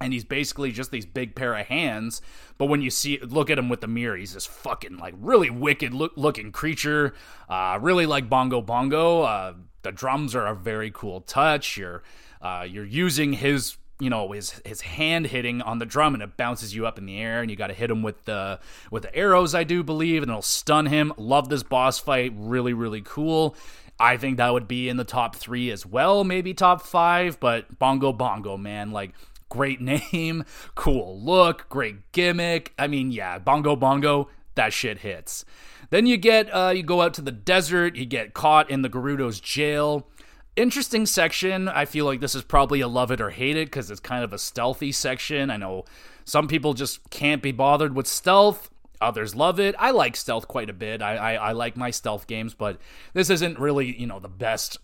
and 0.00 0.12
he's 0.12 0.24
basically 0.24 0.72
just 0.72 0.90
these 0.90 1.06
big 1.06 1.34
pair 1.34 1.54
of 1.54 1.66
hands 1.66 2.20
but 2.58 2.66
when 2.66 2.82
you 2.82 2.90
see 2.90 3.18
look 3.20 3.50
at 3.50 3.58
him 3.58 3.68
with 3.68 3.80
the 3.80 3.86
mirror 3.86 4.16
he's 4.16 4.34
this 4.34 4.46
fucking 4.46 4.96
like 4.98 5.14
really 5.18 5.50
wicked 5.50 5.94
look, 5.94 6.12
looking 6.16 6.52
creature 6.52 7.14
uh, 7.48 7.78
really 7.80 8.06
like 8.06 8.28
bongo 8.28 8.60
bongo 8.60 9.22
uh, 9.22 9.54
the 9.82 9.92
drums 9.92 10.34
are 10.34 10.46
a 10.46 10.54
very 10.54 10.90
cool 10.90 11.20
touch 11.20 11.76
you're 11.76 12.02
uh, 12.42 12.66
you're 12.68 12.84
using 12.84 13.32
his 13.32 13.76
you 14.00 14.10
know 14.10 14.32
his 14.32 14.60
his 14.64 14.80
hand 14.80 15.26
hitting 15.26 15.62
on 15.62 15.78
the 15.78 15.86
drum 15.86 16.14
and 16.14 16.22
it 16.22 16.36
bounces 16.36 16.74
you 16.74 16.86
up 16.86 16.98
in 16.98 17.06
the 17.06 17.18
air 17.18 17.40
and 17.40 17.50
you 17.50 17.56
got 17.56 17.68
to 17.68 17.74
hit 17.74 17.90
him 17.90 18.02
with 18.02 18.24
the 18.24 18.58
with 18.90 19.04
the 19.04 19.14
arrows 19.14 19.54
I 19.54 19.64
do 19.64 19.82
believe 19.82 20.22
and 20.22 20.30
it'll 20.30 20.42
stun 20.42 20.86
him. 20.86 21.12
Love 21.16 21.48
this 21.48 21.62
boss 21.62 21.98
fight, 21.98 22.32
really 22.36 22.72
really 22.72 23.02
cool. 23.02 23.56
I 23.98 24.16
think 24.16 24.38
that 24.38 24.52
would 24.52 24.66
be 24.66 24.88
in 24.88 24.96
the 24.96 25.04
top 25.04 25.36
3 25.36 25.70
as 25.70 25.86
well, 25.86 26.24
maybe 26.24 26.52
top 26.52 26.82
5, 26.82 27.38
but 27.38 27.78
Bongo 27.78 28.12
Bongo 28.12 28.56
man, 28.56 28.90
like 28.90 29.12
great 29.48 29.80
name, 29.80 30.44
cool 30.74 31.20
look, 31.20 31.68
great 31.68 32.12
gimmick. 32.12 32.72
I 32.78 32.86
mean, 32.86 33.10
yeah, 33.10 33.38
Bongo 33.38 33.76
Bongo, 33.76 34.28
that 34.54 34.72
shit 34.72 34.98
hits. 34.98 35.44
Then 35.90 36.06
you 36.06 36.16
get 36.16 36.48
uh, 36.54 36.72
you 36.74 36.82
go 36.82 37.02
out 37.02 37.14
to 37.14 37.22
the 37.22 37.32
desert, 37.32 37.96
you 37.96 38.06
get 38.06 38.34
caught 38.34 38.70
in 38.70 38.82
the 38.82 38.88
Gerudo's 38.88 39.40
jail 39.40 40.08
interesting 40.56 41.06
section. 41.06 41.68
I 41.68 41.84
feel 41.84 42.04
like 42.04 42.20
this 42.20 42.34
is 42.34 42.42
probably 42.42 42.80
a 42.80 42.88
love 42.88 43.10
it 43.10 43.20
or 43.20 43.30
hate 43.30 43.56
it 43.56 43.66
because 43.66 43.90
it's 43.90 44.00
kind 44.00 44.24
of 44.24 44.32
a 44.32 44.38
stealthy 44.38 44.92
section. 44.92 45.50
I 45.50 45.56
know 45.56 45.84
some 46.24 46.48
people 46.48 46.74
just 46.74 47.10
can't 47.10 47.42
be 47.42 47.52
bothered 47.52 47.94
with 47.94 48.06
stealth. 48.06 48.70
Others 49.00 49.34
love 49.34 49.58
it. 49.60 49.74
I 49.78 49.90
like 49.90 50.16
stealth 50.16 50.48
quite 50.48 50.70
a 50.70 50.74
bit. 50.74 51.02
I, 51.02 51.16
I, 51.16 51.34
I 51.34 51.52
like 51.52 51.76
my 51.76 51.90
stealth 51.90 52.26
games, 52.26 52.54
but 52.54 52.78
this 53.12 53.28
isn't 53.28 53.58
really 53.58 53.98
you 53.98 54.06
know 54.06 54.20
the 54.20 54.28
best 54.28 54.78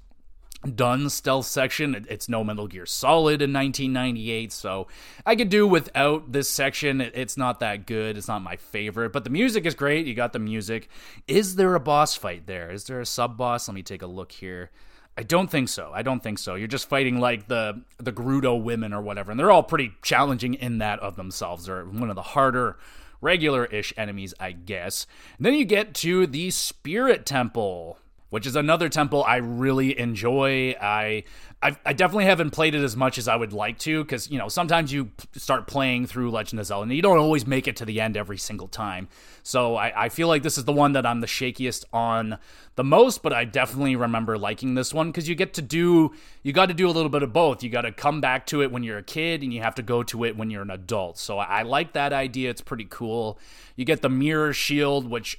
done 0.74 1.08
stealth 1.08 1.46
section. 1.46 2.06
It's 2.08 2.28
no 2.28 2.44
Metal 2.44 2.68
Gear 2.68 2.86
Solid 2.86 3.42
in 3.42 3.52
1998, 3.52 4.52
so 4.52 4.86
I 5.24 5.36
could 5.36 5.48
do 5.48 5.66
without 5.66 6.32
this 6.32 6.50
section. 6.50 7.00
It's 7.00 7.36
not 7.36 7.60
that 7.60 7.86
good. 7.86 8.16
It's 8.16 8.28
not 8.28 8.42
my 8.42 8.56
favorite, 8.56 9.12
but 9.12 9.24
the 9.24 9.30
music 9.30 9.64
is 9.64 9.74
great. 9.74 10.06
You 10.06 10.14
got 10.14 10.32
the 10.32 10.38
music. 10.38 10.88
Is 11.26 11.56
there 11.56 11.74
a 11.74 11.80
boss 11.80 12.14
fight 12.14 12.46
there? 12.46 12.70
Is 12.70 12.84
there 12.84 13.00
a 13.00 13.06
sub 13.06 13.36
boss? 13.36 13.68
Let 13.68 13.74
me 13.74 13.82
take 13.82 14.02
a 14.02 14.06
look 14.06 14.32
here. 14.32 14.70
I 15.16 15.22
don't 15.22 15.50
think 15.50 15.68
so. 15.68 15.90
I 15.92 16.02
don't 16.02 16.22
think 16.22 16.38
so. 16.38 16.54
You're 16.54 16.68
just 16.68 16.88
fighting 16.88 17.20
like 17.20 17.48
the 17.48 17.82
the 17.98 18.12
Gerudo 18.12 18.62
women 18.62 18.92
or 18.92 19.02
whatever, 19.02 19.30
and 19.30 19.40
they're 19.40 19.50
all 19.50 19.62
pretty 19.62 19.92
challenging 20.02 20.54
in 20.54 20.78
that 20.78 20.98
of 21.00 21.16
themselves. 21.16 21.66
They're 21.66 21.84
one 21.84 22.10
of 22.10 22.16
the 22.16 22.22
harder 22.22 22.78
regular-ish 23.20 23.92
enemies, 23.96 24.32
I 24.40 24.52
guess. 24.52 25.06
And 25.36 25.44
then 25.44 25.54
you 25.54 25.64
get 25.64 25.94
to 25.96 26.26
the 26.26 26.50
Spirit 26.50 27.26
Temple, 27.26 27.98
which 28.30 28.46
is 28.46 28.56
another 28.56 28.88
temple 28.88 29.22
I 29.24 29.36
really 29.36 29.98
enjoy. 29.98 30.74
I 30.80 31.24
I've, 31.62 31.78
i 31.84 31.92
definitely 31.92 32.24
haven't 32.24 32.50
played 32.50 32.74
it 32.74 32.82
as 32.82 32.96
much 32.96 33.18
as 33.18 33.28
I 33.28 33.36
would 33.36 33.52
like 33.52 33.78
to 33.80 34.02
because 34.02 34.30
you 34.30 34.38
know 34.38 34.48
sometimes 34.48 34.92
you 34.92 35.10
start 35.36 35.66
playing 35.66 36.06
through 36.06 36.30
Legend 36.30 36.58
of 36.60 36.66
Zelda 36.66 36.84
and 36.84 36.92
you 36.92 37.02
don't 37.02 37.18
always 37.18 37.46
make 37.46 37.68
it 37.68 37.76
to 37.76 37.84
the 37.84 38.00
end 38.00 38.16
every 38.16 38.38
single 38.38 38.68
time. 38.68 39.08
So 39.42 39.76
I, 39.76 40.04
I 40.04 40.08
feel 40.08 40.28
like 40.28 40.42
this 40.42 40.56
is 40.56 40.64
the 40.64 40.72
one 40.72 40.92
that 40.92 41.04
I'm 41.04 41.20
the 41.20 41.26
shakiest 41.26 41.84
on 41.92 42.38
the 42.76 42.84
most, 42.84 43.22
but 43.22 43.32
I 43.32 43.44
definitely 43.44 43.96
remember 43.96 44.38
liking 44.38 44.74
this 44.74 44.94
one 44.94 45.08
because 45.08 45.28
you 45.28 45.34
get 45.34 45.52
to 45.54 45.62
do 45.62 46.12
you 46.42 46.52
got 46.52 46.66
to 46.66 46.74
do 46.74 46.88
a 46.88 46.92
little 46.92 47.10
bit 47.10 47.22
of 47.22 47.32
both. 47.32 47.62
You 47.62 47.68
got 47.68 47.82
to 47.82 47.92
come 47.92 48.20
back 48.20 48.46
to 48.46 48.62
it 48.62 48.72
when 48.72 48.82
you're 48.82 48.98
a 48.98 49.02
kid 49.02 49.42
and 49.42 49.52
you 49.52 49.60
have 49.60 49.74
to 49.74 49.82
go 49.82 50.02
to 50.04 50.24
it 50.24 50.36
when 50.36 50.50
you're 50.50 50.62
an 50.62 50.70
adult. 50.70 51.18
So 51.18 51.38
I, 51.38 51.60
I 51.60 51.62
like 51.62 51.92
that 51.92 52.12
idea. 52.12 52.50
It's 52.50 52.62
pretty 52.62 52.86
cool. 52.88 53.38
You 53.76 53.84
get 53.84 54.02
the 54.02 54.08
mirror 54.08 54.52
shield, 54.52 55.10
which 55.10 55.38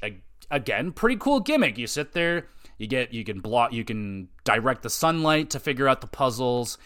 again 0.51 0.91
pretty 0.91 1.15
cool 1.15 1.39
gimmick. 1.39 1.77
You 1.77 1.87
sit 1.87 2.13
there 2.13 2.47
you 2.82 2.88
get 2.88 3.13
you 3.13 3.23
can 3.23 3.39
block 3.39 3.71
you 3.71 3.86
can 3.86 4.27
direct 4.43 4.82
the 4.82 4.89
sunlight 4.89 5.51
to 5.51 5.59
figure 5.59 5.88
out 5.88 6.01
the 6.01 6.07
puzzles 6.07 6.79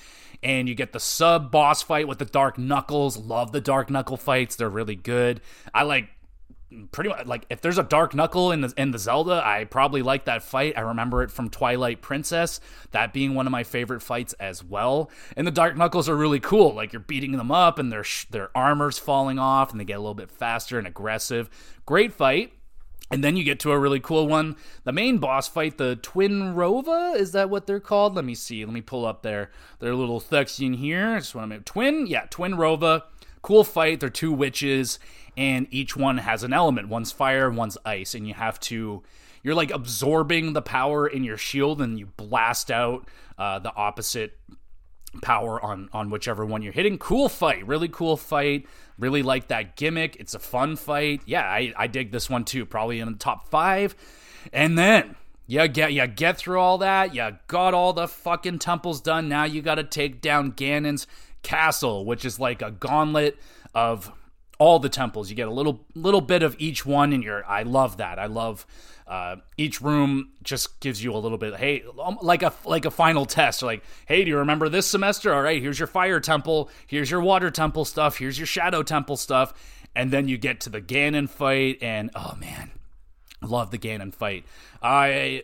and 0.44 0.68
you 0.68 0.76
get 0.76 0.92
the 0.92 1.00
sub 1.00 1.52
boss 1.52 1.82
fight 1.82 2.08
with 2.08 2.20
the 2.20 2.26
dark 2.26 2.58
knuckles. 2.58 3.18
Love 3.18 3.52
the 3.52 3.62
dark 3.62 3.90
knuckle 3.90 4.18
fights. 4.18 4.58
They're 4.58 4.70
really 4.70 4.96
good. 4.96 5.42
I 5.74 5.84
like 5.84 6.10
pretty 6.92 7.10
much 7.10 7.26
like 7.26 7.46
if 7.50 7.62
there's 7.62 7.78
a 7.78 7.84
dark 7.84 8.14
knuckle 8.14 8.52
in 8.52 8.62
the 8.62 8.74
in 8.78 8.92
the 8.92 9.00
Zelda, 9.00 9.42
I 9.44 9.64
probably 9.64 10.02
like 10.02 10.26
that 10.26 10.44
fight. 10.44 10.78
I 10.78 10.82
remember 10.82 11.24
it 11.24 11.32
from 11.32 11.50
Twilight 11.50 12.02
Princess, 12.02 12.60
that 12.92 13.14
being 13.14 13.34
one 13.34 13.48
of 13.48 13.52
my 13.52 13.64
favorite 13.64 14.02
fights 14.02 14.34
as 14.34 14.64
well. 14.64 15.10
And 15.38 15.48
the 15.48 15.52
dark 15.52 15.78
knuckles 15.78 16.10
are 16.10 16.16
really 16.16 16.40
cool. 16.40 16.74
Like 16.74 16.92
you're 16.94 17.00
beating 17.00 17.34
them 17.34 17.52
up 17.52 17.80
and 17.80 17.92
their 17.92 18.06
their 18.30 18.50
armor's 18.56 19.00
falling 19.00 19.40
off 19.40 19.72
and 19.72 19.80
they 19.80 19.86
get 19.86 19.98
a 19.98 20.00
little 20.00 20.14
bit 20.14 20.30
faster 20.30 20.78
and 20.78 20.88
aggressive. 20.88 21.50
Great 21.86 22.14
fight. 22.14 22.52
And 23.12 23.24
then 23.24 23.38
you 23.38 23.44
get 23.44 23.60
to 23.62 23.72
a 23.72 23.78
really 23.78 24.00
cool 24.00 24.28
one. 24.28 24.56
The 24.84 24.92
main 24.92 25.20
boss 25.20 25.48
fight, 25.48 25.78
the 25.78 25.96
Twinrova, 26.02 27.16
is 27.16 27.34
that 27.34 27.50
what 27.50 27.68
they're 27.68 27.80
called? 27.80 28.16
Let 28.16 28.26
me 28.26 28.34
see. 28.34 28.66
Let 28.66 28.74
me 28.74 28.82
pull 28.82 29.06
up 29.06 29.22
their 29.22 29.52
their 29.80 29.94
little 29.94 30.20
section 30.20 30.74
here. 30.74 31.16
I 31.16 31.20
just 31.20 31.36
want 31.36 31.52
to 31.52 31.60
twin, 31.60 32.08
yeah, 32.08 32.26
Twinrova. 32.28 33.04
Cool 33.44 33.64
fight. 33.64 34.00
They're 34.00 34.10
two 34.10 34.32
witches, 34.32 34.98
and 35.38 35.68
each 35.70 35.96
one 35.96 36.18
has 36.18 36.42
an 36.42 36.52
element. 36.52 36.90
One's 36.90 37.12
fire, 37.12 37.52
one's 37.52 37.78
ice, 37.86 38.16
and 38.16 38.28
you 38.28 38.34
have 38.34 38.60
to. 38.62 39.04
You're 39.44 39.54
like 39.54 39.70
absorbing 39.70 40.54
the 40.54 40.64
power 40.64 41.06
in 41.06 41.24
your 41.24 41.38
shield, 41.38 41.80
and 41.80 42.00
you 42.00 42.08
blast 42.08 42.72
out 42.72 43.08
uh, 43.38 43.60
the 43.60 43.74
opposite 43.76 44.40
power 45.22 45.64
on 45.64 45.90
on 45.94 46.10
whichever 46.10 46.46
one 46.46 46.62
you're 46.62 46.74
hitting. 46.74 46.98
Cool 46.98 47.30
fight, 47.30 47.66
really 47.66 47.88
cool 47.88 48.18
fight. 48.18 48.68
Really 48.98 49.24
like 49.24 49.48
that 49.48 49.76
gimmick. 49.76 50.16
It's 50.18 50.34
a 50.34 50.40
fun 50.40 50.78
fight. 50.78 51.22
Yeah, 51.26 51.44
I, 51.44 51.74
I 51.76 51.88
dig 51.88 52.12
this 52.12 52.30
one 52.30 52.46
too. 52.46 52.66
Probably 52.66 53.00
in 53.00 53.12
the 53.12 53.18
top 53.18 53.50
five. 53.50 53.96
And 54.54 54.78
then 54.78 55.16
you 55.48 55.68
get 55.68 55.94
you 55.94 56.08
get 56.08 56.38
through 56.38 56.60
all 56.60 56.78
that. 56.78 57.14
You 57.14 57.38
got 57.48 57.74
all 57.74 57.94
the 57.94 58.08
fucking 58.08 58.60
temples 58.60 59.02
done. 59.02 59.28
Now 59.28 59.44
you 59.44 59.62
got 59.62 59.76
to 59.76 59.84
take 59.84 60.22
down 60.22 60.54
Ganon's 60.54 61.08
castle, 61.44 62.06
which 62.06 62.26
is 62.26 62.40
like 62.40 62.62
a 62.62 62.72
gauntlet 62.72 63.38
of 63.74 64.12
all 64.58 64.80
the 64.80 64.90
temples. 64.90 65.30
You 65.30 65.36
get 65.36 65.48
a 65.48 65.52
little 65.52 65.86
little 65.94 66.22
bit 66.22 66.44
of 66.44 66.56
each 66.60 66.86
one, 66.86 67.14
and 67.14 67.24
you're. 67.24 67.46
I 67.46 67.64
love 67.64 67.98
that. 67.98 68.20
I 68.20 68.26
love 68.28 68.66
uh, 69.08 69.36
each 69.58 69.82
room 69.82 70.32
just 70.44 70.80
gives 70.80 71.04
you 71.04 71.14
a 71.14 71.18
little 71.18 71.38
bit. 71.38 71.56
Hey, 71.56 71.84
um, 72.02 72.18
like 72.22 72.44
a 72.44 72.54
like 72.66 72.86
a 72.86 72.92
final 72.92 73.26
test. 73.26 73.62
Like, 73.62 73.84
hey, 74.08 74.24
do 74.24 74.30
you 74.30 74.38
remember 74.38 74.70
this 74.70 74.88
semester? 74.88 75.34
All 75.34 75.42
right, 75.42 75.62
here's 75.62 75.80
your 75.80 75.88
fire 75.88 76.20
temple. 76.20 76.70
Here's 76.88 77.12
your 77.12 77.22
water 77.22 77.52
temple 77.52 77.86
stuff. 77.86 78.18
Here's 78.18 78.40
your 78.40 78.48
shadow 78.48 78.84
temple 78.84 79.18
stuff. 79.18 79.54
And 79.96 80.12
then 80.12 80.28
you 80.28 80.38
get 80.38 80.60
to 80.62 80.70
the 80.70 80.82
Ganon 80.82 81.30
fight, 81.30 81.78
and 81.82 82.10
oh 82.16 82.36
man, 82.40 82.72
love 83.46 83.72
the 83.72 83.78
Ganon 83.78 84.14
fight. 84.14 84.46
I 84.82 85.44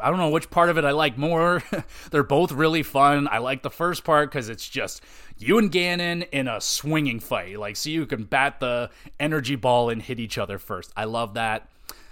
I 0.00 0.08
don't 0.08 0.18
know 0.18 0.30
which 0.30 0.50
part 0.50 0.68
of 0.68 0.78
it 0.78 0.84
I 0.84 0.92
like 0.92 1.18
more. 1.18 1.62
They're 2.10 2.22
both 2.22 2.52
really 2.52 2.82
fun. 2.82 3.28
I 3.30 3.38
like 3.38 3.62
the 3.62 3.70
first 3.70 4.04
part 4.04 4.30
because 4.30 4.48
it's 4.48 4.68
just 4.68 5.02
you 5.38 5.58
and 5.58 5.70
Ganon 5.70 6.28
in 6.32 6.48
a 6.48 6.60
swinging 6.60 7.20
fight. 7.20 7.58
Like, 7.58 7.76
so 7.76 7.90
you 7.90 8.06
can 8.06 8.24
bat 8.24 8.60
the 8.60 8.90
energy 9.20 9.56
ball 9.56 9.90
and 9.90 10.00
hit 10.00 10.18
each 10.18 10.38
other 10.38 10.58
first. 10.58 10.92
I 10.96 11.04
love 11.04 11.34
that. 11.34 11.68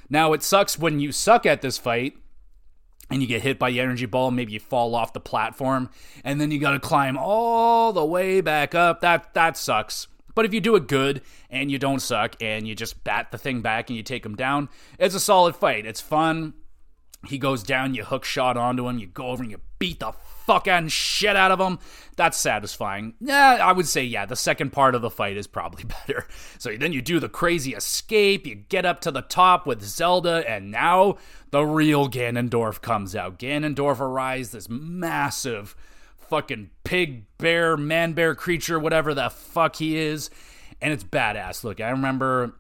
Now, 0.09 0.33
it 0.33 0.43
sucks 0.43 0.79
when 0.79 1.01
you 1.01 1.13
suck 1.13 1.47
at 1.47 1.63
this 1.63 1.79
fight 1.79 2.17
and 3.11 3.21
you 3.21 3.29
get 3.29 3.43
hit 3.43 3.59
by 3.59 3.71
the 3.71 3.81
energy 3.81 4.07
ball, 4.07 4.31
maybe 4.31 4.53
you 4.53 4.61
fall 4.61 4.95
off 4.95 5.13
the 5.13 5.21
platform, 5.21 5.91
and 6.25 6.41
then 6.41 6.51
you 6.51 6.59
got 6.59 6.73
to 6.73 6.81
climb 6.81 7.17
all 7.19 7.93
the 7.93 8.05
way 8.05 8.41
back 8.41 8.75
up. 8.75 9.01
That 9.01 9.35
that 9.35 9.57
sucks. 9.57 10.09
But 10.35 10.45
if 10.45 10.55
you 10.55 10.61
do 10.61 10.77
it 10.77 10.87
good 10.87 11.23
and 11.49 11.71
you 11.71 11.79
don't 11.79 12.01
suck 12.01 12.37
and 12.41 12.67
you 12.67 12.75
just 12.75 13.03
bat 13.05 13.31
the 13.31 13.39
thing 13.39 13.61
back 13.61 13.91
and 13.91 13.97
you 13.97 14.03
take 14.03 14.25
him 14.25 14.37
down, 14.37 14.69
it's 14.99 15.15
a 15.15 15.21
solid 15.21 15.57
fight. 15.57 15.87
It's 15.87 16.01
fun. 16.01 16.55
He 17.27 17.39
goes 17.39 17.63
down, 17.63 17.95
you 17.95 18.05
hook 18.05 18.25
shot 18.25 18.57
onto 18.57 18.89
him, 18.89 18.99
you 18.99 19.07
go 19.07 19.27
over 19.27 19.43
and 19.43 19.53
you 19.53 19.61
beat 19.79 20.01
the 20.01 20.13
fucking 20.47 20.89
shit 20.89 21.37
out 21.37 21.51
of 21.51 21.61
him. 21.61 21.79
That's 22.17 22.39
satisfying. 22.39 23.15
Yeah, 23.21 23.59
I 23.61 23.73
would 23.73 23.87
say, 23.87 24.05
yeah, 24.05 24.25
the 24.25 24.37
second 24.37 24.71
part 24.71 24.95
of 24.95 25.03
the 25.03 25.11
fight 25.11 25.37
is 25.37 25.47
probably 25.47 25.85
better. 26.07 26.27
So 26.59 26.77
then 26.77 26.93
you 26.93 27.03
do 27.03 27.21
the 27.21 27.29
crazy 27.29 27.75
escape, 27.75 28.47
you 28.47 28.55
get 28.55 28.87
up 28.87 29.01
to 29.03 29.11
the 29.11 29.23
top 29.23 29.67
with 29.67 29.83
Zelda, 29.83 30.43
and 30.49 30.71
now 30.71 31.19
the 31.51 31.65
real 31.65 32.09
Ganondorf 32.09 32.81
comes 32.81 33.15
out. 33.15 33.39
Ganondorf 33.39 34.01
arrives, 34.01 34.51
this 34.51 34.69
massive 34.69 35.77
fucking 36.31 36.71
pig, 36.85 37.25
bear, 37.39 37.77
man 37.77 38.15
bear 38.15 38.35
creature, 38.35 38.79
whatever 38.79 39.13
the 39.13 39.29
fuck 39.29 39.77
he 39.77 39.99
is. 39.99 40.31
And 40.81 40.93
it's 40.93 41.05
badass. 41.05 41.63
Look, 41.63 41.81
I 41.81 41.91
remember 41.91 42.55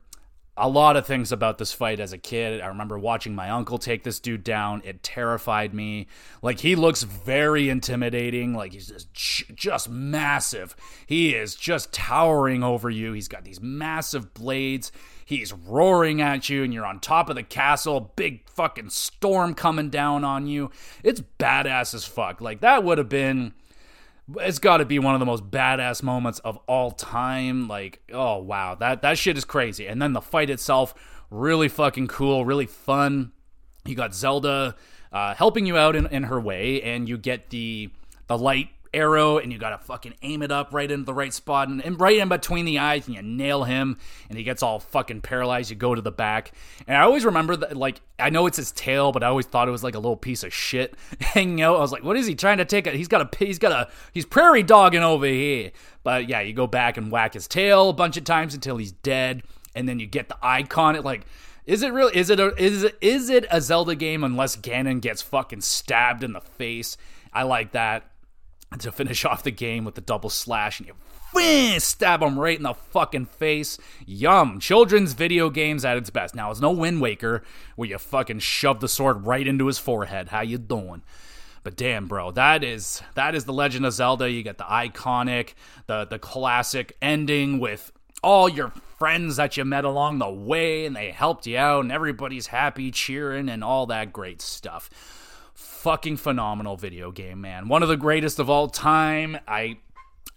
a 0.57 0.68
lot 0.68 0.97
of 0.97 1.07
things 1.07 1.33
about 1.33 1.57
this 1.57 1.73
fight 1.73 2.01
as 2.01 2.12
a 2.12 2.18
kid. 2.18 2.61
I 2.61 2.66
remember 2.66 2.99
watching 2.99 3.35
my 3.35 3.49
uncle 3.49 3.79
take 3.79 4.05
this 4.05 4.21
dude 4.21 4.45
down. 4.45 4.83
It 4.85 5.03
terrified 5.03 5.73
me. 5.73 6.07
Like 6.43 6.61
he 6.61 6.77
looks 6.77 7.03
very 7.03 7.71
intimidating. 7.71 8.53
Like 8.55 8.75
he's 8.75 8.89
just 8.89 9.14
just 9.55 9.89
massive. 9.89 10.77
He 11.07 11.35
is 11.35 11.55
just 11.55 11.95
towering 11.95 12.62
over 12.62 12.91
you. 12.91 13.12
He's 13.12 13.29
got 13.29 13.45
these 13.45 13.61
massive 13.61 14.35
blades. 14.35 14.93
He's 15.25 15.53
roaring 15.53 16.21
at 16.21 16.49
you, 16.49 16.64
and 16.64 16.75
you're 16.75 16.85
on 16.85 17.01
top 17.01 17.31
of 17.31 17.37
the 17.37 17.45
castle. 17.45 18.12
Big 18.16 18.47
fucking 18.51 18.91
storm 18.91 19.55
coming 19.55 19.89
down 19.89 20.25
on 20.25 20.47
you. 20.47 20.71
It's 21.03 21.23
badass 21.39 21.95
as 21.95 22.05
fuck. 22.05 22.41
Like 22.41 22.61
that 22.61 22.85
would 22.85 22.99
have 22.99 23.09
been 23.09 23.55
it's 24.37 24.59
got 24.59 24.78
to 24.78 24.85
be 24.85 24.99
one 24.99 25.14
of 25.14 25.20
the 25.20 25.26
most 25.26 25.51
badass 25.51 26.03
moments 26.03 26.39
of 26.41 26.59
all 26.66 26.91
time. 26.91 27.68
Like, 27.68 28.01
oh 28.12 28.39
wow, 28.39 28.74
that 28.76 29.03
that 29.03 29.18
shit 29.18 29.37
is 29.37 29.45
crazy. 29.45 29.87
And 29.87 30.01
then 30.01 30.12
the 30.12 30.20
fight 30.20 30.51
itself, 30.51 30.95
really 31.31 31.68
fucking 31.68 32.09
cool, 32.09 32.45
really 32.45 32.66
fun. 32.66 33.33
You 33.85 33.95
got 33.95 34.14
Zelda 34.14 34.76
uh, 35.12 35.35
helping 35.35 35.66
you 35.66 35.76
out 35.76 35.97
in, 35.97 36.07
in 36.07 36.24
her 36.24 36.41
way, 36.41 36.83
and 36.83 37.09
you 37.09 37.18
get 37.18 37.51
the 37.51 37.91
the 38.26 38.39
light 38.39 38.68
arrow 38.93 39.38
and 39.38 39.53
you 39.53 39.59
gotta 39.59 39.78
fucking 39.78 40.14
aim 40.22 40.43
it 40.43 40.51
up 40.51 40.72
right 40.72 40.91
into 40.91 41.05
the 41.05 41.14
right 41.14 41.32
spot 41.32 41.68
and, 41.68 41.84
and, 41.84 42.01
right 42.01 42.18
in 42.18 42.28
between 42.28 42.64
the 42.64 42.78
eyes 42.78 43.07
and 43.07 43.14
you 43.14 43.22
nail 43.22 43.64
him 43.64 43.99
and 44.28 44.36
he 44.36 44.45
gets 44.45 44.62
all 44.62 44.80
fucking 44.80 45.20
paralyzed 45.20 45.70
you 45.70 45.76
go 45.76 45.95
to 45.95 46.01
the 46.01 46.11
back. 46.11 46.53
And 46.86 46.97
i 46.97 47.03
always 47.03 47.24
remember 47.24 47.57
that 47.57 47.76
like 47.76 48.01
i 48.18 48.30
know 48.30 48.47
it's 48.47 48.57
his 48.57 48.72
tail 48.72 49.12
but 49.12 49.22
i 49.22 49.26
always 49.26 49.47
thought 49.47 49.68
it 49.68 49.72
was 49.72 49.84
like 49.84 49.95
a 49.95 49.99
little 49.99 50.16
piece 50.16 50.43
of 50.43 50.53
shit 50.53 50.95
hanging 51.20 51.62
out. 51.62 51.76
I 51.76 51.80
was 51.80 51.93
like 51.93 52.05
what 52.05 52.16
is 52.16 52.26
he 52.26 52.34
trying 52.34 52.59
to 52.59 52.64
take 52.64 52.86
a, 52.86 52.91
he's 52.91 53.09
got 53.09 53.34
a 53.34 53.45
he's 53.45 53.59
got 53.59 53.72
a 53.72 53.91
he's 54.12 54.26
prairie 54.26 54.62
dogging 54.62 55.03
over 55.03 55.26
here. 55.26 55.72
But 56.03 56.28
yeah 56.28 56.41
you 56.41 56.53
go 56.53 56.66
back 56.66 56.97
and 56.97 57.12
whack 57.12 57.34
his 57.34 57.47
tail 57.47 57.91
a 57.91 57.95
bunch 57.95 58.16
of 58.16 58.24
times 58.24 58.55
until 58.55 58.76
he's 58.76 58.93
dead. 58.93 59.43
And 59.74 59.88
then 59.88 60.01
you 60.01 60.07
get 60.07 60.28
the 60.28 60.36
icon. 60.43 60.97
It 60.97 61.05
like 61.05 61.26
is 61.66 61.82
it 61.82 61.93
real? 61.93 62.11
Is 62.12 62.30
it 62.30 62.41
a 62.41 62.53
is 62.61 62.82
it 62.82 62.99
is 63.01 63.30
it 63.30 63.47
a 63.49 63.61
Zelda 63.61 63.95
game 63.95 64.24
unless 64.24 64.57
Ganon 64.57 65.01
gets 65.01 65.22
fucking 65.22 65.61
stabbed 65.61 66.24
in 66.24 66.32
the 66.32 66.41
face? 66.41 66.97
I 67.32 67.45
like 67.45 67.70
that 67.72 68.11
to 68.79 68.93
finish 68.93 69.25
off 69.27 69.43
the 69.43 69.51
game 69.51 69.85
with 69.85 69.95
the 69.95 70.01
double 70.01 70.31
slash 70.31 70.81
and 70.81 70.89
you 70.89 70.95
stab 71.81 72.23
him 72.23 72.39
right 72.39 72.57
in 72.57 72.64
the 72.64 72.75
fucking 72.75 73.27
face. 73.27 73.79
Yum. 74.07 74.61
Children's 74.61 75.12
video 75.12 75.51
games 75.51 75.85
at 75.85 75.97
its 75.97 76.11
best. 76.11 76.35
Now, 76.35 76.51
it's 76.51 76.61
no 76.61 76.71
Wind 76.71 77.01
Waker 77.01 77.43
where 77.77 77.89
you 77.89 77.99
fucking 77.99 78.41
shove 78.41 78.81
the 78.81 78.89
sword 78.89 79.27
right 79.27 79.47
into 79.47 79.66
his 79.66 79.79
forehead. 79.79 80.29
How 80.29 80.41
you 80.41 80.59
doing? 80.59 81.03
But 81.62 81.77
damn, 81.77 82.07
bro, 82.09 82.31
that 82.33 82.64
is 82.64 83.03
that 83.14 83.35
is 83.35 83.45
the 83.45 83.53
Legend 83.53 83.85
of 83.85 83.93
Zelda. 83.93 84.31
You 84.31 84.43
get 84.43 84.57
the 84.57 84.64
iconic, 84.64 85.55
the 85.87 86.07
the 86.07 86.18
classic 86.18 86.97
ending 87.03 87.59
with 87.59 87.93
all 88.23 88.49
your 88.49 88.73
friends 88.99 89.37
that 89.37 89.57
you 89.57 89.64
met 89.64 89.85
along 89.85 90.18
the 90.18 90.31
way 90.31 90.85
and 90.85 90.95
they 90.95 91.11
helped 91.11 91.47
you 91.47 91.57
out 91.57 91.81
and 91.81 91.93
everybody's 91.93 92.49
happy 92.49 92.91
cheering 92.91 93.49
and 93.49 93.64
all 93.64 93.87
that 93.87 94.12
great 94.12 94.43
stuff 94.43 94.91
fucking 95.81 96.18
phenomenal 96.18 96.76
video 96.76 97.11
game, 97.11 97.41
man. 97.41 97.66
One 97.66 97.83
of 97.83 97.89
the 97.89 97.97
greatest 97.97 98.39
of 98.39 98.51
all 98.51 98.68
time. 98.68 99.39
I 99.49 99.78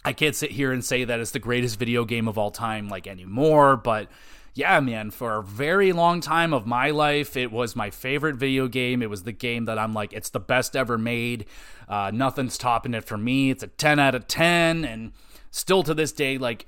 I 0.06 0.14
can't 0.14 0.36
sit 0.36 0.52
here 0.52 0.72
and 0.72 0.84
say 0.84 1.04
that 1.04 1.20
it's 1.20 1.32
the 1.32 1.40
greatest 1.40 1.78
video 1.78 2.06
game 2.06 2.28
of 2.28 2.38
all 2.38 2.52
time 2.52 2.88
like 2.88 3.08
anymore, 3.08 3.76
but 3.76 4.10
yeah, 4.54 4.80
man, 4.80 5.12
for 5.12 5.38
a 5.38 5.44
very 5.44 5.92
long 5.92 6.22
time 6.22 6.54
of 6.54 6.66
my 6.66 6.92
life, 6.92 7.36
it 7.36 7.52
was 7.52 7.76
my 7.76 7.90
favorite 7.90 8.36
video 8.36 8.68
game. 8.68 9.02
It 9.02 9.10
was 9.10 9.24
the 9.24 9.32
game 9.32 9.66
that 9.66 9.80
I'm 9.80 9.94
like, 9.94 10.14
it's 10.14 10.30
the 10.30 10.40
best 10.40 10.76
ever 10.76 10.98
made. 10.98 11.46
Uh, 11.90 12.12
nothing's 12.14 12.58
topping 12.58 12.94
it 12.94 13.04
for 13.04 13.18
me. 13.18 13.50
It's 13.50 13.64
a 13.64 13.68
10 13.68 14.00
out 14.00 14.14
of 14.14 14.28
10. 14.28 14.86
And 14.86 15.12
still 15.50 15.82
to 15.84 15.96
this 15.96 16.12
day, 16.12 16.38
like, 16.38 16.68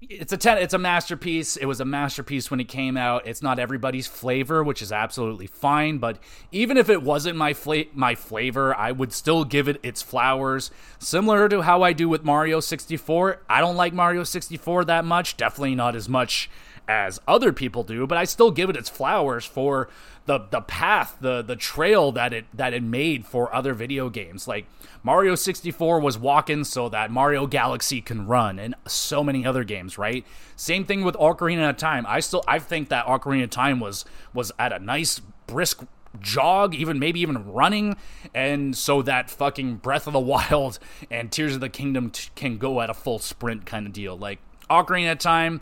it's 0.00 0.32
a 0.32 0.36
ten, 0.36 0.58
it's 0.58 0.74
a 0.74 0.78
masterpiece. 0.78 1.56
It 1.56 1.66
was 1.66 1.80
a 1.80 1.84
masterpiece 1.84 2.50
when 2.50 2.60
it 2.60 2.68
came 2.68 2.96
out. 2.96 3.26
It's 3.26 3.42
not 3.42 3.58
everybody's 3.58 4.06
flavor, 4.06 4.64
which 4.64 4.80
is 4.80 4.90
absolutely 4.90 5.46
fine. 5.46 5.98
But 5.98 6.18
even 6.50 6.76
if 6.76 6.88
it 6.88 7.02
wasn't 7.02 7.36
my 7.36 7.52
fla- 7.52 7.84
my 7.92 8.14
flavor, 8.14 8.74
I 8.74 8.92
would 8.92 9.12
still 9.12 9.44
give 9.44 9.68
it 9.68 9.80
its 9.82 10.02
flowers. 10.02 10.70
Similar 10.98 11.48
to 11.50 11.62
how 11.62 11.82
I 11.82 11.92
do 11.92 12.08
with 12.08 12.24
Mario 12.24 12.60
64. 12.60 13.42
I 13.48 13.60
don't 13.60 13.76
like 13.76 13.92
Mario 13.92 14.24
64 14.24 14.86
that 14.86 15.04
much. 15.04 15.36
Definitely 15.36 15.74
not 15.74 15.94
as 15.94 16.08
much 16.08 16.48
as 16.88 17.20
other 17.26 17.52
people 17.52 17.82
do, 17.82 18.06
but 18.06 18.18
I 18.18 18.24
still 18.24 18.50
give 18.50 18.70
it 18.70 18.76
its 18.76 18.88
flowers 18.88 19.44
for 19.44 19.88
the 20.26 20.40
the 20.50 20.60
path, 20.60 21.16
the 21.20 21.42
the 21.42 21.56
trail 21.56 22.12
that 22.12 22.32
it 22.32 22.46
that 22.54 22.74
it 22.74 22.82
made 22.82 23.26
for 23.26 23.54
other 23.54 23.74
video 23.74 24.08
games. 24.08 24.46
Like 24.46 24.66
Mario 25.02 25.34
64 25.34 26.00
was 26.00 26.18
walking 26.18 26.64
so 26.64 26.88
that 26.88 27.10
Mario 27.10 27.46
Galaxy 27.46 28.00
can 28.00 28.26
run 28.26 28.58
and 28.58 28.74
so 28.86 29.22
many 29.24 29.46
other 29.46 29.64
games, 29.64 29.98
right? 29.98 30.24
Same 30.56 30.84
thing 30.84 31.04
with 31.04 31.14
Ocarina 31.16 31.70
of 31.70 31.76
Time. 31.76 32.04
I 32.08 32.20
still 32.20 32.44
I 32.46 32.58
think 32.58 32.88
that 32.88 33.06
Ocarina 33.06 33.44
of 33.44 33.50
Time 33.50 33.80
was 33.80 34.04
was 34.34 34.52
at 34.58 34.72
a 34.72 34.78
nice 34.78 35.20
brisk 35.46 35.84
jog, 36.20 36.74
even 36.74 36.98
maybe 36.98 37.20
even 37.20 37.52
running, 37.52 37.96
and 38.34 38.76
so 38.76 39.02
that 39.02 39.30
fucking 39.30 39.76
Breath 39.76 40.06
of 40.06 40.12
the 40.12 40.20
Wild 40.50 40.78
and 41.10 41.30
Tears 41.30 41.54
of 41.54 41.60
the 41.60 41.68
Kingdom 41.68 42.10
t- 42.10 42.30
can 42.34 42.58
go 42.58 42.80
at 42.80 42.90
a 42.90 42.94
full 42.94 43.18
sprint 43.18 43.66
kind 43.66 43.86
of 43.86 43.92
deal. 43.92 44.16
Like 44.16 44.38
Ocarina 44.70 45.12
of 45.12 45.18
Time 45.18 45.60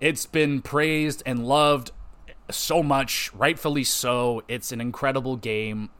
it's 0.00 0.26
been 0.26 0.62
praised 0.62 1.22
and 1.26 1.46
loved 1.46 1.90
so 2.50 2.82
much, 2.82 3.32
rightfully 3.34 3.84
so. 3.84 4.42
It's 4.48 4.72
an 4.72 4.80
incredible 4.80 5.36
game. 5.36 5.90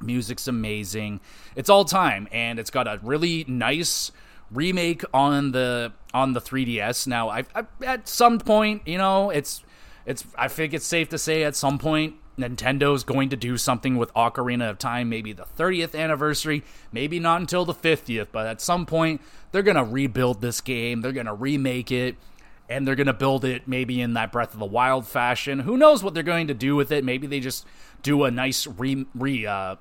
Music's 0.00 0.48
amazing. 0.48 1.20
It's 1.54 1.70
all 1.70 1.84
time, 1.84 2.28
and 2.32 2.58
it's 2.58 2.70
got 2.70 2.88
a 2.88 2.98
really 3.02 3.44
nice 3.46 4.10
remake 4.50 5.02
on 5.14 5.52
the 5.52 5.92
on 6.12 6.32
the 6.32 6.40
3DS. 6.40 7.06
Now, 7.06 7.30
I, 7.30 7.44
at 7.84 8.08
some 8.08 8.38
point, 8.38 8.82
you 8.86 8.98
know, 8.98 9.30
it's 9.30 9.62
it's 10.04 10.24
I 10.36 10.48
think 10.48 10.74
it's 10.74 10.86
safe 10.86 11.08
to 11.10 11.18
say 11.18 11.44
at 11.44 11.54
some 11.54 11.78
point 11.78 12.16
Nintendo's 12.38 13.04
going 13.04 13.28
to 13.30 13.36
do 13.36 13.56
something 13.56 13.96
with 13.96 14.12
Ocarina 14.14 14.70
of 14.70 14.78
Time, 14.78 15.08
maybe 15.08 15.32
the 15.32 15.44
30th 15.58 15.98
anniversary, 15.98 16.64
maybe 16.90 17.20
not 17.20 17.40
until 17.40 17.64
the 17.64 17.74
50th, 17.74 18.28
but 18.32 18.46
at 18.46 18.60
some 18.60 18.86
point 18.86 19.20
they're 19.52 19.62
going 19.62 19.76
to 19.76 19.84
rebuild 19.84 20.40
this 20.40 20.60
game, 20.60 21.00
they're 21.00 21.12
going 21.12 21.26
to 21.26 21.34
remake 21.34 21.92
it, 21.92 22.16
and 22.72 22.86
they're 22.86 22.94
going 22.94 23.06
to 23.06 23.12
build 23.12 23.44
it 23.44 23.68
maybe 23.68 24.00
in 24.00 24.14
that 24.14 24.32
Breath 24.32 24.52
of 24.52 24.58
the 24.58 24.66
Wild 24.66 25.06
fashion. 25.06 25.60
Who 25.60 25.76
knows 25.76 26.02
what 26.02 26.14
they're 26.14 26.22
going 26.22 26.48
to 26.48 26.54
do 26.54 26.74
with 26.74 26.90
it? 26.90 27.04
Maybe 27.04 27.26
they 27.26 27.40
just 27.40 27.66
do 28.02 28.24
a 28.24 28.30
nice 28.30 28.66
re, 28.66 29.06
re 29.14 29.46
uh, 29.46 29.76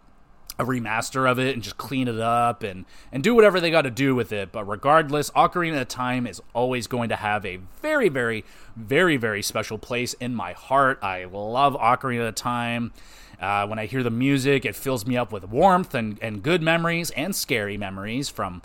a 0.60 0.66
remaster 0.66 1.30
of 1.30 1.40
it 1.40 1.56
and 1.56 1.64
just 1.64 1.78
clean 1.78 2.08
it 2.08 2.20
up 2.20 2.62
and 2.62 2.86
and 3.12 3.24
do 3.24 3.34
whatever 3.34 3.60
they 3.60 3.72
got 3.72 3.84
to 3.84 3.92
do 3.92 4.14
with 4.14 4.32
it. 4.32 4.52
But 4.52 4.66
regardless, 4.66 5.32
Ocarina 5.32 5.82
of 5.82 5.88
Time 5.88 6.28
is 6.28 6.42
always 6.54 6.88
going 6.88 7.10
to 7.10 7.16
have 7.16 7.46
a 7.46 7.58
very, 7.82 8.10
very, 8.10 8.46
very, 8.76 9.18
very 9.18 9.42
special 9.42 9.78
place 9.78 10.14
in 10.16 10.36
my 10.36 10.54
heart. 10.54 11.00
I 11.02 11.26
love 11.26 11.74
Ocarina 11.74 12.28
of 12.28 12.36
Time. 12.36 12.94
Uh, 13.40 13.66
when 13.66 13.80
I 13.80 13.88
hear 13.88 14.04
the 14.04 14.12
music, 14.12 14.66
it 14.66 14.76
fills 14.76 15.08
me 15.08 15.18
up 15.18 15.32
with 15.32 15.46
warmth 15.46 15.96
and, 15.96 16.20
and 16.22 16.44
good 16.44 16.62
memories 16.62 17.10
and 17.12 17.36
scary 17.36 17.76
memories 17.76 18.30
from 18.30 18.62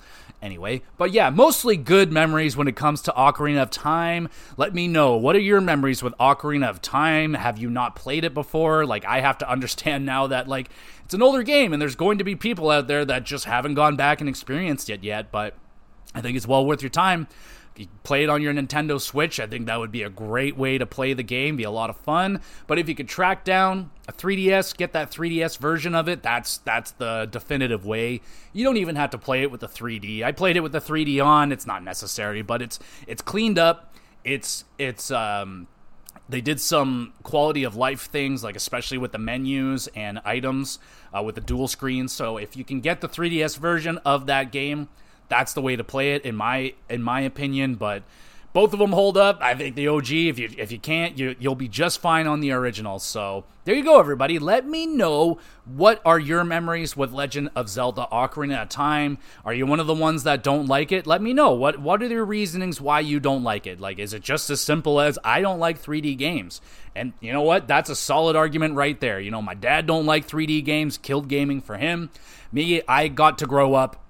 anyway. 0.46 0.80
But 0.96 1.12
yeah, 1.12 1.28
mostly 1.28 1.76
good 1.76 2.10
memories 2.10 2.56
when 2.56 2.68
it 2.68 2.76
comes 2.76 3.02
to 3.02 3.12
Ocarina 3.12 3.60
of 3.60 3.70
Time. 3.70 4.30
Let 4.56 4.72
me 4.72 4.88
know. 4.88 5.16
What 5.16 5.36
are 5.36 5.40
your 5.40 5.60
memories 5.60 6.02
with 6.02 6.14
Ocarina 6.18 6.70
of 6.70 6.80
Time? 6.80 7.34
Have 7.34 7.58
you 7.58 7.68
not 7.68 7.94
played 7.96 8.24
it 8.24 8.32
before? 8.32 8.86
Like, 8.86 9.04
I 9.04 9.20
have 9.20 9.36
to 9.38 9.50
understand 9.50 10.06
now 10.06 10.26
that, 10.28 10.48
like, 10.48 10.70
it's 11.04 11.12
an 11.12 11.20
older 11.20 11.42
game 11.42 11.74
and 11.74 11.82
there's 11.82 11.96
going 11.96 12.16
to 12.18 12.24
be 12.24 12.34
people 12.34 12.70
out 12.70 12.86
there 12.86 13.04
that 13.04 13.24
just 13.24 13.44
haven't 13.44 13.74
gone 13.74 13.96
back 13.96 14.20
and 14.20 14.28
experienced 14.28 14.88
it 14.88 15.04
yet, 15.04 15.30
but 15.30 15.54
I 16.14 16.22
think 16.22 16.36
it's 16.36 16.46
well 16.46 16.64
worth 16.64 16.80
your 16.80 16.88
time 16.88 17.28
If 17.76 17.80
you 17.80 17.88
play 18.04 18.24
it 18.24 18.30
on 18.30 18.40
your 18.40 18.54
Nintendo 18.54 18.98
Switch, 18.98 19.38
I 19.38 19.46
think 19.46 19.66
that 19.66 19.78
would 19.78 19.92
be 19.92 20.02
a 20.02 20.08
great 20.08 20.56
way 20.56 20.78
to 20.78 20.86
play 20.86 21.12
the 21.12 21.22
game, 21.22 21.56
be 21.56 21.64
a 21.64 21.70
lot 21.70 21.90
of 21.90 21.96
fun. 21.98 22.40
But 22.66 22.78
if 22.78 22.88
you 22.88 22.94
could 22.94 23.08
track 23.08 23.44
down 23.44 23.90
a 24.08 24.12
3DS, 24.12 24.76
get 24.76 24.92
that 24.92 25.10
3DS 25.10 25.58
version 25.58 25.94
of 25.94 26.08
it, 26.08 26.22
that's 26.22 26.58
that's 26.58 26.92
the 26.92 27.28
definitive 27.30 27.84
way. 27.84 28.20
You 28.52 28.64
don't 28.64 28.76
even 28.76 28.96
have 28.96 29.10
to 29.10 29.18
play 29.18 29.42
it 29.42 29.50
with 29.50 29.60
the 29.60 29.68
3D. 29.68 30.22
I 30.22 30.32
played 30.32 30.56
it 30.56 30.60
with 30.60 30.72
the 30.72 30.80
3D 30.80 31.24
on, 31.24 31.52
it's 31.52 31.66
not 31.66 31.82
necessary, 31.82 32.42
but 32.42 32.62
it's 32.62 32.78
it's 33.06 33.22
cleaned 33.22 33.58
up. 33.58 33.94
It's 34.24 34.64
it's 34.78 35.10
um 35.10 35.66
they 36.28 36.40
did 36.40 36.60
some 36.60 37.12
quality 37.22 37.62
of 37.62 37.76
life 37.76 38.10
things 38.10 38.42
like 38.42 38.56
especially 38.56 38.98
with 38.98 39.12
the 39.12 39.18
menus 39.18 39.88
and 39.94 40.20
items 40.24 40.80
uh, 41.16 41.22
with 41.22 41.36
the 41.36 41.40
dual 41.40 41.68
screen. 41.68 42.08
so 42.08 42.36
if 42.36 42.56
you 42.56 42.64
can 42.64 42.80
get 42.80 43.00
the 43.00 43.08
3ds 43.08 43.56
version 43.56 43.96
of 43.98 44.26
that 44.26 44.50
game 44.50 44.88
that's 45.28 45.52
the 45.54 45.62
way 45.62 45.76
to 45.76 45.84
play 45.84 46.14
it 46.14 46.24
in 46.24 46.36
my 46.36 46.74
in 46.88 47.02
my 47.02 47.20
opinion. 47.20 47.74
But 47.74 48.02
both 48.56 48.72
of 48.72 48.78
them 48.78 48.92
hold 48.92 49.18
up. 49.18 49.38
I 49.42 49.54
think 49.54 49.76
the 49.76 49.86
OG. 49.88 50.10
If 50.10 50.38
you 50.38 50.48
if 50.56 50.72
you 50.72 50.78
can't, 50.78 51.18
you 51.18 51.36
you'll 51.38 51.54
be 51.54 51.68
just 51.68 52.00
fine 52.00 52.26
on 52.26 52.40
the 52.40 52.52
original. 52.52 52.98
So 52.98 53.44
there 53.64 53.74
you 53.74 53.84
go, 53.84 54.00
everybody. 54.00 54.38
Let 54.38 54.66
me 54.66 54.86
know 54.86 55.38
what 55.66 56.00
are 56.06 56.18
your 56.18 56.42
memories 56.42 56.96
with 56.96 57.12
Legend 57.12 57.50
of 57.54 57.68
Zelda: 57.68 58.08
Ocarina 58.10 58.62
of 58.62 58.70
Time. 58.70 59.18
Are 59.44 59.52
you 59.52 59.66
one 59.66 59.78
of 59.78 59.86
the 59.86 59.92
ones 59.92 60.22
that 60.22 60.42
don't 60.42 60.68
like 60.68 60.90
it? 60.90 61.06
Let 61.06 61.20
me 61.20 61.34
know. 61.34 61.52
What 61.52 61.80
what 61.80 62.02
are 62.02 62.06
your 62.06 62.24
reasonings 62.24 62.80
why 62.80 63.00
you 63.00 63.20
don't 63.20 63.44
like 63.44 63.66
it? 63.66 63.78
Like, 63.78 63.98
is 63.98 64.14
it 64.14 64.22
just 64.22 64.48
as 64.48 64.62
simple 64.62 65.00
as 65.00 65.18
I 65.22 65.42
don't 65.42 65.58
like 65.58 65.82
3D 65.82 66.16
games? 66.16 66.62
And 66.94 67.12
you 67.20 67.34
know 67.34 67.42
what? 67.42 67.68
That's 67.68 67.90
a 67.90 67.94
solid 67.94 68.36
argument 68.36 68.74
right 68.74 68.98
there. 68.98 69.20
You 69.20 69.32
know, 69.32 69.42
my 69.42 69.52
dad 69.52 69.84
don't 69.86 70.06
like 70.06 70.26
3D 70.26 70.64
games. 70.64 70.96
Killed 70.96 71.28
gaming 71.28 71.60
for 71.60 71.76
him. 71.76 72.08
Me, 72.50 72.80
I 72.88 73.08
got 73.08 73.36
to 73.36 73.46
grow 73.46 73.74
up 73.74 74.05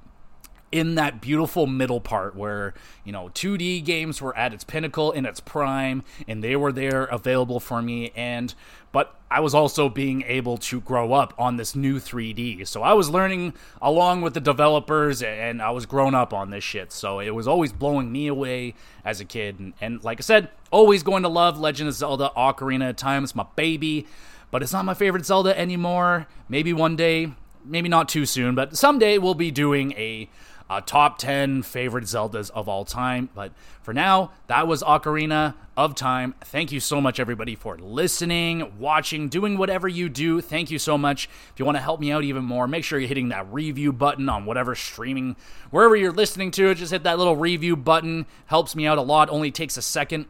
in 0.73 0.97
that 0.97 1.21
beautiful 1.21 1.67
middle 1.67 2.01
part 2.01 2.35
where, 2.35 2.75
you 3.05 3.13
know, 3.13 3.29
2D 3.29 3.85
games 3.85 4.21
were 4.21 4.37
at 4.37 4.53
its 4.53 4.65
pinnacle 4.65 5.13
in 5.13 5.25
its 5.25 5.41
prime 5.41 6.03
and 6.27 6.43
they 6.43 6.57
were 6.57 6.73
there 6.73 7.05
available 7.05 7.61
for 7.61 7.81
me 7.81 8.13
and 8.17 8.55
but 8.97 9.15
I 9.31 9.41
was 9.41 9.55
also 9.55 9.91
being 9.91 10.23
able 10.23 10.57
to 10.57 10.81
grow 10.81 11.13
up 11.13 11.35
on 11.37 11.59
this 11.59 11.77
new 11.77 11.99
3D. 11.99 12.67
So 12.67 12.83
I 12.83 12.95
was 12.95 13.11
learning 13.11 13.53
along 13.83 14.23
with 14.23 14.33
the 14.33 14.41
developers 14.41 15.23
and 15.23 15.61
I 15.61 15.71
was 15.71 15.85
grown 15.85 16.15
up 16.15 16.33
on 16.33 16.49
this 16.49 16.65
shit. 16.65 16.93
So 16.93 17.21
it 17.21 17.35
was 17.35 17.47
always 17.47 17.75
blowing 17.75 18.11
me 18.11 18.27
away 18.27 18.75
as 19.05 19.21
a 19.21 19.27
kid 19.27 19.59
and, 19.59 19.75
and 19.83 20.03
like 20.03 20.19
I 20.19 20.23
said, 20.23 20.49
always 20.71 21.03
going 21.03 21.25
to 21.25 21.29
love 21.29 21.59
Legend 21.59 21.91
of 21.91 21.95
Zelda 21.95 22.31
Ocarina 22.35 22.89
of 22.89 22.97
Time. 22.97 23.23
It's 23.23 23.35
my 23.35 23.45
baby, 23.55 24.07
but 24.51 24.63
it's 24.63 24.73
not 24.73 24.87
my 24.87 24.95
favorite 24.95 25.27
Zelda 25.27 25.59
anymore. 25.59 26.27
Maybe 26.49 26.73
one 26.73 26.97
day, 26.97 27.35
maybe 27.67 27.91
not 27.91 28.09
too 28.09 28.25
soon, 28.25 28.55
but 28.55 28.79
someday 28.79 29.19
we'll 29.19 29.35
be 29.35 29.51
doing 29.51 29.93
a 29.93 30.31
uh, 30.69 30.81
top 30.81 31.19
10 31.19 31.63
favorite 31.63 32.05
Zeldas 32.05 32.51
of 32.51 32.69
all 32.69 32.85
time. 32.85 33.29
But 33.35 33.53
for 33.83 33.95
now, 33.95 34.33
that 34.49 34.67
was 34.67 34.83
Ocarina 34.83 35.55
of 35.77 35.95
Time. 35.95 36.35
Thank 36.43 36.73
you 36.73 36.81
so 36.81 37.01
much, 37.01 37.21
everybody, 37.21 37.55
for 37.55 37.77
listening, 37.79 38.79
watching, 38.79 39.29
doing 39.29 39.59
whatever 39.59 39.87
you 39.89 40.09
do. 40.09 40.41
Thank 40.41 40.71
you 40.71 40.79
so 40.79 40.97
much. 40.97 41.29
If 41.53 41.59
you 41.59 41.65
want 41.65 41.77
to 41.77 41.83
help 41.83 42.01
me 42.01 42.11
out 42.11 42.25
even 42.25 42.45
more, 42.45 42.67
make 42.67 42.85
sure 42.85 42.99
you're 42.99 43.09
hitting 43.09 43.29
that 43.29 43.53
review 43.53 43.93
button 43.93 44.29
on 44.29 44.47
whatever 44.47 44.75
streaming, 44.75 45.37
wherever 45.71 45.95
you're 45.95 46.13
listening 46.13 46.51
to 46.53 46.71
it. 46.71 46.77
Just 46.77 46.93
hit 46.93 47.05
that 47.05 47.19
little 47.19 47.37
review 47.37 47.77
button. 47.77 48.27
Helps 48.47 48.75
me 48.75 48.87
out 48.87 48.99
a 48.99 49.03
lot. 49.03 49.31
Only 49.31 49.51
takes 49.51 49.77
a 49.77 49.83
second. 49.83 50.27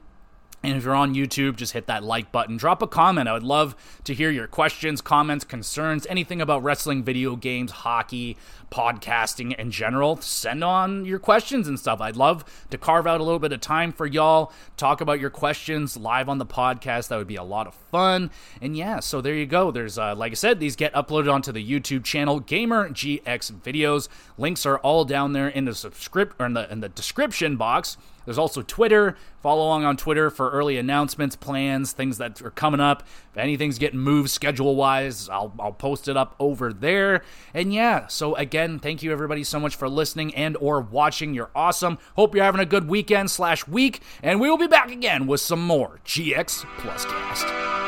And 0.67 0.77
if 0.77 0.83
you're 0.83 0.97
on 0.97 1.15
YouTube, 1.15 1.55
just 1.55 1.75
hit 1.75 1.87
that 1.87 2.03
like 2.03 2.33
button. 2.33 2.57
Drop 2.57 2.83
a 2.83 2.89
comment. 2.89 3.29
I 3.29 3.35
would 3.35 3.45
love 3.45 3.77
to 4.03 4.13
hear 4.13 4.33
your 4.33 4.49
questions, 4.49 5.01
comments, 5.01 5.45
concerns, 5.45 6.09
anything 6.09 6.41
about 6.41 6.65
wrestling, 6.65 7.05
video 7.05 7.37
games, 7.37 7.71
hockey, 7.71 8.37
podcasting 8.69 9.57
in 9.57 9.71
general. 9.71 10.17
Send 10.17 10.65
on 10.65 11.05
your 11.05 11.21
questions 11.21 11.69
and 11.69 11.79
stuff. 11.79 12.01
I'd 12.01 12.17
love 12.17 12.45
to 12.71 12.79
carve 12.79 13.07
out 13.07 13.21
a 13.21 13.23
little 13.23 13.39
bit 13.39 13.53
of 13.53 13.61
time 13.61 13.93
for 13.93 14.07
y'all, 14.07 14.53
talk 14.77 15.01
about 15.01 15.21
your 15.21 15.31
questions 15.31 15.97
live 15.97 16.29
on 16.29 16.39
the 16.39 16.47
podcast. 16.47 17.09
That 17.09 17.19
would 17.19 17.29
be 17.29 17.37
a 17.37 17.45
lot 17.45 17.69
of 17.69 17.75
fun. 17.75 18.33
And 18.61 18.77
yeah, 18.77 18.99
so 18.99 19.21
there 19.21 19.35
you 19.35 19.47
go. 19.47 19.71
There's, 19.71 19.99
uh, 19.99 20.17
like 20.17 20.33
I 20.33 20.35
said, 20.35 20.59
these 20.59 20.75
get 20.75 20.93
uploaded 20.95 21.33
onto 21.33 21.53
the 21.53 21.65
YouTube 21.65 22.03
channel, 22.03 22.41
Gamer 22.41 22.91
GX 22.91 23.53
Videos. 23.53 24.09
Links 24.37 24.67
are 24.67 24.79
all 24.79 25.05
down 25.05 25.33
there 25.33 25.47
in 25.47 25.65
the 25.65 25.77
subscript 25.77 26.35
or 26.41 26.47
in 26.47 26.55
the 26.55 26.69
in 26.73 26.81
the 26.81 26.89
description 26.89 27.57
box. 27.57 27.97
There's 28.27 28.37
also 28.37 28.61
Twitter. 28.61 29.17
Follow 29.41 29.63
along 29.63 29.85
on 29.85 29.97
Twitter 29.97 30.29
for 30.29 30.51
early 30.51 30.77
announcements, 30.77 31.37
plans, 31.37 31.93
things 31.93 32.19
that 32.19 32.43
are 32.43 32.51
coming 32.51 32.81
up. 32.81 33.05
If 33.33 33.39
anything's 33.39 33.79
getting 33.79 34.01
moved 34.01 34.29
schedule 34.29 34.77
wise, 34.77 35.31
I'll, 35.31 35.55
I'll 35.59 35.73
post 35.73 36.09
it 36.09 36.17
up 36.17 36.37
over 36.39 36.73
there. 36.73 37.23
And 37.55 37.73
yeah, 37.73 38.09
so 38.09 38.35
again, 38.35 38.79
thank 38.79 39.03
you 39.03 39.13
everybody 39.13 39.45
so 39.45 39.59
much 39.59 39.77
for 39.77 39.89
listening 39.89 40.35
and 40.35 40.57
or 40.59 40.81
watching. 40.81 41.33
You're 41.33 41.51
awesome. 41.55 41.99
Hope 42.17 42.35
you're 42.35 42.45
having 42.45 42.61
a 42.61 42.67
good 42.67 42.89
weekend 42.89 43.31
slash 43.31 43.67
week, 43.67 44.03
and 44.23 44.41
we 44.41 44.51
will 44.51 44.59
be 44.59 44.67
back 44.67 44.91
again 44.91 45.27
with 45.27 45.41
some 45.41 45.65
more 45.65 46.01
GX 46.05 46.67
Plus 46.79 47.05
Cast. 47.07 47.86